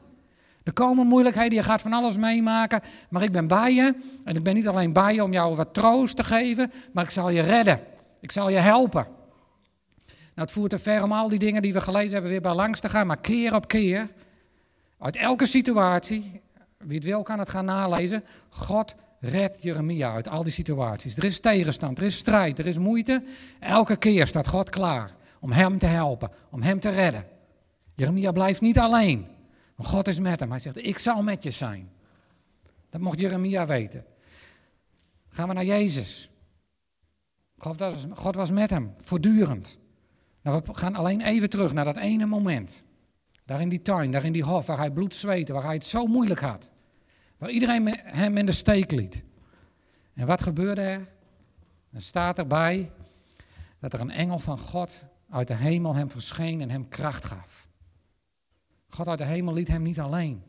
Er 0.64 0.74
komen 0.74 1.08
moeilijkheden, 1.08 1.54
je 1.54 1.64
gaat 1.64 1.82
van 1.82 1.94
alles 1.94 2.18
meemaken, 2.18 2.82
maar 3.10 3.24
ik 3.24 3.32
ben 3.32 3.48
bij 3.48 3.74
je. 3.74 3.96
En 4.24 4.36
ik 4.36 4.44
ben 4.44 4.56
niet 4.56 4.68
alleen 4.68 4.94
bij 4.94 5.14
je 5.14 5.24
om 5.24 5.34
jou 5.34 5.56
wat 5.56 5.74
troost 5.74 6.16
te 6.16 6.24
geven, 6.24 6.72
maar 6.94 7.04
ik 7.04 7.10
zal 7.10 7.30
je 7.30 7.42
redden. 7.42 7.80
Ik 8.20 8.32
zal 8.32 8.50
je 8.50 8.58
helpen. 8.58 9.08
Nou, 10.08 10.48
het 10.48 10.52
voert 10.52 10.70
te 10.70 10.80
ver 10.80 11.04
om 11.04 11.12
al 11.12 11.30
die 11.30 11.40
dingen 11.40 11.62
die 11.62 11.74
we 11.74 11.82
gelezen 11.82 12.12
hebben 12.12 12.32
weer 12.32 12.42
bij 12.42 12.54
langs 12.54 12.80
te 12.80 12.90
gaan, 12.90 13.08
maar 13.08 13.18
keer 13.18 13.56
op 13.56 13.68
keer, 13.68 14.08
uit 15.00 15.16
elke 15.16 15.46
situatie, 15.46 16.42
wie 16.78 16.96
het 16.96 17.06
wil 17.06 17.24
kan 17.24 17.40
het 17.40 17.50
gaan 17.50 17.66
nalezen, 17.66 18.24
God 18.50 18.96
redt 19.20 19.62
Jeremia 19.62 20.14
uit 20.14 20.28
al 20.28 20.44
die 20.44 20.52
situaties. 20.52 21.16
Er 21.16 21.24
is 21.24 21.40
tegenstand, 21.40 21.98
er 21.98 22.04
is 22.04 22.18
strijd, 22.18 22.60
er 22.60 22.68
is 22.68 22.78
moeite. 22.78 23.24
Elke 23.60 23.96
keer 23.96 24.28
staat 24.28 24.48
God 24.48 24.70
klaar 24.70 25.12
om 25.42 25.52
hem 25.52 25.78
te 25.78 25.86
helpen, 25.86 26.32
om 26.50 26.62
hem 26.62 26.80
te 26.80 26.90
redden. 26.90 27.26
Jeremia 27.96 28.32
blijft 28.32 28.62
niet 28.62 28.80
alleen. 28.80 29.28
God 29.76 30.08
is 30.08 30.20
met 30.20 30.40
hem. 30.40 30.50
Hij 30.50 30.60
zegt, 30.60 30.86
ik 30.86 30.98
zal 30.98 31.24
met 31.24 31.44
je 31.44 31.52
zijn. 31.52 31.92
Dat 32.90 33.02
mocht 33.02 33.20
Jeremia 33.20 33.66
weten. 33.66 34.06
Gaan 35.30 35.48
we 35.48 35.54
naar 35.54 35.66
Jezus. 35.66 36.30
God 37.58 37.80
was, 37.80 38.06
God 38.14 38.36
was 38.36 38.52
met 38.52 38.70
hem, 38.70 38.94
voortdurend. 39.00 39.80
Nou, 40.42 40.62
we 40.66 40.74
gaan 40.74 40.96
alleen 40.96 41.22
even 41.22 41.50
terug 41.50 41.74
naar 41.74 41.86
dat 41.86 41.98
ene 41.98 42.26
moment. 42.26 42.84
Daar 43.46 43.62
in 43.62 43.70
die 43.70 43.82
tuin, 43.82 44.12
daar 44.12 44.26
in 44.26 44.32
die 44.32 44.44
hof, 44.44 44.66
waar 44.66 44.78
hij 44.78 44.92
bloed 44.92 45.16
zweette, 45.16 45.54
waar 45.54 45.64
hij 45.64 45.74
het 45.74 45.86
zo 45.86 46.06
moeilijk 46.06 46.40
had. 46.40 46.72
Waar 47.38 47.50
iedereen 47.50 48.00
hem 48.04 48.38
in 48.38 48.46
de 48.46 48.52
steek 48.52 48.92
liet. 48.92 49.24
En 50.14 50.28
wat 50.28 50.42
gebeurde 50.42 50.82
er? 50.82 51.08
Er 51.92 52.02
staat 52.02 52.38
erbij 52.38 52.92
dat 53.80 53.94
er 53.94 54.00
een 54.00 54.12
engel 54.12 54.40
van 54.40 54.58
God 54.58 55.06
uit 55.32 55.48
de 55.48 55.56
hemel 55.56 55.96
hem 55.96 56.10
verscheen 56.10 56.62
en 56.62 56.70
hem 56.70 56.88
kracht 56.88 57.26
gaf. 57.26 57.68
God 58.90 59.08
uit 59.08 59.18
de 59.18 59.24
hemel 59.24 59.54
liet 59.54 59.68
hem 59.68 59.82
niet 59.82 60.00
alleen. 60.00 60.44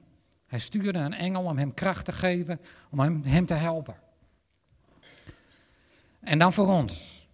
Hij 0.47 0.59
stuurde 0.59 0.99
een 0.99 1.15
engel 1.15 1.43
om 1.43 1.59
hem 1.59 1.75
kracht 1.75 2.05
te 2.05 2.13
geven, 2.13 2.61
om 2.91 3.01
hem, 3.01 3.23
hem 3.25 3.47
te 3.47 3.55
helpen. 3.55 3.97
En 6.21 6.39
dan 6.39 6.53
voor 6.53 6.69
ons. 6.69 7.27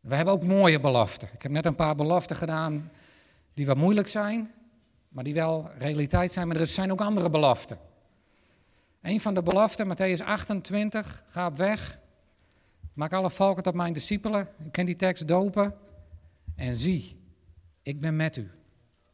We 0.00 0.14
hebben 0.14 0.34
ook 0.34 0.44
mooie 0.44 0.80
beloften. 0.80 1.28
Ik 1.34 1.42
heb 1.42 1.52
net 1.52 1.66
een 1.66 1.74
paar 1.74 1.94
beloften 1.94 2.36
gedaan 2.36 2.90
die 3.54 3.66
wat 3.66 3.76
moeilijk 3.76 4.08
zijn, 4.08 4.52
maar 5.08 5.24
die 5.24 5.34
wel 5.34 5.70
realiteit 5.78 6.32
zijn. 6.32 6.48
Maar 6.48 6.56
er 6.56 6.66
zijn 6.66 6.92
ook 6.92 7.00
andere 7.00 7.30
beloften. 7.30 7.78
Een 9.02 9.20
van 9.20 9.34
de 9.34 9.42
beloften, 9.42 9.86
Matthäus 9.86 10.24
28, 10.24 11.24
ga 11.28 11.46
op 11.46 11.56
weg. 11.56 11.98
Maak 12.92 13.12
alle 13.12 13.30
volken 13.30 13.62
tot 13.62 13.74
mijn 13.74 13.92
discipelen. 13.92 14.48
Ik 14.64 14.72
ken 14.72 14.86
die 14.86 14.96
tekst 14.96 15.28
dopen. 15.28 15.74
En 16.54 16.76
zie, 16.76 17.20
ik 17.82 18.00
ben 18.00 18.16
met 18.16 18.36
u. 18.36 18.50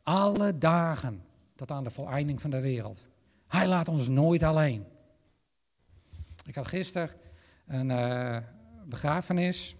Alle 0.02 0.58
dagen 0.58 1.22
tot 1.54 1.70
aan 1.70 1.84
de 1.84 1.90
voleinding 1.90 2.40
van 2.40 2.50
de 2.50 2.60
wereld. 2.60 3.08
Hij 3.46 3.68
laat 3.68 3.88
ons 3.88 4.08
nooit 4.08 4.42
alleen. 4.42 4.84
Ik 6.46 6.54
had 6.54 6.68
gisteren 6.68 7.10
een 7.66 7.90
uh, 7.90 8.36
begrafenis. 8.84 9.76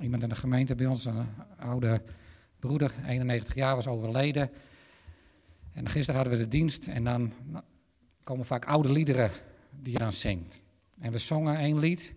Iemand 0.00 0.22
in 0.22 0.28
de 0.28 0.34
gemeente 0.34 0.74
bij 0.74 0.86
ons, 0.86 1.04
een 1.04 1.26
oude 1.58 2.02
broeder, 2.58 2.94
91 3.06 3.54
jaar, 3.54 3.74
was 3.74 3.86
overleden. 3.86 4.50
En 5.72 5.88
gisteren 5.88 6.20
hadden 6.20 6.38
we 6.38 6.44
de 6.44 6.50
dienst 6.50 6.86
en 6.86 7.04
dan 7.04 7.32
komen 8.24 8.44
vaak 8.44 8.64
oude 8.64 8.92
liederen 8.92 9.30
die 9.70 9.92
je 9.92 9.98
dan 9.98 10.12
zingt. 10.12 10.62
En 11.00 11.12
we 11.12 11.18
zongen 11.18 11.56
één 11.56 11.78
lied. 11.78 12.14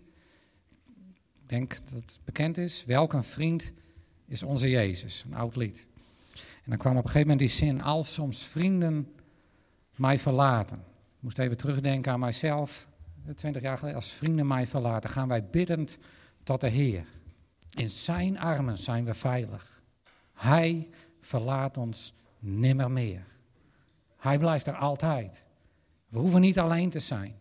Ik 1.42 1.50
denk 1.50 1.70
dat 1.70 1.94
het 1.94 2.20
bekend 2.24 2.58
is. 2.58 2.86
Welk 2.86 3.14
een 3.14 3.24
vriend 3.24 3.72
is 4.28 4.44
onze 4.44 4.70
Jezus. 4.70 5.24
Een 5.26 5.36
oud 5.36 5.56
lied. 5.56 5.88
En 6.36 6.74
dan 6.74 6.78
kwam 6.78 6.98
op 6.98 7.04
een 7.04 7.10
gegeven 7.10 7.28
moment 7.28 7.40
die 7.40 7.58
zin, 7.58 7.82
als 7.82 8.14
soms 8.14 8.46
vrienden 8.46 9.14
mij 9.96 10.20
verlaten. 10.20 10.78
Ik 10.78 11.24
moest 11.24 11.40
even 11.40 11.58
terugdenken 11.58 12.12
aan 12.12 12.20
mijzelf, 12.20 12.88
twintig 13.36 13.62
jaar 13.62 13.78
geleden, 13.78 14.00
als 14.00 14.12
vrienden 14.12 14.48
mij 14.48 14.68
verlaten, 14.68 15.10
gaan 15.10 15.28
wij 15.28 15.46
biddend 15.46 15.98
tot 16.44 16.62
de 16.62 16.68
Heer. 16.68 17.06
In 17.74 17.90
zijn 17.90 18.40
armen 18.40 18.78
zijn 18.78 19.06
we 19.06 19.14
veilig. 19.14 19.82
Hij 20.34 20.90
verlaat 21.20 21.78
ons 21.78 22.14
nimmer 22.40 22.92
meer. 22.92 23.26
Hij 24.18 24.38
blijft 24.38 24.68
er 24.68 24.76
altijd. 24.76 25.46
We 26.08 26.20
hoeven 26.20 26.42
niet 26.42 26.60
alleen 26.60 26.90
te 26.90 27.00
zijn. 27.00 27.36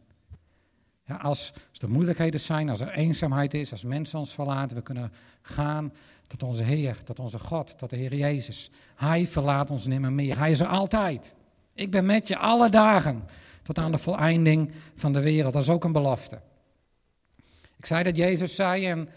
Ja, 1.04 1.16
als, 1.16 1.52
als 1.70 1.80
er 1.80 1.90
moeilijkheden 1.90 2.40
zijn, 2.40 2.68
als 2.68 2.80
er 2.80 2.90
eenzaamheid 2.90 3.54
is, 3.54 3.72
als 3.72 3.84
mensen 3.84 4.18
ons 4.18 4.34
verlaten, 4.34 4.76
we 4.76 4.82
kunnen 4.82 5.12
gaan 5.42 5.92
tot 6.26 6.42
onze 6.42 6.62
Heer, 6.62 7.02
tot 7.02 7.18
onze 7.18 7.38
God, 7.38 7.78
tot 7.78 7.90
de 7.90 7.96
Heer 7.96 8.14
Jezus. 8.14 8.70
Hij 8.94 9.26
verlaat 9.26 9.70
ons 9.70 9.86
nimmer 9.86 10.12
meer. 10.12 10.38
Hij 10.38 10.50
is 10.50 10.60
er 10.60 10.66
altijd. 10.66 11.34
Ik 11.74 11.90
ben 11.90 12.06
met 12.06 12.28
je 12.28 12.36
alle 12.36 12.68
dagen 12.68 13.24
tot 13.62 13.78
aan 13.78 13.92
de 13.92 13.98
voleinding 13.98 14.72
van 14.94 15.12
de 15.12 15.20
wereld. 15.20 15.52
Dat 15.52 15.62
is 15.62 15.70
ook 15.70 15.84
een 15.84 15.92
belofte. 15.92 16.40
Ik 17.76 17.86
zei 17.86 18.02
dat 18.02 18.16
Jezus 18.16 18.54
zei 18.54 18.86
in 18.86 19.08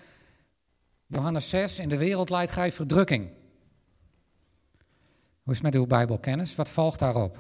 Johannes 1.07 1.49
6, 1.49 1.79
in 1.79 1.89
de 1.89 1.97
wereld 1.97 2.29
leidt 2.29 2.51
gij 2.51 2.71
verdrukking. 2.71 3.29
Hoe 5.43 5.53
is 5.53 5.61
met 5.61 5.75
uw 5.75 5.87
Bijbelkennis? 5.87 6.55
Wat 6.55 6.69
volgt 6.69 6.99
daarop? 6.99 7.37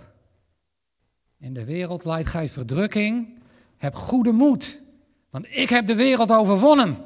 In 1.37 1.53
de 1.53 1.65
wereld 1.65 2.05
leidt 2.05 2.29
gij 2.29 2.49
verdrukking. 2.49 3.37
Heb 3.77 3.95
goede 3.95 4.31
moed, 4.31 4.81
want 5.29 5.45
ik 5.49 5.69
heb 5.69 5.87
de 5.87 5.95
wereld 5.95 6.31
overwonnen. 6.31 6.97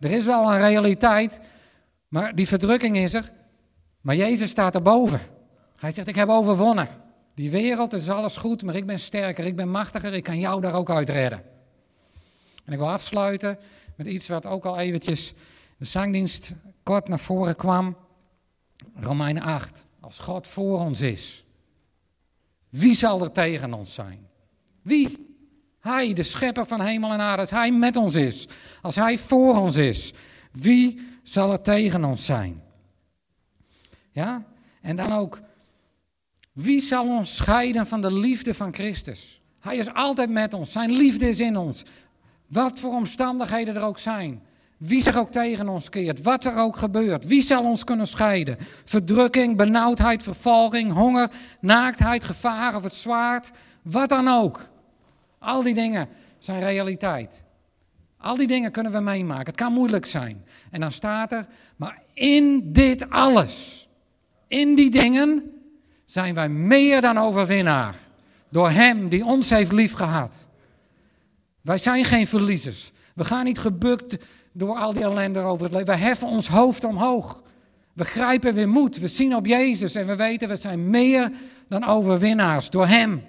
Er 0.00 0.10
is 0.10 0.24
wel 0.24 0.52
een 0.52 0.58
realiteit, 0.58 1.40
maar 2.08 2.34
die 2.34 2.48
verdrukking 2.48 2.96
is 2.96 3.14
er. 3.14 3.32
Maar 4.00 4.16
Jezus 4.16 4.50
staat 4.50 4.74
erboven. 4.74 5.20
Hij 5.76 5.92
zegt, 5.92 6.08
ik 6.08 6.14
heb 6.14 6.28
overwonnen. 6.28 6.88
Die 7.34 7.50
wereld 7.50 7.92
is 7.92 8.08
alles 8.08 8.36
goed, 8.36 8.62
maar 8.62 8.74
ik 8.74 8.86
ben 8.86 8.98
sterker, 8.98 9.44
ik 9.44 9.56
ben 9.56 9.70
machtiger, 9.70 10.14
ik 10.14 10.22
kan 10.22 10.38
jou 10.38 10.60
daar 10.60 10.74
ook 10.74 10.90
uit 10.90 11.08
redden. 11.08 11.42
En 12.64 12.72
ik 12.72 12.78
wil 12.78 12.90
afsluiten 12.90 13.58
met 13.96 14.06
iets 14.06 14.28
wat 14.28 14.46
ook 14.46 14.64
al 14.64 14.78
eventjes 14.78 15.34
de 15.78 15.84
zangdienst 15.84 16.54
kort 16.82 17.08
naar 17.08 17.18
voren 17.18 17.56
kwam. 17.56 17.96
Romeinen 18.94 19.42
8. 19.42 19.86
Als 20.00 20.18
God 20.18 20.46
voor 20.46 20.78
ons 20.78 21.00
is, 21.00 21.44
wie 22.68 22.94
zal 22.94 23.22
er 23.22 23.32
tegen 23.32 23.74
ons 23.74 23.94
zijn? 23.94 24.28
Wie? 24.82 25.25
Hij, 25.86 26.12
de 26.12 26.22
schepper 26.22 26.66
van 26.66 26.80
hemel 26.80 27.12
en 27.12 27.20
aarde, 27.20 27.40
als 27.40 27.50
hij 27.50 27.72
met 27.72 27.96
ons 27.96 28.14
is, 28.14 28.48
als 28.82 28.96
hij 28.96 29.18
voor 29.18 29.56
ons 29.56 29.76
is, 29.76 30.12
wie 30.52 31.00
zal 31.22 31.52
er 31.52 31.60
tegen 31.60 32.04
ons 32.04 32.24
zijn? 32.24 32.62
Ja? 34.12 34.44
En 34.82 34.96
dan 34.96 35.12
ook, 35.12 35.40
wie 36.52 36.80
zal 36.80 37.06
ons 37.06 37.36
scheiden 37.36 37.86
van 37.86 38.00
de 38.00 38.12
liefde 38.12 38.54
van 38.54 38.74
Christus? 38.74 39.40
Hij 39.60 39.76
is 39.76 39.92
altijd 39.92 40.30
met 40.30 40.54
ons, 40.54 40.72
zijn 40.72 40.90
liefde 40.90 41.28
is 41.28 41.40
in 41.40 41.56
ons. 41.56 41.82
Wat 42.46 42.78
voor 42.80 42.92
omstandigheden 42.92 43.76
er 43.76 43.82
ook 43.82 43.98
zijn. 43.98 44.42
Wie 44.76 45.02
zich 45.02 45.16
ook 45.16 45.30
tegen 45.30 45.68
ons 45.68 45.88
keert, 45.88 46.22
wat 46.22 46.44
er 46.44 46.56
ook 46.56 46.76
gebeurt, 46.76 47.26
wie 47.26 47.42
zal 47.42 47.64
ons 47.64 47.84
kunnen 47.84 48.06
scheiden? 48.06 48.56
Verdrukking, 48.84 49.56
benauwdheid, 49.56 50.22
vervolging, 50.22 50.92
honger, 50.92 51.30
naaktheid, 51.60 52.24
gevaar 52.24 52.76
of 52.76 52.82
het 52.82 52.94
zwaard, 52.94 53.50
wat 53.82 54.08
dan 54.08 54.28
ook. 54.28 54.68
Al 55.46 55.62
die 55.62 55.74
dingen 55.74 56.08
zijn 56.38 56.60
realiteit. 56.60 57.42
Al 58.18 58.36
die 58.36 58.46
dingen 58.46 58.70
kunnen 58.70 58.92
we 58.92 59.00
meemaken. 59.00 59.46
Het 59.46 59.54
kan 59.54 59.72
moeilijk 59.72 60.06
zijn. 60.06 60.44
En 60.70 60.80
dan 60.80 60.92
staat 60.92 61.32
er, 61.32 61.46
maar 61.76 62.02
in 62.12 62.72
dit 62.72 63.10
alles, 63.10 63.88
in 64.48 64.74
die 64.74 64.90
dingen, 64.90 65.52
zijn 66.04 66.34
wij 66.34 66.48
meer 66.48 67.00
dan 67.00 67.18
overwinnaar. 67.18 67.94
Door 68.48 68.70
Hem 68.70 69.08
die 69.08 69.24
ons 69.24 69.50
heeft 69.50 69.72
liefgehad. 69.72 70.46
Wij 71.60 71.78
zijn 71.78 72.04
geen 72.04 72.26
verliezers. 72.26 72.92
We 73.14 73.24
gaan 73.24 73.44
niet 73.44 73.58
gebukt 73.58 74.24
door 74.52 74.76
al 74.76 74.92
die 74.92 75.02
ellende 75.02 75.40
over 75.40 75.64
het 75.64 75.74
leven. 75.74 75.94
We 75.94 76.00
heffen 76.00 76.28
ons 76.28 76.48
hoofd 76.48 76.84
omhoog. 76.84 77.42
We 77.92 78.04
grijpen 78.04 78.54
weer 78.54 78.68
moed. 78.68 78.98
We 78.98 79.08
zien 79.08 79.36
op 79.36 79.46
Jezus 79.46 79.94
en 79.94 80.06
we 80.06 80.16
weten 80.16 80.48
we 80.48 80.56
zijn 80.56 80.90
meer 80.90 81.30
dan 81.68 81.84
overwinnaars 81.84 82.70
door 82.70 82.86
Hem. 82.86 83.22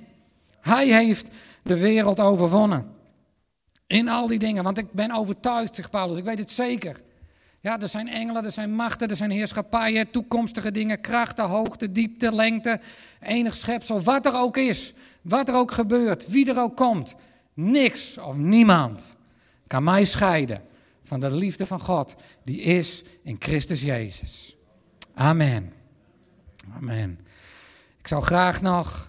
Hij 0.61 0.88
heeft 0.88 1.30
de 1.68 1.80
wereld 1.80 2.20
overwonnen. 2.20 2.95
In 3.88 4.09
al 4.09 4.28
die 4.28 4.39
dingen, 4.39 4.63
want 4.63 4.78
ik 4.78 4.91
ben 4.91 5.11
overtuigd, 5.11 5.76
zegt 5.76 5.89
Paulus, 5.89 6.18
ik 6.18 6.24
weet 6.24 6.39
het 6.39 6.51
zeker. 6.51 7.01
Ja, 7.59 7.80
er 7.80 7.89
zijn 7.89 8.07
engelen, 8.07 8.45
er 8.45 8.51
zijn 8.51 8.76
machten, 8.76 9.07
er 9.07 9.15
zijn 9.15 9.32
heerschappijen, 9.32 10.11
toekomstige 10.11 10.72
dingen, 10.72 11.01
krachten, 11.01 11.45
hoogte, 11.45 11.91
diepte, 11.91 12.36
lengte, 12.36 12.80
enig 13.20 13.55
schepsel, 13.55 14.01
wat 14.01 14.26
er 14.26 14.36
ook 14.36 14.57
is, 14.57 14.93
wat 15.22 15.49
er 15.49 15.55
ook 15.55 15.72
gebeurt, 15.72 16.28
wie 16.28 16.49
er 16.49 16.59
ook 16.59 16.76
komt. 16.76 17.15
Niks 17.53 18.18
of 18.18 18.36
niemand 18.36 19.15
kan 19.68 19.84
mij 19.84 20.03
scheiden 20.05 20.61
van 21.03 21.20
de 21.20 21.32
liefde 21.32 21.65
van 21.65 21.80
God, 21.80 22.15
die 22.43 22.61
is 22.61 23.03
in 23.24 23.36
Christus 23.39 23.82
Jezus. 23.82 24.55
Amen. 25.13 25.74
Amen. 26.76 27.20
Ik 27.99 28.07
zou 28.07 28.24
graag 28.24 28.61
nog. 28.61 29.07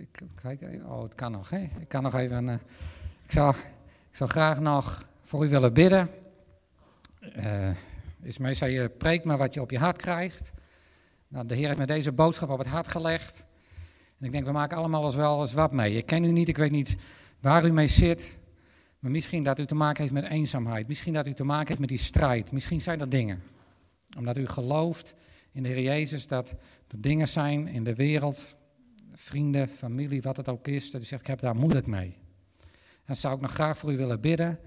Ik, 0.00 0.20
kijk, 0.42 0.62
oh, 0.86 1.02
het 1.02 1.14
kan 1.14 1.32
nog, 1.32 1.50
hè? 1.50 1.58
Ik 1.58 1.88
kan 1.88 2.02
nog 2.02 2.14
even. 2.14 2.44
Uh, 2.44 2.54
ik, 3.24 3.32
zou, 3.32 3.54
ik 4.10 4.16
zou 4.16 4.30
graag 4.30 4.60
nog 4.60 5.08
voor 5.22 5.44
u 5.44 5.48
willen 5.48 5.72
bidden. 5.72 6.10
Uh, 7.36 7.70
is 8.22 8.38
meestal 8.38 8.68
je 8.68 8.88
preekt 8.88 9.24
maar 9.24 9.38
wat 9.38 9.54
je 9.54 9.60
op 9.60 9.70
je 9.70 9.78
hart 9.78 9.96
krijgt. 9.96 10.52
Nou, 11.28 11.46
de 11.46 11.54
Heer 11.54 11.66
heeft 11.66 11.78
me 11.78 11.86
deze 11.86 12.12
boodschap 12.12 12.48
op 12.48 12.58
het 12.58 12.66
hart 12.66 12.88
gelegd. 12.88 13.46
En 14.18 14.26
ik 14.26 14.32
denk, 14.32 14.44
we 14.44 14.52
maken 14.52 14.76
allemaal 14.76 15.04
eens 15.04 15.14
wel 15.14 15.40
eens 15.40 15.52
wat 15.52 15.72
mee. 15.72 15.96
Ik 15.96 16.06
ken 16.06 16.24
u 16.24 16.30
niet, 16.30 16.48
ik 16.48 16.56
weet 16.56 16.70
niet 16.70 16.96
waar 17.40 17.66
u 17.66 17.72
mee 17.72 17.88
zit. 17.88 18.38
Maar 18.98 19.10
misschien 19.10 19.42
dat 19.42 19.58
u 19.58 19.66
te 19.66 19.74
maken 19.74 20.02
heeft 20.02 20.14
met 20.14 20.24
eenzaamheid. 20.24 20.88
Misschien 20.88 21.12
dat 21.12 21.26
u 21.26 21.32
te 21.32 21.44
maken 21.44 21.68
heeft 21.68 21.80
met 21.80 21.88
die 21.88 21.98
strijd. 21.98 22.52
Misschien 22.52 22.80
zijn 22.80 22.98
dat 22.98 23.10
dingen. 23.10 23.42
Omdat 24.16 24.38
u 24.38 24.46
gelooft 24.46 25.14
in 25.52 25.62
de 25.62 25.68
Heer 25.68 25.82
Jezus 25.82 26.26
dat 26.26 26.50
er 26.88 27.00
dingen 27.00 27.28
zijn 27.28 27.68
in 27.68 27.84
de 27.84 27.94
wereld, 27.94 28.58
vrienden, 29.20 29.68
familie, 29.68 30.22
wat 30.22 30.36
het 30.36 30.48
ook 30.48 30.68
is, 30.68 30.90
dat 30.90 31.00
u 31.02 31.04
zegt, 31.04 31.20
ik 31.20 31.26
heb 31.26 31.38
daar 31.38 31.56
moeilijk 31.56 31.86
mee. 31.86 32.16
En 33.04 33.16
zou 33.16 33.34
ik 33.34 33.40
nog 33.40 33.52
graag 33.52 33.78
voor 33.78 33.92
u 33.92 33.96
willen 33.96 34.20
bidden, 34.20 34.58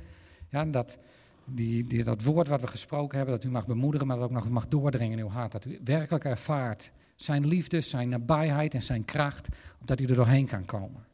ja, 0.50 0.66
dat 0.66 0.98
die, 1.46 1.88
die, 1.88 2.04
dat 2.04 2.24
woord 2.24 2.48
wat 2.48 2.62
we 2.62 2.68
gesproken 2.68 3.18
hebben, 3.18 3.36
dat 3.36 3.46
u 3.46 3.50
mag 3.50 3.66
bemoedigen, 3.66 4.08
maar 4.08 4.18
dat 4.18 4.26
ook 4.26 4.32
nog 4.32 4.50
mag 4.50 4.68
doordringen 4.68 5.18
in 5.18 5.24
uw 5.24 5.30
hart. 5.30 5.52
Dat 5.52 5.66
u 5.66 5.80
werkelijk 5.84 6.26
ervaart 6.26 6.92
zijn 7.16 7.48
liefde, 7.48 7.82
zijn 7.82 8.10
nabijheid 8.10 8.74
en 8.74 8.84
zijn 8.84 9.06
kracht, 9.06 9.48
opdat 9.82 10.00
u 10.00 10.06
er 10.06 10.16
doorheen 10.16 10.48
kan 10.48 10.66
komen. 10.66 11.06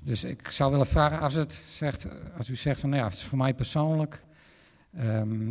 Dus 0.00 0.24
ik 0.24 0.48
zou 0.48 0.70
willen 0.70 0.86
vragen, 0.86 1.20
als, 1.20 1.34
het 1.34 1.52
zegt, 1.52 2.08
als 2.36 2.48
u 2.48 2.56
zegt 2.56 2.80
van, 2.80 2.88
nou 2.88 3.02
ja, 3.02 3.08
het 3.08 3.18
is 3.18 3.24
voor 3.24 3.38
mij 3.38 3.54
persoonlijk, 3.54 4.22
ehm, 4.96 5.48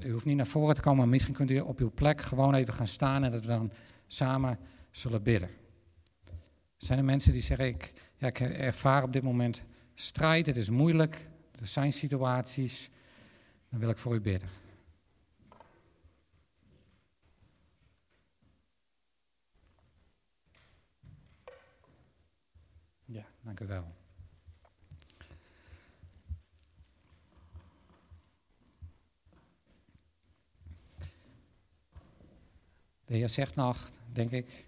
u 0.00 0.10
hoeft 0.12 0.24
niet 0.24 0.36
naar 0.36 0.46
voren 0.46 0.74
te 0.74 0.80
komen, 0.80 0.98
maar 0.98 1.08
misschien 1.08 1.34
kunt 1.34 1.50
u 1.50 1.60
op 1.60 1.78
uw 1.78 1.90
plek 1.90 2.20
gewoon 2.20 2.54
even 2.54 2.74
gaan 2.74 2.88
staan 2.88 3.24
en 3.24 3.30
dat 3.30 3.40
we 3.40 3.46
dan 3.46 3.72
samen 4.06 4.58
zullen 4.96 5.22
bidden. 5.22 5.50
Zijn 6.76 6.98
er 6.98 7.04
mensen 7.04 7.32
die 7.32 7.42
zeggen, 7.42 7.66
ik, 7.66 7.92
ja, 8.16 8.26
ik 8.26 8.40
ervaar 8.40 9.02
op 9.02 9.12
dit 9.12 9.22
moment 9.22 9.62
strijd, 9.94 10.46
het 10.46 10.56
is 10.56 10.70
moeilijk, 10.70 11.28
er 11.60 11.66
zijn 11.66 11.92
situaties, 11.92 12.90
dan 13.68 13.80
wil 13.80 13.88
ik 13.88 13.98
voor 13.98 14.14
u 14.14 14.20
bidden. 14.20 14.48
Ja, 23.04 23.26
dank 23.42 23.60
u 23.60 23.66
wel. 23.66 23.94
De 33.04 33.14
Heer 33.14 33.28
zegt 33.28 33.54
nog, 33.54 33.90
denk 34.12 34.30
ik, 34.30 34.66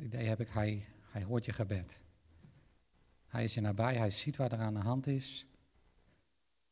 idee 0.00 0.26
heb 0.26 0.40
ik, 0.40 0.48
hij, 0.48 0.86
hij 1.00 1.22
hoort 1.22 1.44
je 1.44 1.52
gebed. 1.52 2.02
Hij 3.26 3.44
is 3.44 3.54
je 3.54 3.60
nabij, 3.60 3.96
hij 3.96 4.10
ziet 4.10 4.36
wat 4.36 4.52
er 4.52 4.58
aan 4.58 4.74
de 4.74 4.80
hand 4.80 5.06
is. 5.06 5.46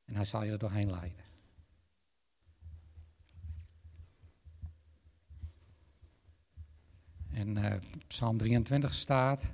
En 0.05 0.14
hij 0.14 0.24
zal 0.24 0.43
je 0.43 0.53
er 0.53 0.59
doorheen 0.59 0.91
leiden. 0.91 1.24
En 7.31 7.57
uh, 7.57 7.74
Psalm 8.07 8.37
23 8.37 8.95
staat 8.95 9.53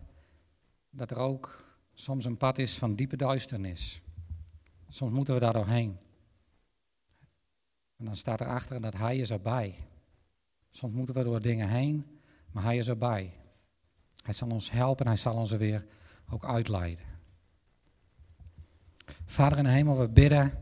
dat 0.90 1.10
er 1.10 1.16
ook 1.16 1.64
soms 1.94 2.24
een 2.24 2.36
pad 2.36 2.58
is 2.58 2.78
van 2.78 2.94
diepe 2.94 3.16
duisternis. 3.16 4.00
Soms 4.88 5.12
moeten 5.12 5.34
we 5.34 5.40
daar 5.40 5.52
doorheen. 5.52 5.98
En 7.96 8.04
dan 8.04 8.16
staat 8.16 8.40
erachter 8.40 8.80
dat 8.80 8.94
Hij 8.94 9.16
is 9.16 9.30
erbij. 9.30 9.74
Soms 10.70 10.94
moeten 10.94 11.14
we 11.14 11.22
door 11.22 11.40
dingen 11.40 11.68
heen, 11.68 12.20
maar 12.50 12.62
Hij 12.62 12.76
is 12.76 12.88
erbij. 12.88 13.32
Hij 14.24 14.34
zal 14.34 14.48
ons 14.48 14.70
helpen 14.70 15.04
en 15.04 15.10
Hij 15.10 15.20
zal 15.20 15.34
ons 15.34 15.52
er 15.52 15.58
weer 15.58 15.84
ook 16.30 16.44
uitleiden. 16.44 17.04
Vader 19.24 19.58
in 19.58 19.64
de 19.64 19.70
hemel, 19.70 19.98
we 19.98 20.08
bidden 20.08 20.58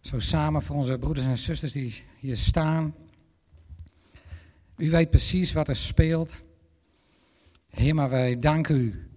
zo 0.00 0.18
samen 0.18 0.62
voor 0.62 0.76
onze 0.76 0.98
broeders 0.98 1.26
en 1.26 1.38
zusters 1.38 1.72
die 1.72 2.04
hier 2.18 2.36
staan. 2.36 2.94
U 4.76 4.90
weet 4.90 5.10
precies 5.10 5.52
wat 5.52 5.68
er 5.68 5.76
speelt. 5.76 6.42
Heer, 7.68 7.94
maar 7.94 8.10
wij 8.10 8.36
danken 8.36 8.76
u 8.76 9.10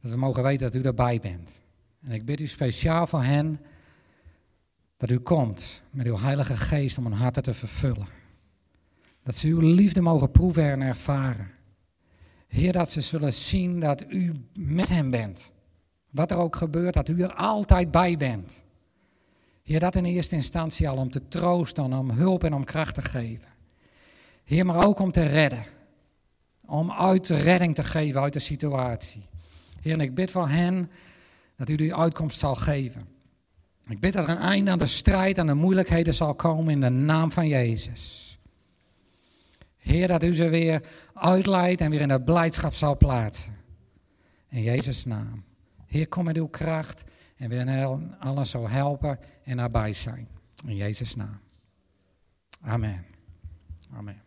dat 0.00 0.10
we 0.10 0.16
mogen 0.16 0.42
weten 0.42 0.72
dat 0.72 0.82
u 0.82 0.86
erbij 0.86 1.20
bent. 1.20 1.60
En 2.04 2.12
ik 2.12 2.24
bid 2.24 2.40
u 2.40 2.46
speciaal 2.46 3.06
voor 3.06 3.22
hen 3.22 3.60
dat 4.96 5.10
u 5.10 5.18
komt 5.18 5.82
met 5.90 6.06
uw 6.06 6.18
Heilige 6.18 6.56
Geest 6.56 6.98
om 6.98 7.04
hun 7.04 7.12
harten 7.12 7.42
te 7.42 7.54
vervullen. 7.54 8.06
Dat 9.22 9.36
ze 9.36 9.48
uw 9.48 9.60
liefde 9.60 10.00
mogen 10.00 10.30
proeven 10.30 10.64
en 10.64 10.80
ervaren. 10.80 11.50
Heer, 12.50 12.72
dat 12.72 12.90
ze 12.90 13.00
zullen 13.00 13.34
zien 13.34 13.80
dat 13.80 14.04
u 14.08 14.32
met 14.58 14.88
hen 14.88 15.10
bent. 15.10 15.52
Wat 16.10 16.30
er 16.30 16.36
ook 16.36 16.56
gebeurt, 16.56 16.94
dat 16.94 17.08
u 17.08 17.22
er 17.22 17.34
altijd 17.34 17.90
bij 17.90 18.16
bent. 18.16 18.62
Heer, 19.62 19.80
dat 19.80 19.94
in 19.94 20.04
eerste 20.04 20.34
instantie 20.34 20.88
al 20.88 20.96
om 20.96 21.10
te 21.10 21.28
troosten, 21.28 21.92
om 21.92 22.10
hulp 22.10 22.44
en 22.44 22.54
om 22.54 22.64
kracht 22.64 22.94
te 22.94 23.02
geven. 23.02 23.48
Heer, 24.44 24.66
maar 24.66 24.86
ook 24.86 24.98
om 24.98 25.12
te 25.12 25.22
redden. 25.22 25.64
Om 26.66 26.92
uit 26.92 27.28
redding 27.28 27.74
te 27.74 27.84
geven 27.84 28.20
uit 28.20 28.32
de 28.32 28.38
situatie. 28.38 29.22
Heer, 29.80 29.92
en 29.92 30.00
ik 30.00 30.14
bid 30.14 30.30
voor 30.30 30.48
hen 30.48 30.90
dat 31.56 31.68
u 31.68 31.76
die 31.76 31.94
uitkomst 31.94 32.38
zal 32.38 32.54
geven. 32.54 33.02
Ik 33.88 34.00
bid 34.00 34.12
dat 34.12 34.28
er 34.28 34.30
een 34.30 34.42
einde 34.42 34.70
aan 34.70 34.78
de 34.78 34.86
strijd, 34.86 35.38
aan 35.38 35.46
de 35.46 35.54
moeilijkheden 35.54 36.14
zal 36.14 36.34
komen 36.34 36.72
in 36.72 36.80
de 36.80 36.88
naam 36.88 37.32
van 37.32 37.48
Jezus. 37.48 38.29
Heer, 39.80 40.08
dat 40.08 40.24
u 40.24 40.34
ze 40.34 40.48
weer 40.48 40.82
uitleidt 41.14 41.80
en 41.80 41.90
weer 41.90 42.00
in 42.00 42.08
de 42.08 42.22
blijdschap 42.22 42.74
zal 42.74 42.96
plaatsen. 42.96 43.56
In 44.48 44.62
Jezus' 44.62 45.04
naam. 45.04 45.44
Heer, 45.86 46.08
kom 46.08 46.24
met 46.24 46.36
uw 46.36 46.48
kracht 46.48 47.04
en 47.36 47.48
weer 47.48 47.98
alles 48.18 48.50
zo 48.50 48.68
helpen 48.68 49.18
en 49.44 49.56
nabij 49.56 49.92
zijn. 49.92 50.28
In 50.66 50.76
Jezus' 50.76 51.16
naam. 51.16 51.40
Amen. 52.60 53.04
Amen. 53.92 54.22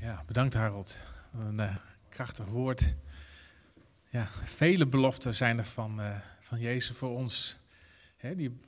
Ja, 0.00 0.22
bedankt 0.26 0.54
Harold. 0.54 0.96
Een 1.38 1.58
uh, 1.58 1.76
krachtig 2.08 2.46
woord. 2.46 2.90
Ja, 4.12 4.26
vele 4.44 4.86
beloften 4.86 5.34
zijn 5.34 5.58
er 5.58 5.64
van, 5.64 6.00
uh, 6.00 6.16
van 6.40 6.58
Jezus 6.58 6.96
voor 6.96 7.08
ons. 7.08 7.58
Die 8.36 8.60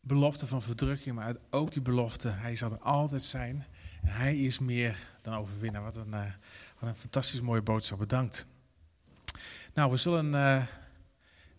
belofte 0.00 0.46
van 0.46 0.62
verdrukking, 0.62 1.16
maar 1.16 1.34
ook 1.50 1.72
die 1.72 1.82
belofte, 1.82 2.28
hij 2.28 2.56
zal 2.56 2.70
er 2.70 2.78
altijd 2.78 3.22
zijn. 3.22 3.66
En 4.02 4.08
hij 4.08 4.38
is 4.38 4.58
meer 4.58 5.08
dan 5.20 5.34
overwinnaar. 5.34 5.82
Wat 5.82 5.96
een, 5.96 6.12
uh, 6.12 6.24
wat 6.78 6.88
een 6.88 6.94
fantastisch 6.94 7.40
mooie 7.40 7.62
boodschap. 7.62 7.98
Bedankt. 7.98 8.46
Nou, 9.74 9.90
we 9.90 9.96
zullen 9.96 10.34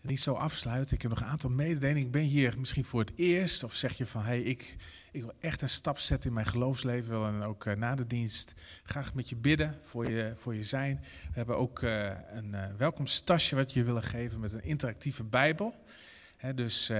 niet 0.04 0.20
zo 0.20 0.34
afsluiten. 0.34 0.94
Ik 0.94 1.02
heb 1.02 1.10
nog 1.10 1.20
een 1.20 1.26
aantal 1.26 1.50
mededelingen. 1.50 2.02
Ik 2.02 2.10
ben 2.10 2.22
hier 2.22 2.54
misschien 2.58 2.84
voor 2.84 3.00
het 3.00 3.12
eerst. 3.16 3.64
Of 3.64 3.74
zeg 3.74 3.92
je 3.92 4.06
van, 4.06 4.22
hey, 4.22 4.40
ik, 4.40 4.76
ik 5.12 5.20
wil 5.22 5.32
echt 5.40 5.62
een 5.62 5.68
stap 5.68 5.98
zetten 5.98 6.28
in 6.28 6.34
mijn 6.34 6.46
geloofsleven. 6.46 7.26
En 7.26 7.42
ook 7.42 7.64
uh, 7.64 7.74
na 7.74 7.94
de 7.94 8.06
dienst 8.06 8.54
graag 8.82 9.14
met 9.14 9.28
je 9.28 9.36
bidden 9.36 9.78
voor 9.82 10.10
je, 10.10 10.32
voor 10.36 10.54
je 10.54 10.62
zijn. 10.62 11.00
We 11.02 11.32
hebben 11.32 11.58
ook 11.58 11.82
uh, 11.82 12.10
een 12.32 12.50
uh, 12.54 12.64
welkomstasje 12.76 13.56
wat 13.56 13.72
je 13.72 13.84
willen 13.84 14.02
geven 14.02 14.40
met 14.40 14.52
een 14.52 14.64
interactieve 14.64 15.24
bijbel. 15.24 15.74
Dus 16.54 16.90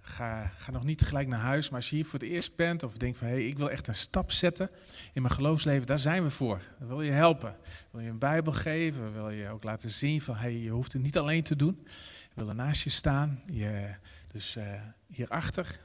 ga, 0.00 0.52
ga 0.58 0.70
nog 0.70 0.84
niet 0.84 1.02
gelijk 1.02 1.28
naar 1.28 1.40
huis. 1.40 1.68
Maar 1.68 1.78
als 1.80 1.90
je 1.90 1.96
hier 1.96 2.04
voor 2.04 2.18
het 2.18 2.28
eerst 2.28 2.56
bent 2.56 2.82
of 2.82 2.96
denkt 2.96 3.18
van, 3.18 3.26
hey, 3.26 3.46
ik 3.46 3.58
wil 3.58 3.70
echt 3.70 3.88
een 3.88 3.94
stap 3.94 4.32
zetten 4.32 4.70
in 5.12 5.22
mijn 5.22 5.34
geloofsleven. 5.34 5.86
Daar 5.86 5.98
zijn 5.98 6.22
we 6.22 6.30
voor. 6.30 6.60
Dan 6.78 6.88
wil 6.88 7.02
je 7.02 7.10
helpen. 7.10 7.56
Wil 7.90 8.00
je 8.00 8.10
een 8.10 8.18
bijbel 8.18 8.52
geven. 8.52 9.12
Wil 9.12 9.30
je 9.30 9.48
ook 9.48 9.64
laten 9.64 9.90
zien 9.90 10.20
van, 10.20 10.36
hey, 10.36 10.56
je 10.56 10.70
hoeft 10.70 10.92
het 10.92 11.02
niet 11.02 11.18
alleen 11.18 11.42
te 11.42 11.56
doen. 11.56 11.86
Willen 12.34 12.56
naast 12.56 12.82
je 12.82 12.90
staan. 12.90 13.40
Je, 13.52 13.94
dus 14.32 14.56
uh, 14.56 14.64
hierachter 15.06 15.78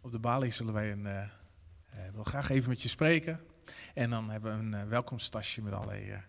op 0.00 0.12
de 0.12 0.18
balie 0.18 0.50
zullen 0.50 0.72
wij 0.72 0.92
een, 0.92 1.04
uh, 1.04 1.12
uh, 1.12 1.24
wil 2.14 2.24
graag 2.24 2.50
even 2.50 2.68
met 2.68 2.82
je 2.82 2.88
spreken. 2.88 3.40
En 3.94 4.10
dan 4.10 4.30
hebben 4.30 4.70
we 4.70 4.76
een 4.76 4.88
welkomstasje 4.88 5.62
met 5.62 5.72
allerlei 5.72 6.22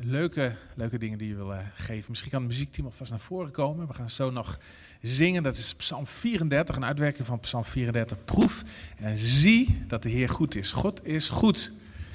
leuke, 0.00 0.52
leuke 0.74 0.98
dingen 0.98 1.18
die 1.18 1.28
je 1.28 1.34
wil 1.34 1.54
geven. 1.74 2.04
Misschien 2.08 2.30
kan 2.30 2.40
het 2.40 2.50
muziekteam 2.50 2.86
alvast 2.86 3.10
naar 3.10 3.20
voren 3.20 3.50
komen. 3.50 3.86
We 3.86 3.94
gaan 3.94 4.10
zo 4.10 4.30
nog 4.30 4.58
zingen. 5.02 5.42
Dat 5.42 5.56
is 5.56 5.74
Psalm 5.74 6.06
34, 6.06 6.76
een 6.76 6.84
uitwerking 6.84 7.26
van 7.26 7.40
Psalm 7.40 7.64
34. 7.64 8.24
Proef 8.24 8.62
en 8.96 9.16
zie 9.16 9.84
dat 9.86 10.02
de 10.02 10.08
Heer 10.08 10.28
goed 10.28 10.54
is. 10.54 10.72
God 10.72 11.06
is 11.06 11.28
goed. 11.28 11.72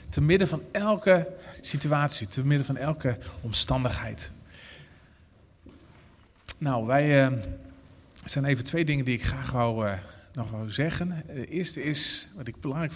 Te 0.09 0.21
midden 0.21 0.47
van 0.47 0.63
elke 0.71 1.33
situatie, 1.61 2.27
te 2.27 2.45
midden 2.45 2.65
van 2.65 2.77
elke 2.77 3.17
omstandigheid. 3.41 4.31
Nou, 6.57 6.85
wij 6.85 7.31
uh, 7.31 7.37
zijn 8.25 8.45
even 8.45 8.63
twee 8.63 8.85
dingen 8.85 9.05
die 9.05 9.17
ik 9.17 9.23
graag 9.23 9.51
wou, 9.51 9.87
uh, 9.87 9.93
nog 10.33 10.51
wou 10.51 10.69
zeggen. 10.69 11.23
De 11.27 11.45
eerste 11.45 11.83
is, 11.83 12.29
wat 12.35 12.47
ik 12.47 12.61
belangrijk 12.61 12.89